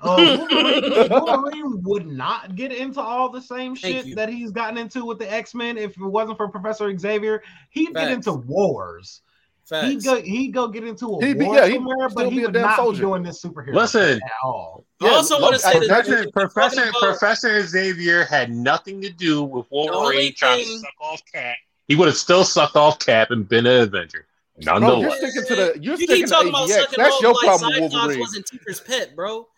[0.04, 0.16] Uh,
[0.50, 5.20] Wolverine, Wolverine would not get into all the same shit that he's gotten into with
[5.20, 7.40] the X Men if it wasn't for Professor Xavier.
[7.70, 9.20] He'd get into wars.
[9.64, 9.86] Facts.
[9.88, 12.34] He'd go, he'd go get into a He'd be- war yeah, he'd somewhere, but be
[12.36, 12.96] he a would damn not soldier.
[12.98, 14.16] be doing this superhero Listen.
[14.22, 14.84] at all.
[15.00, 19.00] I also look, want to say that Professor, we're Professor, about- Professor Xavier had nothing
[19.02, 21.56] to do with Wolverine trying thing- to suck off Cap.
[21.88, 24.26] He would have still sucked off Cap and been an Avenger.
[24.64, 25.72] Bro, you're sticking to the.
[25.80, 28.20] You're you sticking keep to talking about sucking That's off your like problem Cyclops Wolverine.
[28.20, 29.48] wasn't Teacher's pet, bro.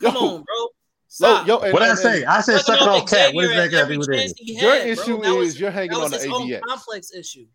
[0.00, 0.56] Come Yo, on, bro.
[0.58, 0.68] yo,
[1.08, 1.46] Stop.
[1.46, 2.24] yo, and- what did I say?
[2.24, 3.34] I said Sucking sucking off Cap.
[3.34, 4.32] What Xavier does that at got to do with it?
[4.40, 6.60] Your issue is you're hanging on the his own AVX.
[6.62, 7.46] complex issue.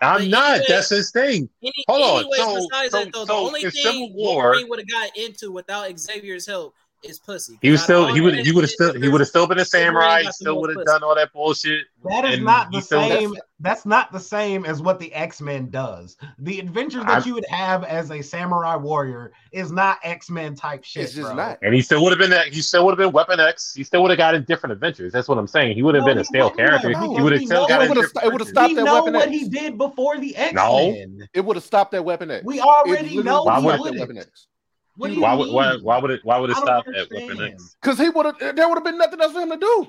[0.00, 0.50] I'm But not.
[0.50, 1.48] anyway- That's his thing.
[1.62, 2.18] Any, Hold on.
[2.20, 4.88] anyways, So- besides so- that, though, so the only thing Civil War- Wolverine would have
[4.88, 6.74] got into without Xavier's help
[7.04, 7.58] is pussy.
[7.62, 8.12] He was still.
[8.12, 8.34] He would.
[8.34, 8.92] the He would have still.
[8.94, 10.22] He would have still been a samurai.
[10.22, 11.84] got the Still would have done all that bullshit.
[12.08, 13.34] That is not the he still- same.
[13.60, 16.16] That's not the same as what the X Men does.
[16.38, 20.54] The adventures that I'm- you would have as a samurai warrior is not X Men
[20.54, 21.04] type shit.
[21.04, 21.34] It's just bro.
[21.34, 21.58] not.
[21.62, 22.48] And he still would have been that.
[22.48, 23.72] He still would have been Weapon X.
[23.74, 25.12] He still would have gotten different adventures.
[25.12, 25.76] That's what I'm saying.
[25.76, 26.92] He would have No, been a stale character.
[26.92, 28.74] have, he would have we still know got it would've- different it would've stopped we
[28.74, 29.32] that know Weapon what X.
[29.32, 30.90] he did before the X No.
[30.92, 31.28] Men.
[31.32, 32.44] It would have stopped that Weapon X.
[32.44, 34.00] We already know Why he would- stopped that wouldn't.
[34.00, 34.46] Weapon X.
[34.96, 35.52] What do you Why would?
[35.52, 36.20] Why, why would it?
[36.24, 37.42] Why would it I stop at Weapon.
[37.42, 37.76] X?
[37.82, 39.88] Because he would have, there would have been nothing else for him to do.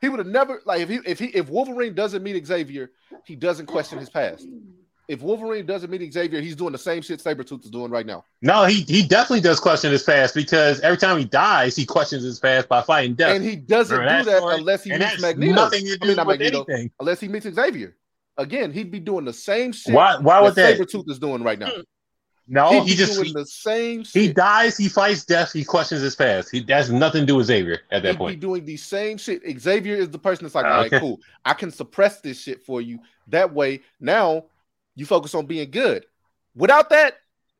[0.00, 2.90] He would have never like if he if he if Wolverine doesn't meet Xavier,
[3.24, 4.46] he doesn't question his past.
[5.06, 8.24] If Wolverine doesn't meet Xavier, he's doing the same shit Sabretooth is doing right now.
[8.42, 12.22] No, he he definitely does question his past because every time he dies, he questions
[12.22, 13.36] his past by fighting death.
[13.36, 15.54] And he doesn't Remember do that that unless he and meets Magneto.
[15.54, 16.90] nothing to I do mean, not with Magneto, anything.
[17.00, 17.96] unless he meets Xavier.
[18.36, 20.16] Again, he'd be doing the same shit Why?
[20.18, 20.78] Why would that?
[20.78, 21.68] Sabretooth is doing right now.
[21.70, 21.80] Hmm.
[22.46, 26.02] No, He'd he just doing he, the same he dies, he fights death, he questions
[26.02, 26.50] his past.
[26.50, 29.42] He that's nothing to do with Xavier at that He'd be doing the same shit.
[29.58, 31.00] Xavier is the person that's like, Ah, all right, okay.
[31.00, 31.20] cool.
[31.44, 32.98] I can suppress this shit for you.
[33.28, 34.44] That way, now
[34.94, 36.04] you focus on being good.
[36.54, 37.14] Without that,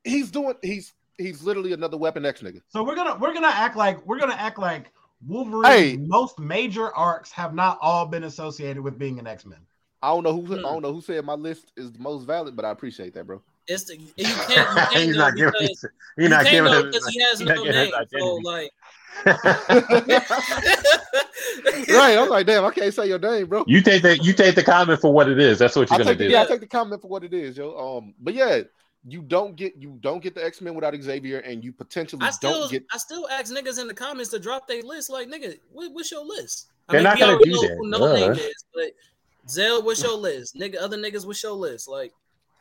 [0.04, 2.60] he's doing he's he's literally another weapon X nigga.
[2.68, 4.92] So we're gonna we're gonna act like we're gonna act like
[5.26, 5.96] Wolverine's Hey.
[5.96, 9.60] most major arcs have not all been associated with being an X Men.
[10.02, 10.62] I don't know who I Hmm.
[10.62, 13.40] don't know who said my list is the most valid, but I appreciate that, bro.
[13.66, 14.48] It's the, you can't.
[14.48, 15.52] You can't he's know not giving.
[15.60, 15.84] because,
[16.16, 16.72] He's not you can't giving.
[16.72, 17.92] know him- because he has no name.
[18.12, 18.70] So like,
[21.88, 22.18] right.
[22.18, 23.64] I'm like, damn, I can't say your name, bro.
[23.66, 25.58] You take the you take the comment for what it is.
[25.58, 26.30] That's what you're I gonna take the, do.
[26.32, 27.98] yeah, I take the comment for what it is, yo.
[27.98, 28.62] Um, but yeah,
[29.06, 32.30] you don't get you don't get the X Men without Xavier, and you potentially I
[32.30, 32.84] still don't get.
[32.92, 35.10] I still ask niggas in the comments to drop their list.
[35.10, 36.68] Like, nigga, what, what's your list?
[36.88, 37.76] They're not gonna do know that.
[37.78, 38.90] who no name is, but
[39.48, 40.56] Zell, what's your list?
[40.56, 41.88] Nigga, other niggas, what's your list?
[41.88, 42.12] Like,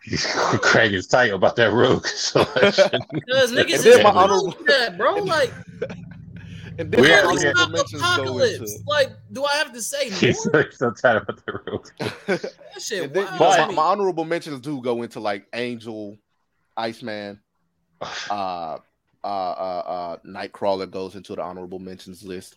[0.61, 2.99] Craig is tight about that rogue selection.
[3.11, 5.15] because niggas is then my honorable- that, bro.
[5.15, 5.53] Like,
[6.79, 7.53] And then We're holy yeah.
[7.55, 8.59] honorable stop apocalypse.
[8.73, 8.83] into.
[8.87, 10.63] Like, do I have to say He's more?
[10.71, 11.87] so, so tight about the rogue.
[12.25, 12.51] That
[12.81, 15.19] shit, And then, wild you know, to But- my, my honorable mentions do go into
[15.19, 16.17] like Angel,
[16.75, 17.39] Iceman,
[18.01, 18.77] uh, uh,
[19.27, 22.55] uh, uh, Nightcrawler goes into the honorable mentions list.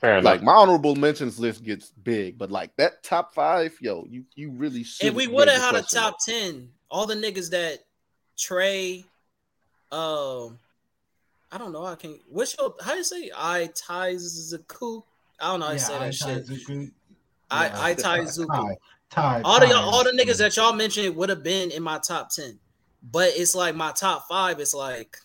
[0.00, 0.24] Fair enough.
[0.24, 4.50] Like my honorable mentions list gets big, but like that top five, yo, you you
[4.50, 5.08] really should.
[5.08, 7.80] if we would have had a top ten, all the niggas that
[8.36, 9.04] Trey,
[9.90, 10.58] um,
[11.50, 12.18] I don't know, I can't.
[12.28, 13.30] What's your how you say?
[13.36, 15.02] I ties Zuku.
[15.40, 16.90] I don't know how to say that shit.
[17.50, 18.46] I I tie Zuku.
[18.48, 18.76] Ty,
[19.10, 22.30] Ty, All the all the niggas that y'all mentioned would have been in my top
[22.30, 22.58] ten,
[23.02, 24.60] but it's like my top five.
[24.60, 25.16] It's like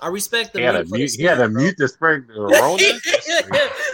[0.00, 1.06] I respect the he had mute to for the.
[1.16, 2.84] He had to mute the spread the Rona.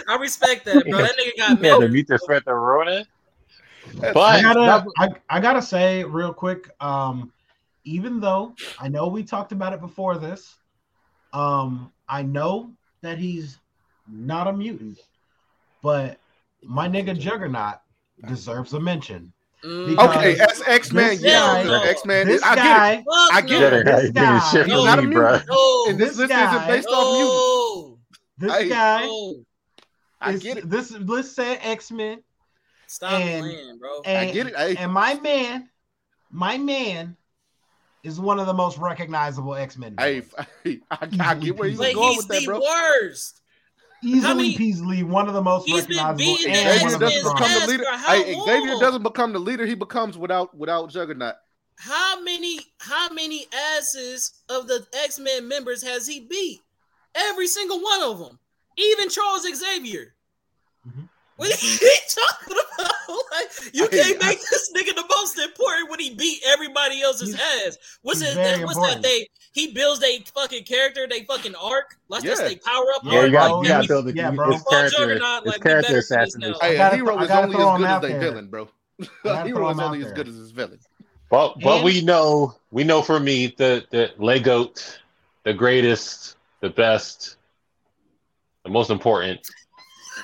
[0.09, 1.01] I respect that, bro.
[1.01, 1.91] That nigga got He had to mad.
[1.91, 3.05] mute the spread the Rona.
[3.99, 6.69] But I gotta, I, I gotta say real quick.
[6.81, 7.31] Um,
[7.85, 10.55] even though I know we talked about it before this,
[11.33, 12.71] um, I know
[13.01, 13.59] that he's
[14.07, 14.99] not a mutant,
[15.81, 16.17] but
[16.61, 17.79] my nigga Juggernaut
[18.27, 19.33] deserves a mention.
[19.63, 19.87] Mm.
[19.87, 22.27] Because- Okay, as X Men, yeah, guy- X Men.
[22.43, 23.05] I get it.
[23.31, 23.85] I get it.
[23.85, 25.45] This guy- shit No, for not a me, mutant.
[25.45, 25.55] bro.
[25.55, 27.87] No, And this, This list guy- isn't based off
[28.37, 28.59] music.
[28.59, 29.35] this guy, no.
[30.19, 30.69] I is, get it.
[30.69, 32.23] This list said X Men,
[32.87, 34.01] Stop And- playing, bro.
[34.05, 34.55] I and get it.
[34.55, 35.69] Hey, and my man,
[36.29, 37.15] my man,
[38.03, 39.95] is one of the most recognizable X Men.
[39.97, 40.23] hey,
[40.65, 42.59] I, I get where he's But going he's with that, the bro.
[42.59, 43.39] worst.
[44.03, 47.05] Easily How many- peasily one of the most He's been recognizable and Xavier of the
[47.05, 47.83] X-Men's doesn't become the leader.
[47.83, 49.65] for how Hey, Xavier doesn't become the leader.
[49.65, 51.35] He becomes without without Juggernaut.
[51.79, 53.47] How many how many
[53.77, 56.61] asses of the X Men members has he beat?
[57.15, 58.39] Every single one of them,
[58.77, 60.13] even Charles Xavier.
[60.87, 61.09] Mhm.
[61.35, 63.23] What are you talking about?
[63.31, 67.01] Like you Hey, can't I- make this nigga the most important when he beat everybody
[67.01, 67.77] else's ass.
[68.03, 68.35] What's he's it?
[68.35, 69.01] very What's important.
[69.01, 69.09] that?
[69.09, 71.97] They he builds they fucking character, they fucking arc.
[72.09, 72.47] Like that's Yeah.
[72.49, 73.03] they power up.
[73.05, 73.25] Yeah, arc.
[73.27, 73.61] you got bro.
[73.61, 74.51] you got to build the Yeah, bro.
[74.57, 74.97] Fuck character.
[74.97, 76.55] Juggernaut, His like, we character better see this assassination.
[76.61, 76.67] now.
[76.67, 78.19] Hey, gotta hero th- is only as good as out their there.
[78.19, 78.69] villain, bro.
[79.23, 80.79] gotta hero throw is only as good as his villain.
[81.29, 84.71] But but And- we know we know for me the the Lego,
[85.43, 87.37] the greatest, the best,
[88.63, 89.47] the most important,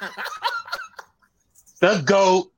[1.82, 2.52] the goat,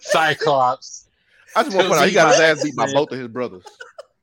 [0.00, 1.08] Cyclops.
[1.54, 3.28] I just want to point out he got his ass beat by both of his
[3.28, 3.64] brothers.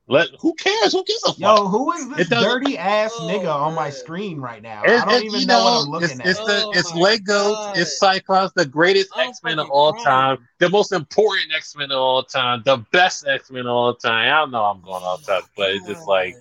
[0.07, 0.91] Let who cares?
[0.91, 1.39] Who gives a fuck?
[1.39, 4.83] Yo, who is this dirty ass Oh, nigga on my screen right now?
[4.83, 6.25] It- I don't it- even you know, what I'm looking it's, at.
[6.27, 7.77] It's the Oh it's my Lego, God.
[7.77, 10.05] it's Cyclops, the greatest I'm X Men of all crying.
[10.05, 13.93] time, the most important X Men of all time, the best X Men of all
[13.95, 14.27] time.
[14.33, 16.35] I don't know I'm going off top, but it's just like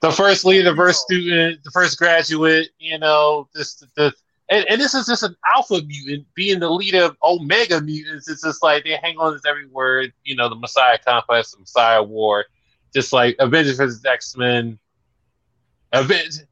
[0.00, 4.14] the first leader, the first student, the first graduate, you know, this the
[4.48, 8.28] and, and this is just an alpha mutant being the leader of omega mutants.
[8.28, 11.60] It's just like they hang on to every word, you know, the Messiah complex, the
[11.60, 12.46] Messiah War,
[12.94, 14.78] just like Avengers versus X Men.
[15.92, 16.44] Avengers.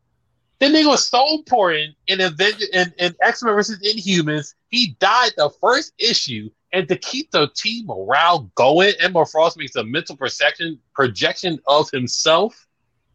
[0.58, 4.54] The nigga was so important in Avenger in, in X Men versus Inhumans.
[4.68, 9.76] He died the first issue, and to keep the team morale going, Emma Frost makes
[9.76, 12.66] a mental projection projection of himself.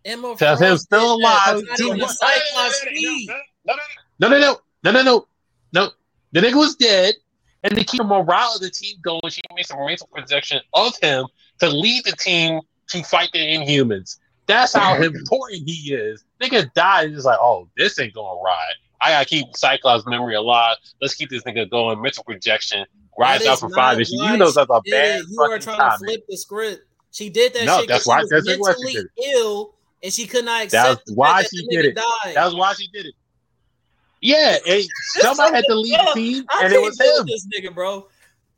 [0.03, 1.57] Emma To have him still alive.
[1.57, 3.29] It's not even a Cyclops speed.
[4.19, 5.27] No, no, no, no, no, no,
[5.73, 5.89] no.
[6.31, 7.15] The nigga was dead,
[7.63, 10.95] and to keep the morale of the team going, she makes a mental projection of
[11.01, 11.27] him
[11.59, 14.17] to lead the team to fight the Inhumans.
[14.47, 16.23] That's how important he is.
[16.41, 18.73] Nigga died, and it's like, oh, this ain't gonna ride.
[19.01, 20.77] I gotta keep Cyclops' memory alive.
[21.01, 22.01] Let's keep this nigga going.
[22.01, 22.85] Mental projection.
[23.17, 24.13] Rise out for five issues.
[24.13, 25.25] You know that's a she did bad it.
[25.29, 25.99] You are trying comment.
[25.99, 26.81] to flip the script.
[27.11, 29.75] She did that No, shit that's why- she was that's exactly why she mentally ill
[30.03, 31.95] and she could not That's accept the why fact she that the did it.
[31.95, 32.33] died.
[32.35, 33.15] That's why she did it.
[34.21, 34.83] Yeah, and
[35.19, 37.25] somebody had to lead the team, and it can't was him.
[37.25, 38.07] this nigga, bro.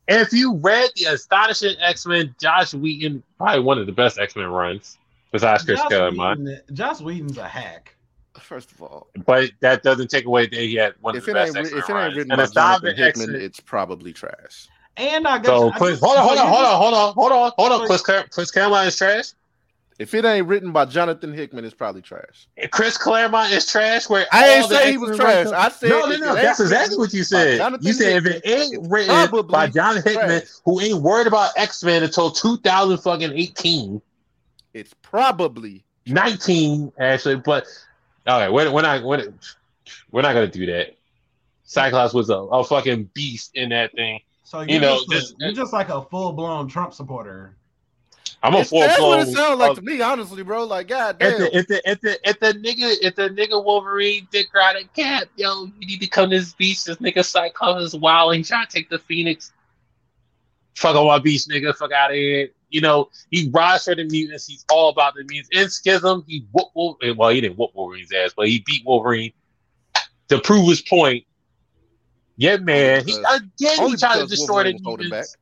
[0.07, 4.17] And if you read the astonishing X Men, Joss Whedon, probably one of the best
[4.17, 4.97] X Men runs
[5.31, 6.39] besides Chris Joss Claremont.
[6.39, 7.93] Whedon, Joss Whedon's a hack.
[8.39, 11.31] First of all, But that doesn't take away that he had one of if the
[11.31, 13.41] it best ain't X-Men if it ain't written And by astonishing Jonathan X Hickman, Men.
[13.41, 14.67] it's probably trash.
[14.95, 16.93] And I guess So, I Chris, guess- hold on, hold so on, hold on, hold
[16.93, 17.87] on, hold on, hold on.
[17.87, 19.25] Chris, Chris Claremont is trash.
[19.99, 22.47] If it ain't written by Jonathan Hickman, it's probably trash.
[22.71, 24.07] Chris Claremont is trash.
[24.07, 25.47] Where I ain't all say he was trash.
[25.47, 26.35] I said no, no, no.
[26.35, 27.59] That's exactly what you said.
[27.81, 30.43] You said if it ain't written by John Hickman, trash.
[30.65, 33.99] who ain't worried about X Men until 2000 fucking 18,
[34.75, 37.37] It's probably 19 actually.
[37.37, 37.65] But
[38.27, 39.33] okay, when when I when it,
[40.11, 40.95] we're not gonna do that.
[41.63, 44.21] Cyclops was a, a fucking beast in that thing.
[44.43, 47.55] So You you're, know, just, just- you're just like a full blown Trump supporter.
[48.43, 50.65] I'm a full That's what it sounds like uh, to me, honestly, bro.
[50.65, 51.39] Like, god damn.
[51.39, 55.27] the, if the if the if the nigga if the nigga Wolverine dick riding cap,
[55.35, 56.83] yo, you need to come to this beach.
[56.83, 58.35] This nigga Cyclops is wild.
[58.35, 59.51] He trying to take the Phoenix.
[60.75, 61.75] Fuck on my beach, nigga.
[61.75, 62.49] Fuck out of here.
[62.69, 64.45] You know he rides for the mutants.
[64.45, 65.49] He's all about the mutants.
[65.51, 68.85] In Schism, he whoop, whoop eh, well he didn't whoop Wolverine's ass, but he beat
[68.85, 69.31] Wolverine
[70.29, 71.23] to prove his point.
[72.35, 73.05] Yeah, man.
[73.05, 75.37] He again he tried to destroy the Wolverine holding mutants.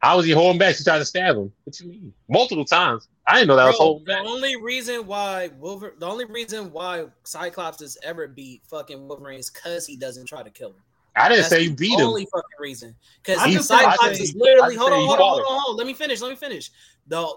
[0.00, 0.76] How was he holding back?
[0.76, 1.52] He tried to stab him.
[1.64, 2.12] What you mean?
[2.28, 3.08] Multiple times.
[3.26, 4.22] I didn't know that was Bro, holding the back.
[4.26, 9.50] only reason why Wolver- the only reason why Cyclops has ever beat fucking Wolverine is
[9.50, 10.76] because he doesn't try to kill him.
[11.16, 12.06] I didn't That's say he the beat him.
[12.06, 12.94] only fucking reason.
[13.22, 15.76] Because Cyclops I is literally hold on, hold on, hold on, hold on.
[15.76, 16.20] Let me finish.
[16.20, 16.70] Let me finish.
[17.08, 17.28] The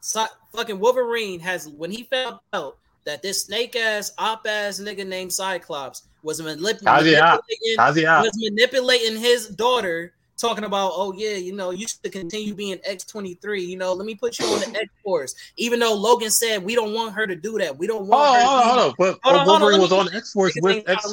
[0.00, 5.04] Cy- fucking Wolverine has when he found out that this snake ass op ass nigga
[5.06, 7.42] named Cyclops was manip- How's he out?
[7.48, 8.22] manipulating How's he out?
[8.22, 13.04] was manipulating his daughter, talking about, oh yeah, you know, you should continue being X
[13.04, 13.64] twenty three.
[13.64, 15.34] You know, let me put you on the X Force.
[15.56, 18.36] Even though Logan said we don't want her to do that, we don't want on,
[18.36, 18.40] her.
[18.40, 18.94] to hold on, do hold on.
[18.98, 21.06] But, Hold on, Wolverine was on X Force with X.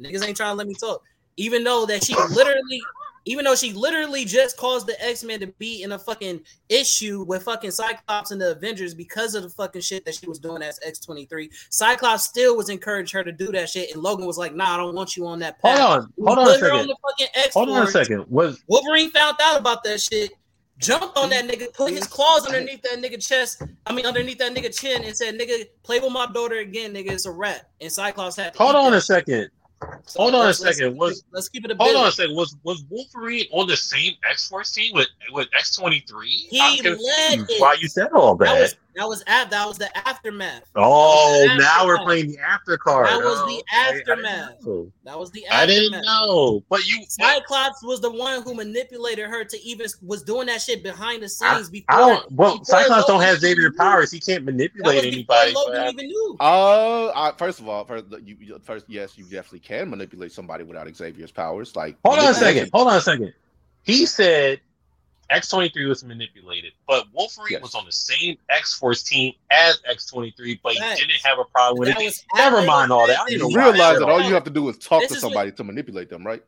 [0.00, 1.02] Niggas ain't trying to let me talk.
[1.36, 2.80] Even though that she literally,
[3.28, 6.40] even though she literally just caused the X Men to be in a fucking
[6.70, 10.38] issue with fucking Cyclops and the Avengers because of the fucking shit that she was
[10.38, 11.50] doing as X twenty three.
[11.68, 14.76] Cyclops still was encouraging her to do that shit, and Logan was like, "Nah, I
[14.78, 17.54] don't want you on that Hold on, hold on a her on the fucking X
[17.54, 18.24] Hold on a second.
[18.30, 20.32] Was Wolverine found out about that shit,
[20.78, 23.62] jumped on that nigga, put his claws underneath that nigga chest.
[23.84, 27.10] I mean, underneath that nigga chin, and said, "Nigga, play with my daughter again, nigga.
[27.10, 28.54] It's a rat." And Cyclops had.
[28.54, 29.50] To hold on that a second.
[30.06, 30.96] So Hold on a let's- let's second.
[30.96, 31.96] Was- let's keep it a Hold bit.
[31.96, 32.34] on a second.
[32.34, 36.30] Was was Wolverine on the same X Force team with with X twenty three?
[36.50, 36.84] He led
[37.48, 37.60] it.
[37.60, 38.60] Why you said all That that?
[38.60, 40.62] was that was af- that was the aftermath.
[40.74, 43.06] oh, that was the now we're playing the after card.
[43.06, 43.62] That was Oh, the okay.
[43.72, 44.54] I aftermath.
[45.04, 47.04] That was the I didn't know, but you.
[47.08, 51.28] Cyclops was the one who manipulated her to even was doing that shit behind the
[51.28, 51.94] scenes before.
[51.94, 52.32] I don't.
[52.32, 53.76] Well, before Cyclops don't have Xavier knew.
[53.76, 54.10] powers.
[54.10, 55.52] He can't That manipulate was anybody.
[55.52, 56.36] Logan but- even knew.
[56.40, 60.88] Uh, first of all, first you, you first yes, you definitely can manipulate somebody without
[60.94, 61.76] Xavier's powers.
[61.76, 62.70] Like, Hold on a second.
[62.72, 63.32] Hold on a second.
[63.82, 64.60] He said
[65.30, 67.62] X twenty three was manipulated, but Wolverine Yes.
[67.62, 71.00] was on the same X Force team as X twenty three, but he Facts.
[71.00, 72.04] didn't have a problem with That it.
[72.04, 73.20] was Never mind all that.
[73.20, 74.68] I You don't that know he why realize that all all you have to do
[74.70, 76.42] is talk This to is what- somebody to manipulate them, right?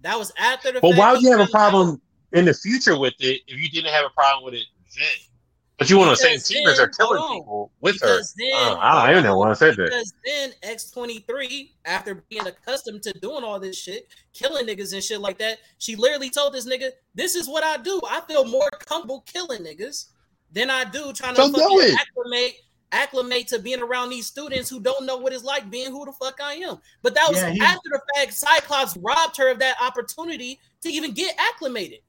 [0.00, 0.80] That was after the.
[0.80, 2.00] But fact why would you have a problem
[2.32, 4.64] in the future with it if you didn't have a problem with it
[4.98, 5.06] then?
[5.82, 7.38] But you want to say same Because team as her killing on.
[7.38, 8.20] people with her.
[8.36, 9.84] Then, Uh, I don't even know why I said that.
[9.90, 15.20] Because then X23, after being accustomed to doing all this shit, killing niggas and shit
[15.20, 18.00] like that, she literally told this nigga, This is what I do.
[18.08, 20.06] I feel more comfortable killing niggas
[20.52, 22.54] than I do trying to So do fucking acclimate
[22.94, 26.12] acclimate to being around these students who don't know what it's like being who the
[26.12, 26.78] fuck I am.
[27.02, 30.90] But that was Yeah, he- after the fact Cyclops robbed her of that opportunity to
[30.90, 32.00] even get acclimated.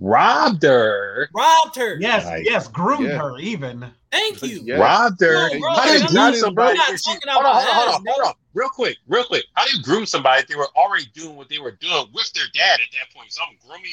[0.00, 1.28] Robbed her.
[1.34, 1.96] Robbed her.
[2.00, 2.44] Yes, Right.
[2.44, 3.18] yes, groomed Yeah.
[3.18, 3.92] her even.
[4.10, 4.60] Thank you.
[4.64, 4.76] Yeah.
[4.76, 5.50] Robbed her.
[5.52, 6.70] No, bro, How do you groom somebody?
[6.70, 8.34] I'm not if she- hold on, hold on, hold on, hold on.
[8.54, 9.44] Real quick, real quick.
[9.54, 12.32] How do you groom somebody if they were already doing what they were doing with
[12.32, 13.30] their dad at that point?
[13.32, 13.90] So I'm grooming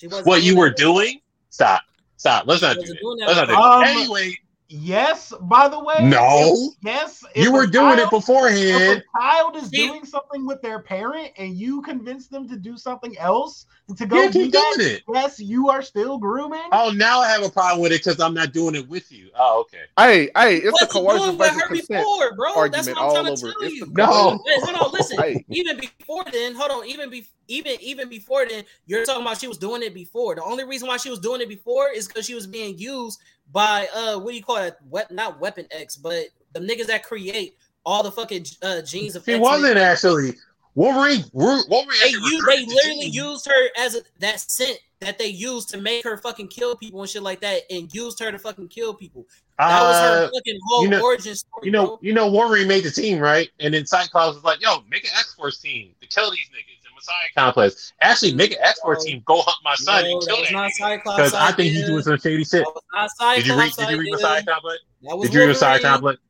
[0.00, 1.20] you post what you were doing?
[1.50, 1.82] Stop.
[2.16, 2.46] Stop.
[2.46, 3.26] Let's not do wasn't that.
[3.26, 3.60] Let's not do her.
[3.60, 3.62] that.
[3.62, 4.36] Um, Anyway,
[4.72, 5.96] Yes, by the way.
[6.00, 6.54] No.
[6.54, 7.24] if- yes.
[7.34, 8.82] if you were doing it beforehand.
[8.82, 12.56] If a child is See- doing something with their parent and you convince them to
[12.56, 13.66] do something else
[13.96, 15.02] to go Yeah, do keep that, doing it.
[15.12, 16.62] yes, you are still grooming.
[16.72, 19.28] Oh, now I have a problem with it because I'm not doing it with you.
[19.38, 19.82] Oh, okay.
[19.98, 22.68] Hey, hey, it's the wasn't coercion doing with versus her consent before, bro.
[22.68, 23.36] That's what I'm all trying over.
[23.36, 23.84] to tell It's you.
[23.86, 24.06] the No.
[24.06, 25.18] hold on, listen.
[25.18, 25.44] Hey.
[25.50, 26.86] Even before then, hold on.
[26.86, 30.34] Even be, even even before then, you're talking about she was doing it before.
[30.36, 33.20] The only reason why she was doing it before is because she was being used
[33.52, 34.76] by uh, what do you call it?
[34.90, 39.24] Wep- not Weapon X, but the niggas that create all the fucking uh genes of.
[39.26, 40.34] He wasn't actually.
[40.74, 41.22] Wolverine.
[41.34, 45.18] Wolverine They, actually u- they recruited the literally used her as a, that scent that
[45.18, 48.32] they used to make her fucking kill people and shit like that, and used her
[48.32, 49.26] to fucking kill people.
[49.58, 51.66] That was her Uh, fucking whole you know- origin story.
[51.66, 51.98] you know, bro.
[52.00, 53.50] you know, Wolverine made the team, right?
[53.60, 56.71] And then Cyclops was like, "Yo, make an X Force team to kill these niggas
[57.02, 57.92] in Messiah Complex.
[58.00, 60.48] Actually, make an X Force team, go hunt my son No, and that kill was
[60.48, 62.64] that not nigga." Because I think he's doing some shady shit.
[62.64, 63.72] That was not Cyclops Did you read?
[63.72, 64.12] Did you read idea.
[64.12, 64.80] Messiah Complex?
[65.20, 65.90] Did you read Messiah Wolverine.
[65.90, 66.20] Complex?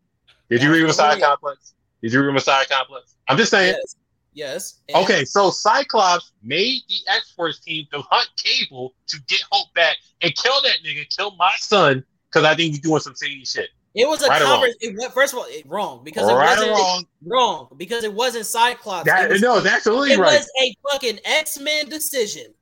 [0.51, 1.75] Did you read was Messiah Complex?
[2.03, 3.17] Did you read Messiah Complex?
[3.29, 3.75] I'm just saying.
[3.75, 3.97] Yes.
[4.35, 4.81] Yes.
[4.95, 9.97] Okay, so Cyclops made the X Force team to hunt Cable to get Hope back
[10.23, 13.69] and kill that nigga, kill my son, because I think he's doing some shady shit.
[13.95, 14.79] It was a Right conversation.
[14.81, 17.07] It, went- first of all, it, wrong because it right wasn't wrong?
[17.27, 19.07] wrong because it wasn't Cyclops.
[19.07, 20.39] That, it was, no, it's absolutely it right.
[20.39, 22.55] was a fucking X Men decision.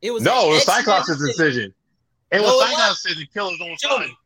[0.00, 1.72] It was No, it was X-Men Cyclops' decision.
[2.32, 4.00] It No, was it Cyclops' decision kill his own Show son.
[4.00, 4.16] me.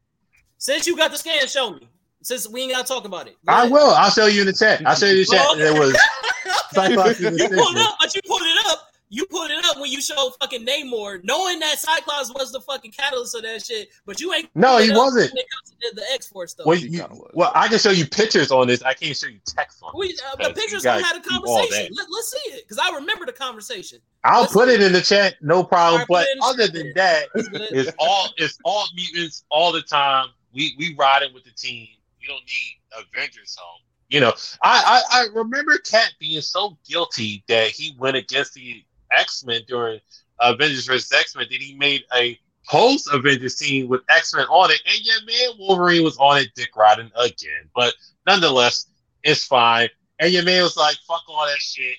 [0.57, 1.87] Since you got the scan, show me.
[2.23, 3.37] Since we ain't gotta talk about it.
[3.47, 3.91] I will.
[3.91, 4.81] I'll show you in the chat.
[4.87, 5.59] I'll show you the chat.
[5.59, 5.95] It was
[6.73, 7.41] Cyclops you pulled
[7.77, 8.86] it up, but you pulled it up.
[9.09, 12.91] You put it up when you showed fucking Namor, knowing that Cyclops was the fucking
[12.91, 13.89] catalyst of that shit.
[14.05, 14.51] But you ain't.
[14.55, 15.33] No, he wasn't.
[15.33, 16.67] The X Force stuff.
[16.67, 18.83] Well, you, well, I can show you pictures on this.
[18.83, 19.93] I can't show you text on.
[19.97, 21.95] We, uh, the pictures don't have a conversation.
[21.97, 24.01] Let, us see it because I remember the conversation.
[24.25, 26.01] I'll let's put it in the chat, no problem.
[26.01, 30.29] Right, but other than that, it's all it's all mutants all the time.
[30.53, 31.87] We we riding with the team.
[32.21, 33.81] We don't need Avengers home.
[34.09, 38.85] You know, I, I, I remember Cap being so guilty that he went against the
[39.13, 40.01] X Men during
[40.41, 42.39] Avengers vs X Men that he made a
[42.69, 46.49] post Avengers team with X Men on it, and yeah, man, Wolverine was on it,
[46.55, 47.69] dick riding again.
[47.75, 47.95] But
[48.27, 48.87] nonetheless,
[49.23, 49.89] it's fine.
[50.19, 51.97] And your man was like, "Fuck all that shit."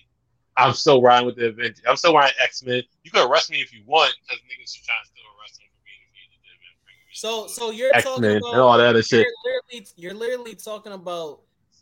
[0.58, 1.84] I'm still riding with the Avengers.
[1.88, 2.82] I'm still riding X Men.
[3.04, 5.66] You can arrest me if you want, because niggas are trying to still arrest me
[5.72, 6.02] for being
[6.32, 9.26] a So, so you're X-Men talking about and all that other shit.
[9.26, 11.42] You're literally, you're literally talking about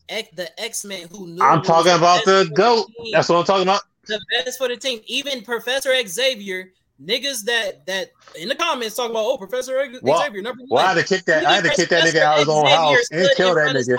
[0.10, 1.41] X, the X Men who knew.
[1.41, 2.88] I'm talking about the goat.
[3.14, 3.81] That's what I'm talking about.
[4.07, 5.02] The best for the team.
[5.07, 6.72] Even Professor Xavier,
[7.03, 10.68] niggas that that in the comments talking about oh Professor Xavier well, number one.
[10.69, 11.45] Well, I had to kick that.
[11.45, 13.98] I had to kick that nigga out of his own house and kill that nigga.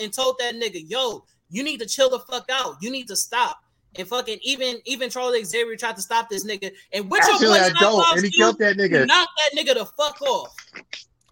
[0.00, 2.76] And told that nigga, yo, you need to chill the fuck out.
[2.80, 3.58] You need to stop.
[3.96, 6.72] And fucking even even Charles Xavier tried to stop this nigga.
[6.92, 9.06] And which your boy Cyclops and he killed that nigga.
[9.06, 10.54] Knock that nigga the fuck off.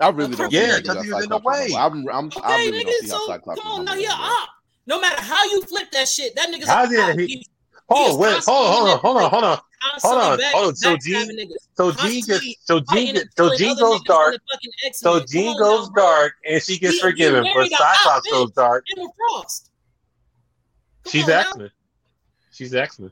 [0.00, 0.52] I really don't.
[0.52, 1.70] Yeah, because he was in the way.
[1.76, 4.48] I'm, I'm, okay, I really nigga, so come on, now he op.
[4.86, 7.46] No matter how you flip that shit, that nigga's how did he?
[7.88, 9.58] Hold, wait, hold on, hold on, hold on, hold on,
[10.00, 10.50] hold on, hold on.
[10.54, 14.36] Oh, so Jean, so Jean gets, so Jean, so Jean goes dark.
[14.92, 17.46] So Jean goes dark, and she gets forgiven.
[17.54, 18.84] But Cyclops goes dark.
[21.08, 21.70] She's X Men.
[22.52, 23.10] She's X Men.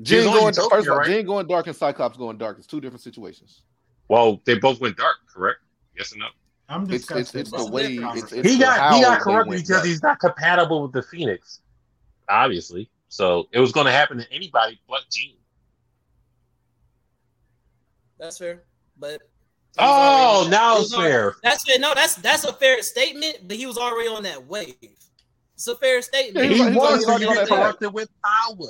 [0.00, 1.08] Jean going first.
[1.08, 2.58] Jean going dark and Cyclops going dark.
[2.58, 3.62] It's two different situations.
[4.08, 5.60] Well, they both went dark, correct?
[5.96, 6.26] Yes or no?
[6.68, 9.68] I'm just it's, it's, it's the way it's, it's he got he got corrupted because
[9.68, 9.84] dark.
[9.84, 11.60] he's not compatible with the Phoenix,
[12.28, 12.88] obviously.
[13.12, 15.36] So it was going to happen to anybody but Jean.
[18.18, 18.62] That's fair,
[18.98, 19.20] but
[19.76, 21.34] oh, already, now it's fair.
[21.42, 21.78] That's fair.
[21.78, 23.40] No, that's that's a fair statement.
[23.46, 24.76] But he was already on that wave.
[24.80, 26.52] It's a fair statement.
[26.52, 28.66] he, he was already corrupted with power.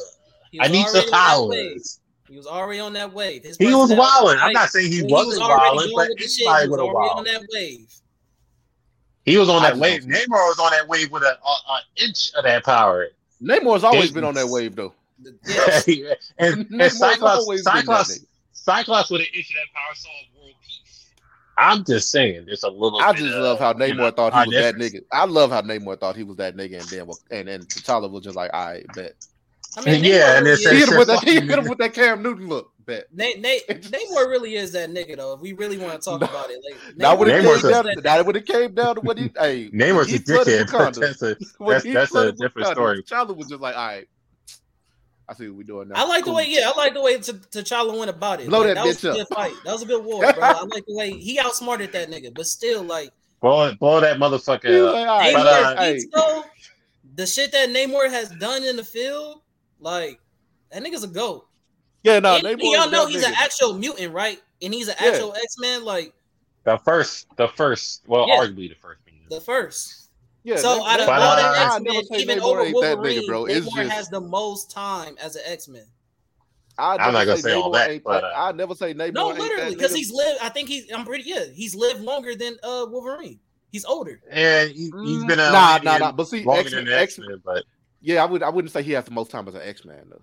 [0.60, 2.00] I need some powers.
[2.28, 3.44] He was already on that wave.
[3.44, 4.40] His he was wilding.
[4.40, 7.94] I'm not saying he, he wasn't was wilding, but anybody would have on that wave.
[9.24, 10.02] He was on that wave.
[10.02, 11.36] Namor was on that wave with an
[11.94, 13.06] inch of that power.
[13.42, 14.94] Namor's always been on that wave, though.
[15.86, 16.14] Yeah.
[16.38, 18.20] and, and Cyclops, Cyclops,
[18.52, 21.10] Cyclops with an inch of that power saw world peace.
[21.56, 23.00] I'm just saying, there's a little.
[23.00, 25.04] I just love how Namor you know, thought he was that nigga.
[25.12, 28.24] I love how Namor thought he was that nigga, and then and then T'Challa was
[28.24, 29.14] just like, I bet.
[29.76, 31.94] I mean, yeah, and it's he hit him with that, he hit him with that
[31.94, 32.71] Cam Newton look.
[32.86, 33.06] Bet.
[33.12, 35.34] Nate, Nate, Namor really is that nigga though.
[35.34, 38.00] If we really want to talk about it, like now when it came down, to,
[38.00, 40.94] now when it came down to what he, hey, Namor's he a dickhead.
[41.00, 43.02] That's a that's, that's a different story.
[43.02, 44.08] T'Challa was just like, all right.
[45.28, 45.94] I see what we're doing now.
[45.96, 46.32] I like cool.
[46.32, 48.48] the way, yeah, I like the way T'Challa went about it.
[48.48, 49.54] Blow like, that, that bitch was a good fight.
[49.64, 50.42] That was a good war, bro.
[50.42, 53.10] I like the way he outsmarted that nigga, but still, like,
[53.40, 54.92] blow, blow that motherfucker.
[54.92, 56.00] Like, right, Namor, but, uh, hey.
[56.12, 56.44] though,
[57.14, 59.42] the shit that Namor has done in the field,
[59.80, 60.20] like
[60.70, 61.46] that nigga's a goat.
[62.02, 63.28] Yeah, no, and, y'all know he's nigga.
[63.28, 64.40] an actual mutant, right?
[64.60, 65.08] And he's an yeah.
[65.08, 66.12] actual X Men, like
[66.64, 68.38] the first, the first, well, yeah.
[68.38, 68.98] arguably the first.
[69.30, 70.10] The first.
[70.44, 70.56] Yeah.
[70.56, 73.44] So out of all the X Men, even over Wolverine, nigga, bro.
[73.44, 73.90] Namor just...
[73.90, 75.84] has the most time as an X Men.
[76.78, 79.14] I'm not gonna say, say all that, but uh, I never say Namor.
[79.14, 80.40] No, literally, because he's lived.
[80.42, 80.90] I think he's.
[80.92, 81.28] I'm pretty.
[81.28, 83.38] Yeah, he's lived longer than uh Wolverine.
[83.70, 84.20] He's older.
[84.30, 86.12] And he, has been a nah, nah, nah.
[86.12, 87.64] But see, X-Men, X-Men, but
[88.00, 88.42] yeah, I would.
[88.42, 90.22] I wouldn't say he has the most time as an X Man though.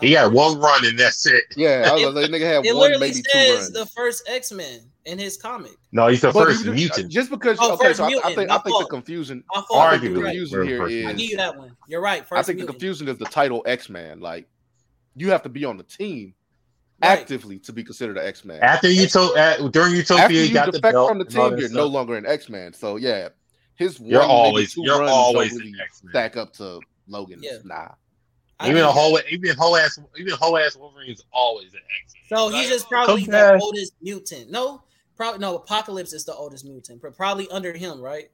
[0.00, 1.44] He had one run and that's it.
[1.56, 3.70] Yeah, I was like, nigga had it one, maybe two runs.
[3.70, 5.72] The first X Men in his comic.
[5.92, 7.10] No, he's the but first he, mutant.
[7.10, 10.66] Just because, oh, okay, so I, I, think I think the confusion, arguably, the confusion
[10.66, 11.06] here is.
[11.06, 11.76] I give you that one.
[11.88, 12.24] You're right.
[12.30, 12.66] I think mutant.
[12.66, 14.20] the confusion is the title X Man.
[14.20, 14.48] Like,
[15.16, 16.34] you have to be on the team
[17.02, 17.18] right.
[17.18, 18.60] actively to be considered an X Man.
[18.62, 19.34] After you told
[19.72, 21.58] during Utopia, After you, you got the belt from the team.
[21.58, 22.72] You're no longer an X Man.
[22.72, 23.30] So yeah,
[23.74, 27.40] his you're one, always you're always really stack up to Logan.
[27.42, 27.58] Yeah.
[27.64, 27.88] Nah.
[28.60, 32.14] I even a whole even whole ass even whole ass Wolverine's always an X.
[32.28, 34.50] So he's just probably the oldest mutant.
[34.50, 34.82] No,
[35.16, 35.56] probably no.
[35.56, 38.30] Apocalypse is the oldest mutant, but probably under him, right?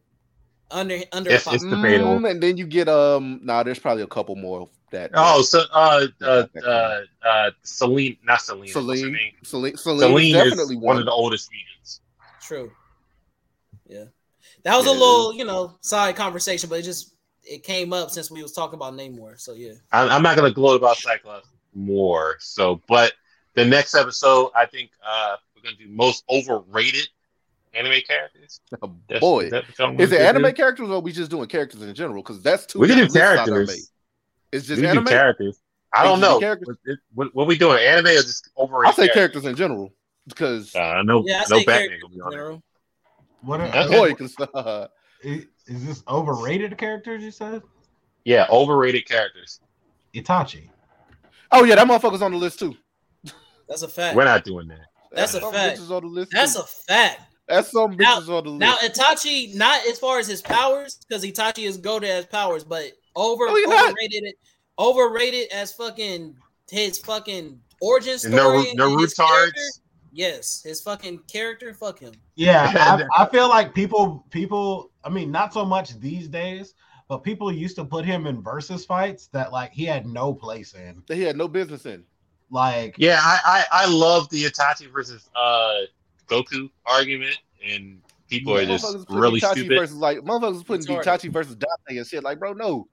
[0.71, 2.19] Under under yes, it's debatable.
[2.19, 3.41] Mm, and then you get um.
[3.43, 5.11] Nah, there's probably a couple more that.
[5.15, 8.69] Oh, so uh uh uh, uh Selene, not Selene.
[8.69, 8.99] Selene.
[9.43, 9.77] Selene.
[9.77, 12.01] Selene, Selene is definitely one of the oldest mutants.
[12.41, 12.73] True.
[13.87, 14.05] Yeah,
[14.63, 17.14] that was yeah, a little you know side conversation, but it just
[17.47, 19.39] it came up since we was talking about Namor.
[19.41, 22.37] So yeah, I'm, I'm not gonna gloat about Cyclops more.
[22.41, 23.13] So, but
[23.55, 27.09] the next episode, I think uh, we're gonna do most overrated
[27.75, 28.61] anime characters.
[28.83, 29.65] Oh, That's- boy, that
[30.01, 30.53] is it anime do?
[30.53, 32.23] characters or we just doing characters in general?
[32.23, 32.79] Because that's too.
[32.81, 33.67] We can do different lists I done made.
[33.67, 33.91] characters.
[34.53, 35.05] It's just can anime.
[35.05, 35.61] do characters.
[35.97, 36.41] I don't know.
[36.41, 36.77] characters.
[36.85, 37.79] What, it- what, what we doing?
[37.85, 38.99] Anime or just overrated?
[38.99, 39.93] I say characters in general
[40.27, 42.39] because Uh, no, Yeah, I no say Batman gonna be in on there.
[42.41, 42.63] general.
[43.43, 43.99] What are, Okay.
[43.99, 44.87] boy, 'cause, uh,
[45.23, 47.23] is, is this overrated characters?
[47.23, 47.63] You said
[48.25, 49.61] Yeah, overrated characters.
[50.15, 50.69] Itachi.
[51.53, 52.75] oh yeah, that motherfucker's on the list too.
[53.69, 54.17] That's a fact.
[54.17, 54.87] We're not doing that.
[55.13, 55.79] That's a fact.
[55.81, 56.33] bitches on the list.
[56.33, 56.61] That's too.
[56.61, 57.21] a fact.
[57.49, 58.61] That's some Now- bitches on the list.
[58.61, 62.93] Now Itachi, not as far as his powers, because Itachi is goaded as powers, but
[63.17, 63.91] over No, he not.
[63.91, 64.35] overrated,
[64.79, 66.37] overrated as fucking
[66.71, 68.35] his fucking origin story.
[68.35, 69.53] No, and no his retards.
[70.13, 71.75] Yes, his fucking character.
[71.75, 72.13] Fuck him.
[72.37, 72.73] Yeah,
[73.19, 74.91] I, I feel like people, people.
[75.05, 76.75] I mean, not so much these days,
[77.09, 80.75] but people used to put him in versus fights that like he had no place
[80.75, 81.03] in.
[81.07, 82.05] that he had no business in.
[82.51, 85.81] Like, Yeah, I, I I love the Itachi versus uh
[86.29, 87.37] Goku argument,
[87.67, 89.79] and people are just Motherfuckers putting really Itachi stupid.
[89.79, 91.05] versus like motherfuckers putting Retarded.
[91.05, 92.23] Itachi versus Dante and shit.
[92.25, 92.89] Like, bro, no.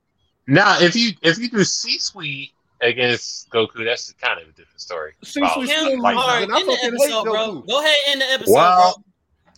[0.48, 2.52] Now, if you if you do Shisui
[2.82, 5.14] against Goku, that's kind of a different story.
[5.24, 5.66] Shisui Wow.
[5.66, 6.62] still Like, All right, losing.
[6.62, 7.34] In the episode, bro.
[7.34, 7.68] Goku.
[7.68, 8.96] Go ahead, end the episode, Wow.
[8.98, 9.04] bro.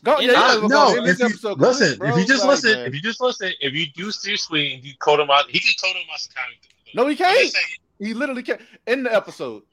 [0.04, 2.26] Go, yeah, know, yeah, I, we're no, gonna if you, episode listen, complete, if you
[2.28, 2.88] just Like, listen, man.
[2.88, 5.72] if you just listen, if you do seriously, and you code him out, he can
[5.82, 6.96] code him out some kind of.
[6.96, 7.38] No, he can't.
[7.52, 7.66] saying,
[8.00, 8.60] He literally can't.
[8.86, 9.64] In the episode.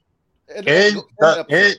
[0.56, 1.46] In the, And, in the episode.
[1.50, 1.76] and,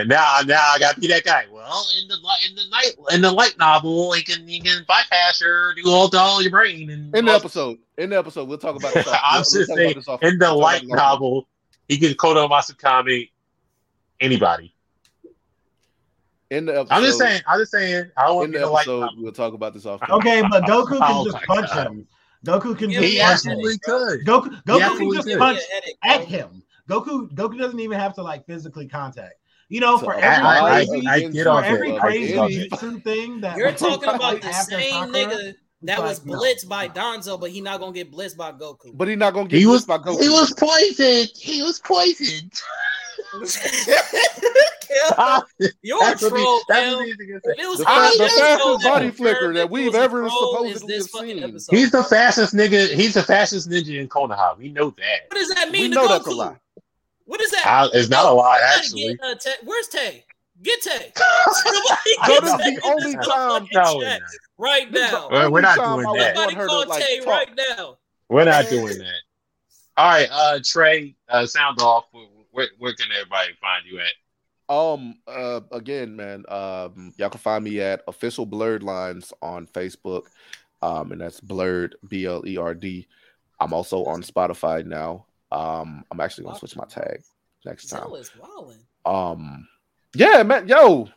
[0.00, 1.46] and now, now I got to be that guy.
[1.50, 2.14] Well, in the
[2.48, 6.08] in the night in the light novel, he can he can bypass your do all
[6.10, 7.78] to all your brain and in the all- episode.
[7.96, 9.06] In the episode, we'll talk about this.
[9.08, 11.48] off- I'm we'll- just saying, this off- in the we'll light about novel,
[11.88, 13.30] he can Kotoamatsukami
[14.20, 14.73] anybody.
[16.54, 17.40] In the episode, I'm just saying.
[17.46, 18.10] I'm just saying.
[18.16, 19.22] I want In to the be the light episode, novel.
[19.22, 20.00] we'll talk about this off.
[20.10, 21.86] okay, but Goku can Oh just punch God.
[21.88, 22.06] him.
[22.46, 23.78] Goku can just He punch absolutely him.
[23.84, 24.20] could.
[24.26, 25.38] Goku, Goku can just could.
[25.38, 26.62] punch Headache, at him.
[26.88, 29.34] Goku, Goku doesn't even have to like physically contact.
[29.70, 31.96] You know, So, for I- every I- I- crazy, I get for on every that.
[31.96, 36.08] I crazy get jutsu thing that You're talking about the same Sakura, nigga that like,
[36.08, 36.34] was no.
[36.38, 38.90] blitzed by Danzo, but he not gonna get blitzed by Goku.
[38.94, 40.20] But he's not gonna get He was by Goku.
[40.22, 41.30] he was poisoned.
[41.34, 42.52] He was poisoned.
[45.82, 47.54] You're a That's what he- that's what he's say.
[47.58, 50.64] it The I the fastest told body flicker that we've it was a ever troll,
[50.64, 51.44] is supposedly have seen.
[51.44, 51.76] episode.
[51.76, 52.94] He's the fastest nigga.
[52.94, 54.56] He's the fastest ninja in Konoha.
[54.58, 55.20] We know that.
[55.28, 56.56] What does that mean We know that's a lie.
[57.26, 57.66] What is that?
[57.66, 59.16] I- it's not a lie, actually.
[59.16, 59.54] Get, uh, Tay.
[59.64, 60.24] Where's Tay?
[60.62, 61.12] Get Tay.
[62.26, 64.30] Bro, this is the only time- No, we're chat not.
[64.58, 65.28] right This is the now.
[65.30, 65.86] We're- we're not doing
[66.18, 66.36] that.
[66.36, 67.98] want Somebody call like, Tay right now.
[68.28, 69.20] We're not doing that.
[69.96, 72.06] All right, uh, Trey, uh, sound off.
[72.12, 74.12] Where, where, where can everybody find you at?
[74.68, 75.16] Um.
[75.26, 75.60] Uh.
[75.72, 76.44] Again, man.
[76.48, 77.12] Um.
[77.16, 80.24] Y'all can find me at official Blerd lines on Facebook.
[80.82, 81.12] Um.
[81.12, 83.06] And that's Blerd B L E R D.
[83.60, 85.26] I'm also on Spotify now.
[85.52, 86.04] Um.
[86.10, 87.22] I'm actually gonna switch my tag
[87.64, 88.00] next time.
[88.00, 88.78] Zell is wildin'.
[89.04, 89.68] Um.
[90.14, 90.66] Yeah, man.
[90.68, 91.08] Yo.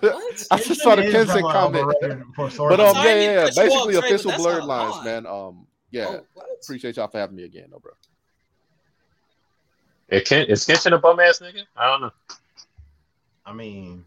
[0.00, 0.46] What?
[0.50, 1.84] I just saw the is Kenshin comment.
[1.84, 2.96] overrated for sword But um.
[2.96, 3.14] Yeah.
[3.14, 3.20] Yeah.
[3.20, 3.34] yeah.
[3.34, 5.04] cut you off, Basically, Trey, official that's Blerd lines, lie.
[5.04, 5.26] man.
[5.26, 5.66] Um.
[5.90, 6.20] Yeah.
[6.36, 6.42] Oh.
[6.62, 7.92] Appreciate y'all for having me again, no, bro.
[10.10, 11.62] It can, is Kenshin a bum ass nigga?
[11.76, 12.10] I don't know.
[13.50, 14.04] I mean,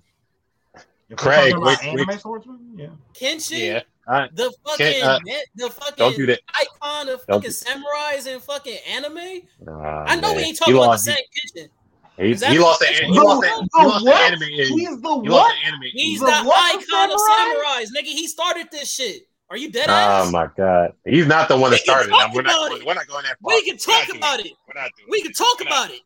[0.74, 2.22] if we're Craig, talking about wait, anime wait.
[2.22, 2.88] swordsman, yeah.
[3.14, 3.82] Kenshin, Yeah.
[4.08, 4.36] All right.
[4.36, 5.20] the fucking, uh,
[5.56, 6.40] the fucking Don't do that.
[6.56, 9.42] icon of Don't fucking samurais and fucking anime.
[9.62, 10.38] Nah, I know man.
[10.38, 11.70] we ain't talking he about lost, the same Kenshin.
[12.18, 14.42] He, he lost the, the- he lost the, The- he lost the anime.
[14.44, 15.26] He, He's the he what?
[15.26, 15.82] lost the anime.
[15.92, 17.84] He's The the, what icon of samurai?
[17.84, 18.06] samurais, nigga.
[18.06, 19.24] He started this shit.
[19.50, 20.32] Are you dead Oh ass?
[20.32, 22.10] my god, he's not the one that started.
[22.12, 22.32] it.
[22.34, 22.70] We're not.
[22.70, 22.88] Going, it.
[22.88, 23.54] we're not going that far.
[23.54, 24.52] we can talk about it.
[24.68, 25.26] We're not doing We that.
[25.28, 26.02] can talk about it.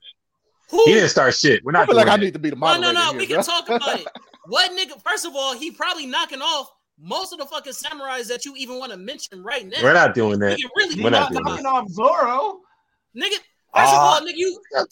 [0.69, 0.83] Who?
[0.85, 1.63] He didn't start shit.
[1.63, 2.93] We're I not feel doing like I need to be the No, moderator.
[2.93, 3.09] no, no.
[3.11, 3.35] here, We bro.
[3.37, 4.07] can talk about it.
[4.49, 5.01] What nigga?
[5.03, 8.79] First of all, he probably knocking off most of the fucking samurais that you even
[8.79, 9.77] want to mention right now.
[9.83, 10.57] We're not doing that.
[10.57, 11.69] can really We're not not doing knocking that.
[11.69, 12.59] off Zoro.
[13.15, 13.35] nigga.
[13.75, 14.13] First of Ah.
[14.15, 14.85] all, nigga, you you're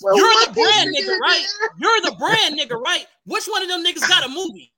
[0.46, 1.46] the brand nigga, right?
[1.80, 3.08] You're the brand nigga, right?
[3.26, 4.74] Which one of them niggas got a movie?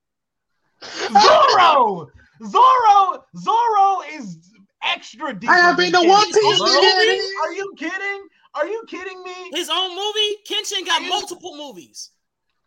[1.12, 2.08] Zoro,
[2.46, 4.38] Zoro, Zoro is
[4.84, 5.50] extra deep.
[5.50, 6.68] I have been the One Piece Bro.
[6.68, 8.28] Are you kidding?
[8.56, 9.52] Are you kidding me?
[9.54, 10.36] His own movie?
[10.50, 12.12] Kenshin got multiple movies.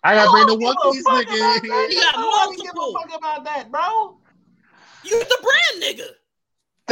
[0.03, 1.61] I gotta bring the One Piece fuck about that.
[1.63, 1.91] nigga.
[1.93, 3.01] You got Nobody give a multiple.
[3.03, 4.19] fuck about that, bro.
[5.05, 6.09] You the brand nigga.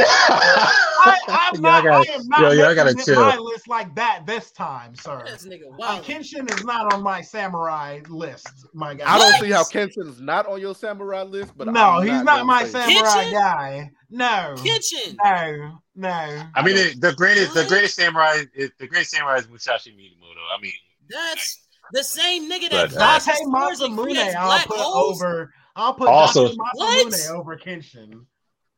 [0.07, 1.83] I, I'm not.
[1.83, 3.19] gotta- I am not yo, y'all gotta chill.
[3.21, 5.23] my list like that this time, sir.
[5.25, 6.01] This nigga Uh.
[6.01, 9.05] Kenshin is not on my samurai list, my guy.
[9.07, 9.41] I don't What?
[9.41, 12.65] see how Kenshin's not on your samurai list, but no, I'm he's not, gonna my
[12.65, 12.93] samurai
[13.25, 13.31] Kenshin?
[13.31, 13.91] guy.
[14.09, 15.15] No, Kenshin.
[15.23, 16.43] no, no.
[16.55, 20.57] I mean, the, the greatest, the greatest samurai, is, the greatest samurai is Musashi Miyamoto.
[20.57, 20.73] I mean,
[21.09, 21.61] That's
[21.93, 25.21] the same nigga that uh, Date flashes Masamune, I'll put holes.
[25.21, 25.53] over.
[25.75, 27.07] I'll put Also- Date What?
[27.07, 28.25] Masamune over Kenshin.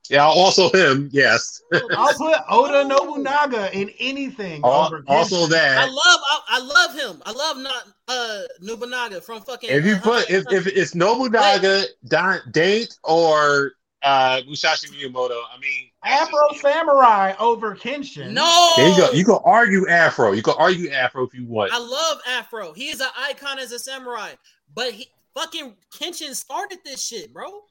[0.09, 1.09] Yeah, also him.
[1.11, 1.61] Yes.
[1.95, 4.61] I'll put Oda Nobunaga in anything.
[4.63, 5.49] Al- over also Kenshin.
[5.51, 5.77] that.
[5.77, 7.21] I love I, I love him.
[7.25, 9.69] I love not uh Nobunaga from fucking.
[9.69, 13.73] If you uh, put if, if it's Nobunaga, Don, Date, or
[14.03, 18.31] uh Musashi Miyamoto, I mean Afro just- Samurai over Kenshin.
[18.31, 19.11] No, There you go.
[19.11, 20.31] You can argue Afro.
[20.33, 21.71] You can argue Afro if you want.
[21.73, 22.73] I love Afro.
[22.73, 24.31] He is an icon as a samurai,
[24.73, 27.61] but he fucking Kenshin started this shit, bro.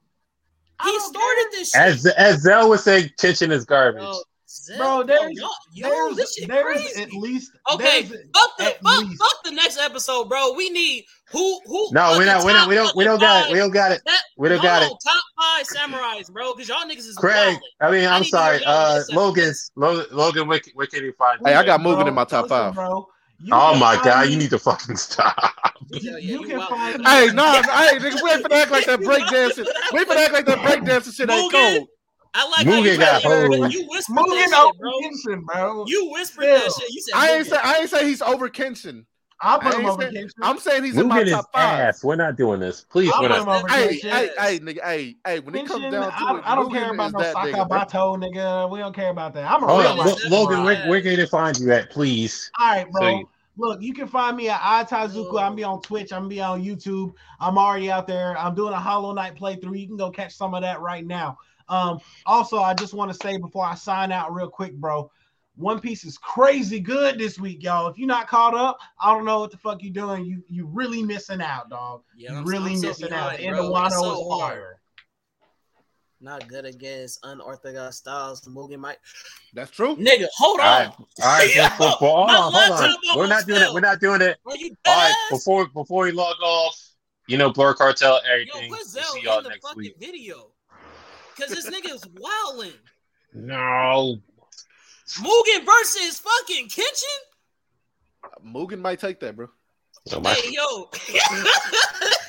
[0.83, 1.51] I He started care.
[1.53, 1.81] this shit.
[1.83, 4.01] As as Zell would say, Kenshin is garbage.
[4.03, 7.03] Bro, Zell, Bro, there's- yo, yo, There's, this shit there's crazy.
[7.03, 10.53] at least Okay, fuck the fuck, least- fuck the next episode, bro.
[10.55, 11.89] We need who who.
[11.93, 12.69] no, we're not, We don't.
[12.69, 12.97] We don't.
[12.97, 13.53] We don't got it.
[13.53, 14.03] We don't got it.
[14.07, 14.93] that- We don't got it.
[15.05, 17.57] Top five samurais, bro, because y'all niggas is Craig.
[17.57, 17.61] wildin'.
[17.81, 18.65] I mean, I I'm need to sorry.
[18.65, 19.15] Uh, listen.
[19.15, 19.55] Logan.
[19.77, 20.07] Logan.
[20.17, 20.49] Logan.
[20.49, 21.39] Where, where can you find?
[21.45, 22.75] Hey, I got Listen, Mugen bro, in my top listen, five.
[22.75, 23.07] Bro.
[23.43, 24.27] You Oh my find god!
[24.27, 25.35] me- You need to fucking stop.
[25.89, 26.71] You, Yeah, yeah, you you can wild.
[26.71, 29.67] find Hey, me- nah, hey, nigga, we ain't finna act like that breakdancing.
[29.93, 31.89] We ain't finna act like that breakdancing shit ain't Mugen, cold.
[32.35, 34.91] I like Mugen how you, got got you whispered Mugen that shit, bro.
[35.01, 35.85] Kenshin, bro.
[35.87, 36.91] You whispered that shit.
[36.93, 37.51] You said I ain't Mugen.
[37.51, 39.05] say I ain't say he's over Kenshin.
[39.43, 40.33] I'll put I him ain't over saying- Kenshin.
[40.43, 41.81] I'm saying he's in my Mugen top five.
[41.81, 42.05] ass.
[42.05, 42.83] We're not doing this.
[42.83, 43.59] Please, I'll we're put him not.
[43.59, 44.11] over Hey, Kenshin.
[44.11, 46.93] hey, hey, nigga, hey, hey, when it comes down to I, it, I don't care
[46.93, 48.17] about is no that nigga, bro.
[48.19, 48.71] Nigga.
[48.71, 49.51] We don't care about that.
[49.51, 50.57] I'm a Hold real on, Lo- Logan.
[50.57, 50.65] samurai.
[50.65, 51.91] Where, where can they find you at?
[51.91, 52.51] Please.
[52.59, 53.01] All right, bro.
[53.21, 55.39] So Look, you can find me at iTaizuku.
[55.39, 56.13] I'm be on Twitch.
[56.15, 57.13] I'm be on YouTube.
[57.41, 58.39] I'm already out there.
[58.39, 59.79] I'm doing a Hollow Knight playthrough.
[59.79, 61.37] You can go catch some of that right now.
[61.69, 65.11] Um, also, I just want to say before I sign out real quick, bro.
[65.61, 67.89] One Piece is crazy good this week, y'all.
[67.89, 70.25] If you're not caught up, I don't know what the fuck you're doing.
[70.25, 72.03] You you really missing out, dog.
[72.17, 73.33] Yeah, you I'm- really so missing out.
[73.39, 74.53] behind, And the Wano It's so is hard.
[74.55, 74.77] fire.
[76.23, 78.41] Not good against unorthodox styles.
[78.43, 78.99] Mugen might.
[79.55, 79.97] That's true.
[79.97, 80.67] Nigga, hold on.
[80.67, 80.89] right.
[80.99, 81.73] All right.
[81.79, 82.53] For- for- hold on.
[82.53, 82.81] Hold
[83.13, 83.19] on.
[83.19, 83.73] We're not doing it.
[83.73, 84.39] We're not doing it.
[84.47, 85.15] Are you All right.
[85.31, 86.79] Before before we log off,
[87.27, 88.71] you know, Blerd Cartel, everything.
[88.71, 89.95] put We'll see y'all in the next week.
[89.99, 90.53] video.
[91.39, 92.73] Cause this nigga is wilding.
[93.33, 94.19] No.
[95.19, 97.21] Mugen versus fucking Kenshin.
[98.47, 99.49] Mugen might take that, bro.
[100.11, 100.91] No, my- Hey yo,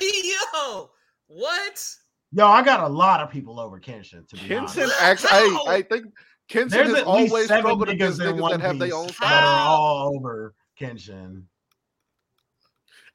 [0.00, 0.90] yo,
[1.28, 1.86] what?
[2.32, 4.26] Yo, I got a lot of people over Kenshin.
[4.28, 5.00] To be Kenshin honest.
[5.00, 6.06] actually, I, I think
[6.50, 9.06] Kenshin There's has always seven struggled niggas against in niggas that have their Piece own
[9.06, 9.48] that style.
[9.48, 11.42] are all over Kenshin.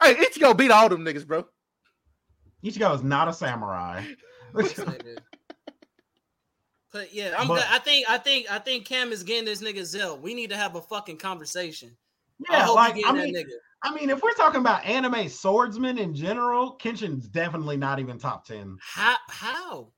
[0.02, 1.46] Hey, Ichigo beat all them niggas, bro.
[2.64, 4.04] Ichigo is not a samurai.
[6.92, 7.04] This nigga.
[7.04, 7.66] But yeah, I'm But- good.
[7.70, 10.18] I think I think I think Cam is getting this nigga Zell.
[10.18, 11.96] We need to have a fucking conversation.
[12.50, 13.50] I Yeah, hope like I mean, nigga.
[13.84, 18.46] I mean, if we're talking about anime swordsmen in general, Kenshin's definitely not even top
[18.46, 18.78] ten.
[18.82, 19.92] How how?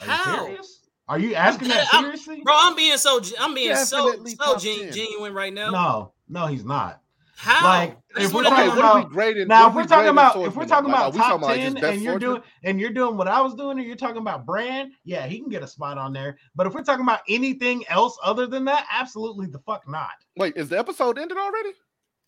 [0.00, 0.34] Are How?
[0.34, 0.80] you serious?
[1.06, 2.40] Are you asking dead- that I'm- seriously?
[2.42, 5.70] Bro, I'm being so I'm being so Definitely so top gen- genuine right now.
[5.70, 7.00] No, no, he's not.
[7.36, 7.64] How?
[7.66, 9.48] Like, if we're I'm Okay, talking what are we about- grading?
[9.48, 10.92] Now, if we're talking about if we're talking on?
[10.92, 13.26] Like, about are top talking ten just best and you're doing and you're doing what
[13.28, 16.12] I was doing, and you're talking about brand, yeah, he can get a spot on
[16.12, 16.38] there.
[16.54, 20.10] But if we're talking about anything else other than that, absolutely the fuck not.
[20.36, 21.70] Wait, is the episode ended already?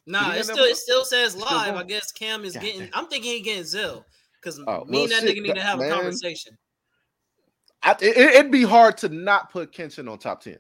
[0.06, 1.48] Nah, Did it still up- it still says live.
[1.74, 1.76] going?
[1.76, 2.80] I guess Cam is God getting.
[2.80, 2.90] damn.
[2.94, 4.04] I'm thinking he getting Zell
[4.40, 5.90] because Oh, me well, and that shit, nigga need to have man.
[5.90, 6.56] a conversation.
[7.82, 10.58] I, it, it'd be hard to not put Kenshin on top ten.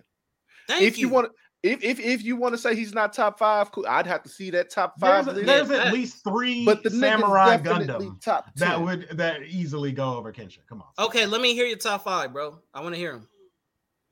[0.68, 1.30] Thank if you, want,
[1.66, 3.84] if if if you want to say he's not top five, cool.
[3.88, 5.44] I'd have to see that top five list.
[5.46, 8.68] there's at least three but the samurai Gundam top ten.
[8.68, 10.58] that would that easily go over Kenshin.
[10.68, 12.58] Come on, Okay, let me hear your top five, bro.
[12.74, 13.28] I want to hear him.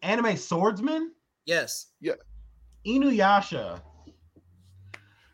[0.03, 1.13] anime swordsman
[1.47, 1.87] Yes.
[2.01, 2.15] Yeah.
[2.87, 3.81] Inuyasha.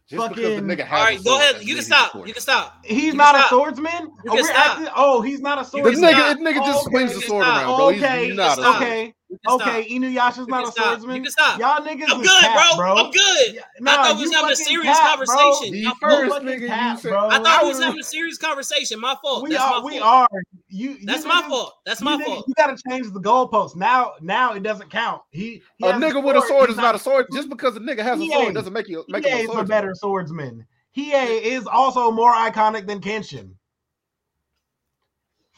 [0.08, 1.62] Just because the fucking- nigga has All a right, go ahead.
[1.62, 2.10] You can stop.
[2.12, 2.26] sword.
[2.26, 2.84] You can stop.
[2.84, 4.10] He's You not can a swordsman.
[4.28, 6.10] Oh, we're acting- oh, he's not a You This swordsman.
[6.10, 6.36] stop.
[6.36, 7.56] nigga, this nigga just oh, swings you the sword stop.
[7.62, 7.84] around, bro.
[7.84, 9.14] Oh, okay, He's not a Okay, You can stop.
[9.48, 9.88] Okay.
[9.88, 10.84] Inuyasha's You not a stop.
[10.86, 11.16] swordsman.
[11.16, 11.58] You can stop.
[11.58, 12.94] Y'all niggas I'm good, cap, bro.
[12.94, 13.04] bro.
[13.04, 13.54] I'm good.
[13.54, 15.26] Yeah, I thought we was having a serious cap, bro.
[15.26, 15.74] conversation.
[15.74, 16.42] The first fault.
[16.44, 17.28] nigga cap, you said, bro.
[17.28, 19.00] I thought we was I having a serious conversation.
[19.00, 19.42] My fault.
[19.44, 19.80] We That's are.
[19.80, 20.04] my We fault.
[20.32, 20.40] are.
[20.68, 20.90] You.
[20.92, 21.74] you That's my fault.
[21.86, 22.44] That's you my niggas- fault.
[22.48, 24.12] You got to change the goalposts now.
[24.20, 25.22] Now it doesn't count.
[25.30, 27.26] He, he a has nigga with a sword is not a sword.
[27.32, 29.64] Just because a nigga has a sword doesn't make you make Hiei him a a
[29.64, 30.66] better swordsman.
[30.96, 33.52] Hiei is also more iconic than Kenshin.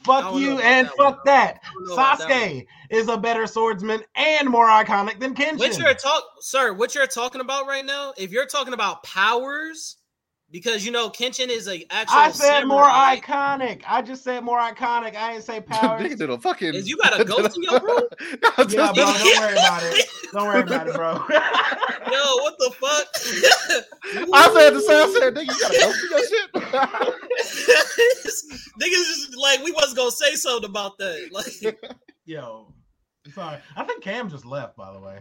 [0.05, 1.19] Fuck you and that fuck one.
[1.27, 1.61] that.
[1.63, 2.29] I don't know about that.
[2.29, 5.59] Sasuke is a better swordsman and more iconic than Kenshin.
[5.59, 6.73] What you're talk, sir?
[6.73, 8.13] What you're talking about right now?
[8.17, 9.97] If you're talking about powers,
[10.53, 12.19] because you know Kenshin is a actual.
[12.19, 13.83] I said more iconic.
[13.89, 15.17] I just said more iconic.
[15.17, 15.99] I didn't say power.
[15.99, 16.75] nigga did a fucking.
[16.75, 18.03] Is you got a ghost in your room?
[18.21, 18.95] No, yeah, bro.
[18.95, 20.07] Don't worry about it.
[20.33, 21.13] Don't worry about it, bro.
[22.13, 23.07] Yo, what the fuck?
[24.35, 25.09] I said the same.
[25.09, 26.53] I said, nigga, you got a ghost in your shit.
[28.81, 31.31] Niggas just like we wasn't gonna say something about that.
[31.33, 31.79] Like,
[32.27, 32.75] Yo,
[33.33, 33.57] sorry.
[33.77, 34.77] I think Cam just left.
[34.77, 35.21] By the way.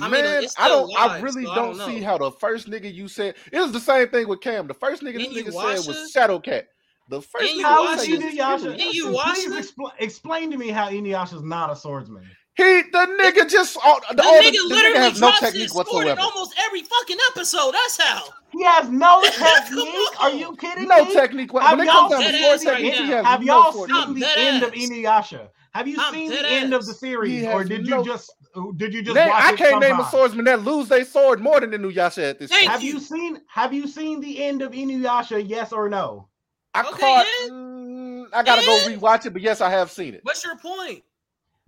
[0.00, 0.88] I mean, Man, it's I don't.
[0.90, 3.72] still I really so don't, don't see how the first nigga you said it was
[3.72, 4.66] the same thing with Cam.
[4.66, 5.88] The first nigga this nigga said Inuyasha?
[5.88, 6.64] was Shadowcat.
[7.10, 8.20] The first And you thing How I is watch say it.
[8.36, 8.72] Inuyasha?
[8.72, 9.74] And you watch please it?
[9.76, 12.24] expl- explain to me how Inuyasha's not a swordsman.
[12.54, 15.62] He the nigga just all, the, The all nigga the nigga literally has no technique
[15.62, 16.20] his sword in whatsoever.
[16.20, 17.72] almost every fucking episode.
[17.72, 18.24] That's how.
[18.50, 20.20] He has no technique.
[20.22, 21.12] Are you kidding No me?
[21.14, 21.52] technique.
[21.52, 23.72] When Have it y'all comes down to sword ass right he has Have no y'all
[23.86, 24.78] seen the dead end of ass.
[24.78, 25.48] Inuyasha?
[25.72, 28.32] Have you I'm seen the dead end of the series, or did no- you just
[28.76, 31.60] did you just Name- watch I can't name a swordsman that lose their sword more
[31.60, 32.72] than Inuyasha at this Thank point.
[32.72, 35.44] Have you seen Have you seen the end of Inuyasha?
[35.48, 36.28] Yes or no?
[36.74, 37.26] I Okay, caught.
[37.44, 37.48] yeah.
[37.50, 38.96] mm, I gotta go Yeah.
[38.96, 40.20] rewatch it, but yes, I have seen it.
[40.22, 41.02] What's your point?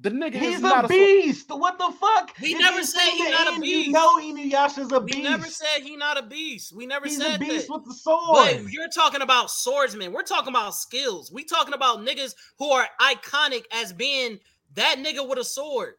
[0.02, 1.50] The nigga He's is not a a beast.
[1.50, 2.34] What the fuck?
[2.40, 3.86] We If never said seen he's the not a beast.
[3.86, 5.16] You know Inuyasha's a beast.
[5.18, 5.30] We beast.
[5.30, 6.74] never said he not a beast.
[6.74, 7.74] We never He's said a beast that.
[7.74, 8.62] with the sword.
[8.62, 10.12] But you're talking about swordsmen.
[10.12, 11.30] We're talking about skills.
[11.30, 14.38] We talking about niggas who are iconic as being
[14.74, 15.96] that nigga with a sword.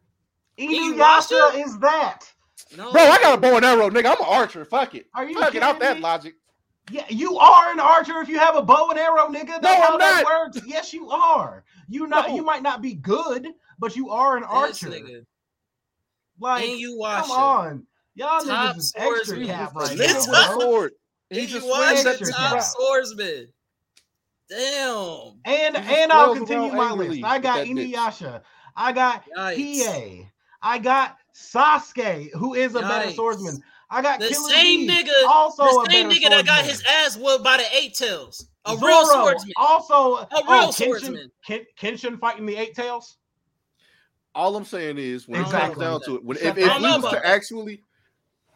[0.69, 2.19] You watch Inuyasha is that.
[2.77, 4.05] No, Bro, I got a bow and arrow, nigga.
[4.05, 4.63] I'm an archer.
[4.65, 5.07] Fuck it.
[5.13, 6.35] Are you Fuck it out kidding that logic.
[6.89, 9.61] Yeah, you are an archer if you have a bow and arrow, nigga.
[9.61, 10.25] That's No, how I'm that not.
[10.25, 10.59] works.
[10.65, 11.63] Yes, you are.
[11.89, 12.35] You not No.
[12.35, 13.47] you might not be good,
[13.79, 14.87] but you are an This archer.
[14.87, 15.25] nigga.
[16.39, 17.87] Like, and you watch come on.
[18.15, 19.47] Y'all Top niggas is extra swordsman.
[19.47, 20.91] cap right This now, With a top- sword.
[21.29, 22.63] And He just watch the top crap.
[22.63, 23.47] swordsman.
[24.49, 25.39] Damn.
[25.45, 27.23] And and I'll continue my list.
[27.23, 27.93] I got that bitch.
[27.93, 28.41] Inuyasha.
[28.75, 29.55] I got Yikes.
[29.57, 30.30] Hiei.
[30.61, 33.61] I got Sasuke, who is a better swordsman.
[33.89, 36.83] I got The Killer same Bee, nigga- also the same better nigga that got his
[36.87, 38.47] ass whooped by the eight tails.
[38.65, 39.53] A Zoro, real swordsman.
[39.57, 41.31] Also, A oh, real Kenshin, swordsman.
[41.45, 43.17] Ken, Kenshin fighting the eight tails.
[44.33, 46.79] All I'm saying is when it comes down to it, when, Shut if, if fuck
[46.79, 47.83] we was to actually,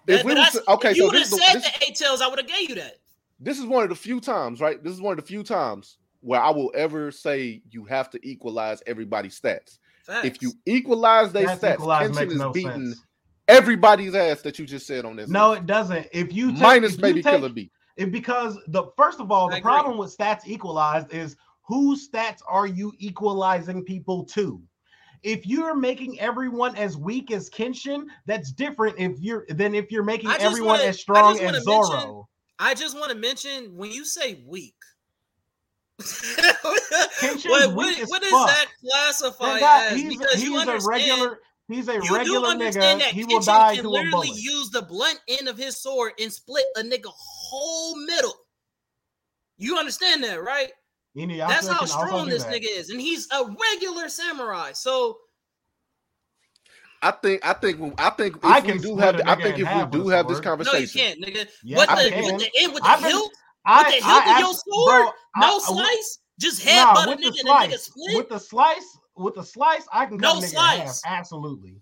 [0.06, 1.86] That- if we was to, okay, if you so would have said the, this, the
[1.86, 2.98] eight tails, I would have gave you that.
[3.40, 4.82] this is one of the few times, right?
[4.82, 8.20] This is one of the few times where I will ever say you have to
[8.28, 9.80] equalize everybody's stats.
[10.06, 10.26] Facts.
[10.28, 13.02] If you equalize their That's stats, equalized Kenshin makes is no beating sense.
[13.48, 15.30] everybody's ass that you just said on this.
[15.30, 15.62] No, list.
[15.62, 16.08] it doesn't.
[16.12, 17.72] If you take, minus if you take- Killer Bee.
[17.98, 19.72] It because the first of all, I the agree.
[19.72, 24.62] problem with stats equalized is whose stats are you equalizing people to?
[25.24, 29.00] If you're making everyone as weak as Kenshin, that's different.
[29.00, 32.28] If you're than if you're making everyone wanna- as strong as Zoro.
[32.60, 34.76] I just want to mention when you say weak.
[36.02, 38.48] Kenshin's what, what, as what does fuck.
[38.48, 40.00] that classify That as?
[40.02, 41.40] he's, because you he's a regular.
[41.68, 42.74] He's a you regular nigga.
[43.00, 44.40] that He will die can to a literally bullet.
[44.40, 48.34] use the blunt end of his sword and split a nigga whole middle.
[49.58, 50.70] You understand that, right?
[51.18, 52.54] Inuyasha That's how strong this that.
[52.54, 54.74] nigga is, and he's a regular samurai.
[54.74, 55.18] So
[57.02, 59.74] I think I think I think if I we can do have I think if
[59.74, 60.76] we do a have this conversation.
[61.22, 61.48] no, you can't, nigga.
[61.64, 62.24] Yes, what the can.
[62.34, 63.12] with the end with the I've been-
[63.66, 66.72] hilt, I, with the I hilt of your sword, bro, no I- slice, just Nah,
[66.72, 67.36] headbutt a nigga the and
[67.72, 68.18] the nigga split.
[68.18, 71.00] with the slice, with the slice, I can cut No a nigga in half.
[71.06, 71.76] Absolutely.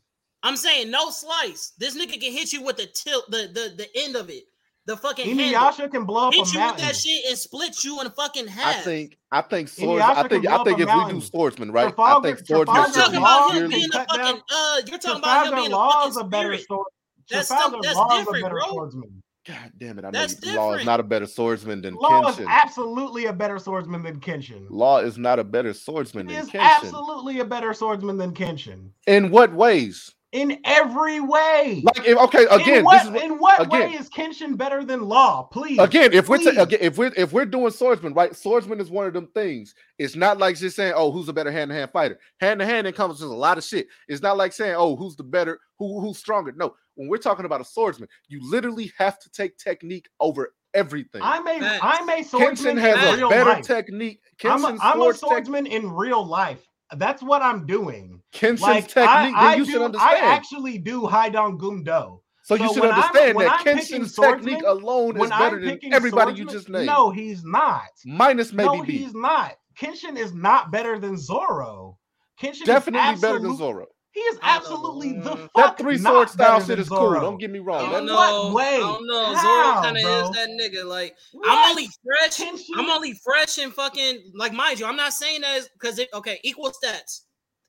[0.43, 1.71] I'm saying no slice.
[1.77, 4.43] This nigga can hit you with the tilt, the the the end of it,
[4.85, 5.45] the fucking handle.
[5.61, 8.47] Inuyasha can blow up Hit a you with that shit and split you in fucking
[8.47, 8.75] half.
[8.77, 10.03] I think I think swords.
[10.03, 11.21] Inuyasha I think I think a if we do mountain.
[11.21, 11.93] swordsman, right?
[11.97, 14.81] I think swordsman You're talking about him being a fucking down- uh.
[14.85, 16.67] You're talking about him being a Law fucking is a better spirit.
[16.67, 16.87] sword.
[17.29, 18.69] That's Trafalgar some- that's Law is a different, better bro.
[18.69, 19.22] swordsman.
[19.45, 20.05] God damn it!
[20.05, 22.01] I know That's you- Law is not a better swordsman than Kenshin.
[22.23, 24.67] Law is absolutely a better swordsman than Kenshin.
[24.69, 26.59] Law is not a better swordsman He than is Kenshin.
[26.61, 28.89] absolutely a better swordsman than Kenshin.
[29.07, 30.13] In what ways?
[30.31, 31.83] In every way.
[31.85, 34.57] Like if, okay, again, in what, this is what, in what again- way is Kenshin
[34.57, 35.43] better than Law?
[35.43, 35.77] Please.
[35.77, 38.35] again if we're ta- again, if we're if we're doing swordsman, right?
[38.35, 39.75] Swordsman is one of them things.
[39.99, 42.17] It's not like just saying, oh, who's a better hand to hand fighter.
[42.39, 43.87] Hand to hand encompasses a lot of shit.
[44.07, 46.51] It's not like saying, oh, who's the better, who who's stronger.
[46.55, 51.21] No, when we're talking about a swordsman, you literally have to take technique over everything.
[51.23, 51.79] I'm a Facts.
[51.83, 53.65] I'm a Kenshin swordsman has in a real better life.
[53.65, 54.21] technique.
[54.43, 56.65] I'm a, Kenshin's I'm a swords tech- swordsman in real life.
[56.97, 58.21] That's what I'm doing.
[58.33, 62.19] Kenshin's Like technique, I, then I you do, should I actually do Haidong Gumdo.
[62.43, 65.69] so you should when I'm- understand that I'm Kenshin's technique alone is better I'm than
[65.71, 66.85] picking everybody you just named.
[66.85, 67.81] no, he's not.
[68.05, 68.97] Minus maybe no, B.
[68.97, 69.55] he's not.
[69.79, 71.97] Kenshin is not better than Zoro.
[72.39, 73.87] Kenshin Definitely is better than Zoro.
[74.13, 74.75] He is I don't know.
[74.75, 77.13] absolutely the fuck That three sword style shit is cool.
[77.13, 77.89] Don't get me I wrong.
[77.91, 78.15] don't In know.
[78.15, 78.75] what way?
[78.75, 79.33] I don't know.
[79.35, 80.21] How, Zoro kind of bro?
[80.21, 80.85] is that nigga.
[80.85, 81.49] Like What?
[81.49, 82.37] I'm only fresh.
[82.37, 84.85] Kenshin- I'm only fresh and fucking like mind you.
[84.85, 86.39] I'm not saying that because it okay.
[86.43, 87.21] Equal stats.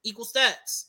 [0.05, 0.85] Equal stats.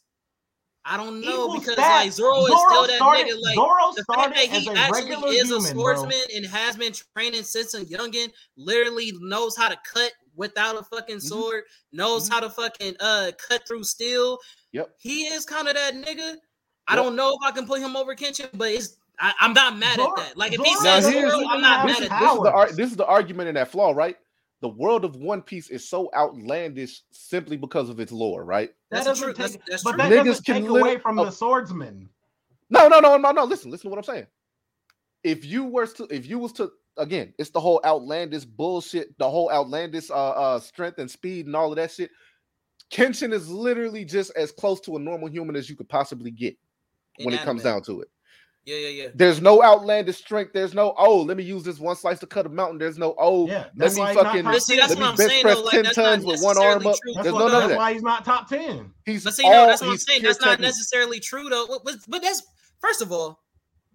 [0.88, 2.04] I don't know Equal because stats.
[2.04, 3.42] like Zoro is Zoro still that started, nigga.
[3.42, 6.10] Like Zoro the fact that he actually regular is a human, bro.
[6.36, 11.18] and has been training since a youngin, literally knows how to cut without a fucking
[11.18, 11.28] Mm-hmm.
[11.28, 12.34] sword, knows Mhm.
[12.34, 14.40] how to fucking uh cut through steel.
[14.72, 14.96] Yep.
[15.00, 16.36] He is kind of that nigga.
[16.88, 19.78] I don't know if I can put him over Kenshin, but it's I, I'm not
[19.78, 20.38] mad Zoro- at that.
[20.38, 22.38] Like if he Zoro says here's- Zoro, I'm not this, mad is, at this, that.
[22.38, 24.18] is the ar- this is the argument in that flaw, right?
[24.62, 28.70] The world of One Piece is so outlandish simply because of its lore, right?
[28.92, 29.34] That That's doesn't true.
[29.34, 29.98] That's- take, that's but true.
[30.00, 32.10] that Niggas doesn't can take lit- away from the swordsman.
[32.70, 33.44] No, no, no, no, no.
[33.46, 34.28] Listen, listen to what I'm saying.
[35.24, 39.30] If you were to, if you was to again, it's the whole outlandish bullshit, the
[39.30, 42.10] whole outlandish uh, uh strength and speed and all of that shit.
[42.92, 46.56] Kenshin is literally just as close to a normal human as you could possibly get
[47.24, 48.10] when it comes down to it.
[48.66, 49.08] Yeah, yeah, yeah.
[49.14, 50.52] There's no outlandish strength.
[50.54, 52.80] There's no oh, let me use this one slice to cut a mountain.
[52.80, 55.10] There's no oh, Yeah, let me why not fucking top see, that's let what me
[55.10, 56.96] I'm bench saying, press though, like, ten that's tons with one arm up.
[57.04, 57.14] true.
[57.14, 57.78] That's, There's why, no that's that.
[57.78, 58.92] why he's not top ten.
[59.06, 60.24] He's But see, no, all that's what I'm he's saying.
[60.24, 61.68] That's not necessarily true though.
[61.68, 62.42] But, but, but that's
[62.80, 63.40] first of all,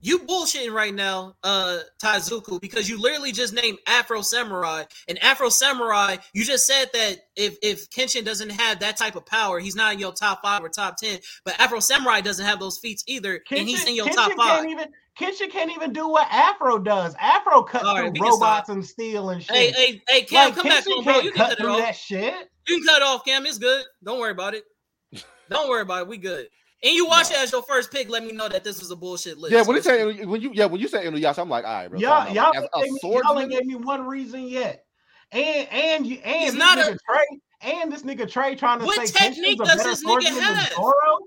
[0.00, 4.84] you bullshitting right now, uh, Taizuku, because you literally just named Afro Samurai.
[5.08, 9.26] And Afro Samurai, you just said that if if Kenshin doesn't have that type of
[9.26, 11.18] power, he's not in your top five or top ten.
[11.44, 14.64] But Afro Samurai doesn't have those feats either, and he's in your Kenshin top five.
[14.64, 17.14] Can't even, Kenshin can't even do what Afro does.
[17.20, 18.68] Afro cuts All right, through robots stop.
[18.70, 19.54] and steel and shit.
[19.54, 21.20] Hey, hey, hey, Cam, like, come back Kenshin on, bro.
[21.20, 21.78] You can cut cut it off.
[21.78, 22.50] that shit.
[22.66, 23.44] You can cut it off, Cam.
[23.44, 23.84] It's good.
[24.02, 24.64] Don't worry about it.
[25.50, 26.08] Don't worry about it.
[26.08, 26.48] We good.
[26.82, 28.08] And you watch it as your first pick.
[28.08, 29.52] Let me know that this was a bullshit list.
[29.52, 31.88] Yeah, when you say when you yeah when you say Inuyasha, I'm like, all right,
[31.90, 31.98] bro.
[32.00, 32.56] Y'all, time y'all, out.
[32.56, 34.84] As ain't gave me, y'all ain't gave me one reason yet.
[35.30, 38.78] And and you and He's this not a- nigga Trey and this nigga Trey trying
[38.78, 40.72] to What say technique Kenshin's does better this nigga swordsman than have?
[40.72, 41.18] Zoro.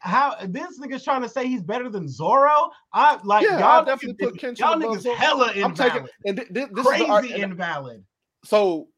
[0.00, 2.70] How this nigga's trying to say he's better than Zoro?
[2.92, 5.14] I like Yeah, y'all I'll definitely niggas, put Kenshin y'all above niggas Zoro.
[5.14, 8.04] hella I'm invalid, taking and thi- thi- this crazy is the, ar- invalid.
[8.44, 8.88] so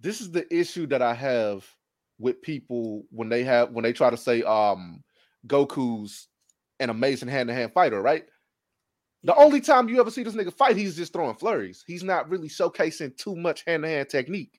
[0.00, 1.66] this is the issue that I have
[2.18, 5.02] with people when they have when they try to say um
[5.46, 6.28] Goku's
[6.80, 8.24] an amazing hand-to-hand fighter, right?
[9.24, 11.82] The only time you ever see this nigga fight, he's just throwing flurries.
[11.86, 14.57] He's not really showcasing too much hand-to-hand technique.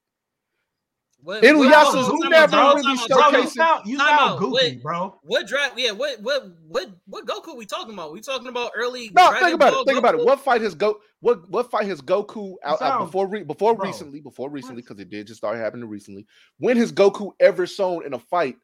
[1.22, 4.40] What, Inuyasha's who never time out, really time out, Bro, time you sound you sound
[4.40, 4.82] goofy, Wait.
[4.82, 5.20] bro.
[5.24, 5.78] What draft?
[5.78, 8.14] Yeah, what what what what Goku we talking about?
[8.14, 9.10] We talking about early?
[9.14, 9.86] No, Dragon think about Ball it.
[9.86, 10.26] Think about it.
[10.26, 11.00] What fight has go?
[11.20, 14.22] What what fight has Goku out, out before re, before bro, recently?
[14.22, 16.26] Before recently, because it did just start happening recently.
[16.58, 18.56] When has Goku ever shown in a fight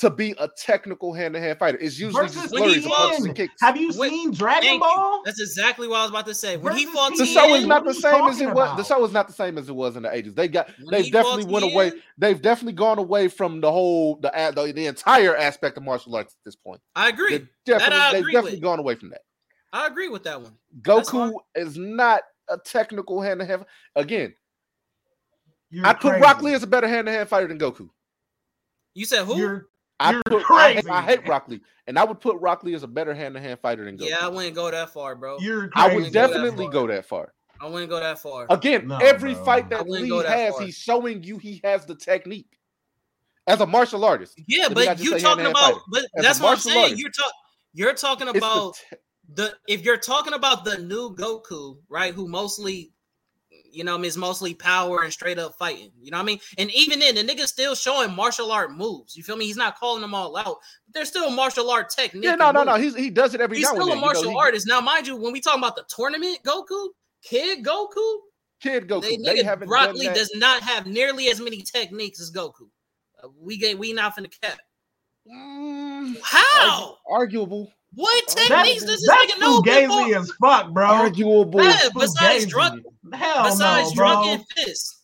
[0.00, 1.78] to be a technical hand to hand fighter?
[1.80, 3.54] It's usually Versus just when he flurries and punches and kicks.
[3.60, 4.88] Have you Wait, seen Dragon Thank you.
[4.88, 5.22] Ball?
[5.24, 6.56] That's exactly what I was about to say.
[6.56, 7.34] When he fought The Tien.
[7.34, 8.76] show is not the What are you same as it talking was.
[8.76, 10.34] The show is not the same as it was in the eighties.
[10.34, 11.90] They got when they've definitely fought went away.
[11.90, 16.14] Tien, They've definitely gone away from the whole the the, the entire aspect of martial
[16.16, 16.80] arts at this point.
[16.94, 17.38] I agree.
[17.38, 18.62] They've definitely I they've definitely with.
[18.62, 19.20] gone away from that.
[19.72, 20.52] I agree with that one.
[20.82, 23.64] Goku is not a technical hand to hand.
[23.94, 24.34] Again,
[25.70, 26.22] You're I put crazy.
[26.22, 27.88] Rock Lee as a better hand to hand fighter than Goku.
[28.94, 29.36] You said who?
[29.38, 29.66] You're
[30.00, 30.88] I You're put I, hate- crazy.
[30.88, 33.40] I hate Rock Lee, and I would put Rock Lee as a better hand to
[33.40, 34.08] hand fighter than Goku.
[34.08, 35.38] yeah, I wouldn't go that far, bro.
[35.38, 35.88] you're I crazy.
[35.88, 37.34] would wouldn't go that definitely go that far.
[37.60, 38.46] I wouldn't go that far.
[38.48, 39.44] Again, No, every bro.
[39.44, 40.62] fight that Lee that has, far.
[40.64, 42.58] he's showing you he has the technique
[43.46, 44.40] as a martial artist.
[44.48, 45.78] Yeah, Let me not but you say talking about, fighter.
[45.90, 46.78] but As that's what I'm saying.
[46.84, 47.00] artist.
[47.00, 47.32] You're talking.
[47.74, 48.96] You're talking It's the about te-
[49.34, 52.14] the if you're talking about the new Goku, right?
[52.14, 52.92] Who mostly,
[53.72, 55.90] you know, is mostly power and straight up fighting.
[56.00, 56.40] You know what I mean?
[56.58, 59.16] And even then, the nigga's still showing martial art moves.
[59.16, 59.46] You feel me?
[59.46, 60.56] He's not calling them all out,
[60.86, 62.24] but there's still martial art technique.
[62.24, 62.74] yeah, no, no, no.
[62.76, 63.88] He's, he does it every He's still a then.
[63.88, 64.66] You know, martial he- artist.
[64.66, 66.88] Now, mind you, when we talk about the tournament Goku,
[67.22, 68.16] Kid Goku,
[68.60, 69.02] Kid Goku.
[69.02, 72.68] they, They, haven't Lee does not have nearly as many techniques as Goku.
[73.22, 74.58] Uh, we get we not finna cap.
[75.30, 76.96] Mm, How?
[77.10, 77.72] arguable.
[77.94, 79.60] What That's- techniques does this That's nigga know?
[79.62, 80.86] fugazi as fuck, bro.
[80.86, 81.62] Arguable.
[81.64, 84.06] Yeah, besides drunk, Hell besides no, bro.
[84.24, 84.96] drunken fist.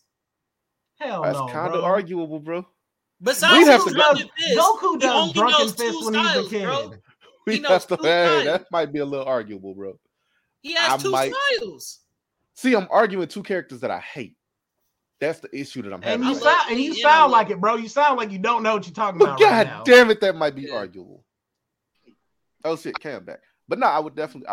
[0.99, 1.79] Hell That's no, kind bro.
[1.79, 2.65] of arguable, bro.
[3.21, 6.35] Besides have to- drunken fist, Goku he does only drunken knows fist two when he's
[6.35, 6.63] a kid.
[6.63, 6.93] bro.
[7.47, 9.97] We He knows have to, two hey, that might be a little arguable, bro.
[10.61, 11.99] He has I two might- styles.
[12.55, 14.35] See, I'm arguing two characters that I hate.
[15.21, 16.27] That's the issue that I'm And having.
[16.27, 17.75] you right sound and you Lee and I sound like it, bro.
[17.77, 19.83] You sound like you don't know what you're talking But about God right now.
[19.83, 20.75] damn it, that might be Yeah.
[20.75, 21.16] arguable.
[22.63, 23.39] Oh shit, Cam back.
[23.67, 24.45] But no, I would definitely, I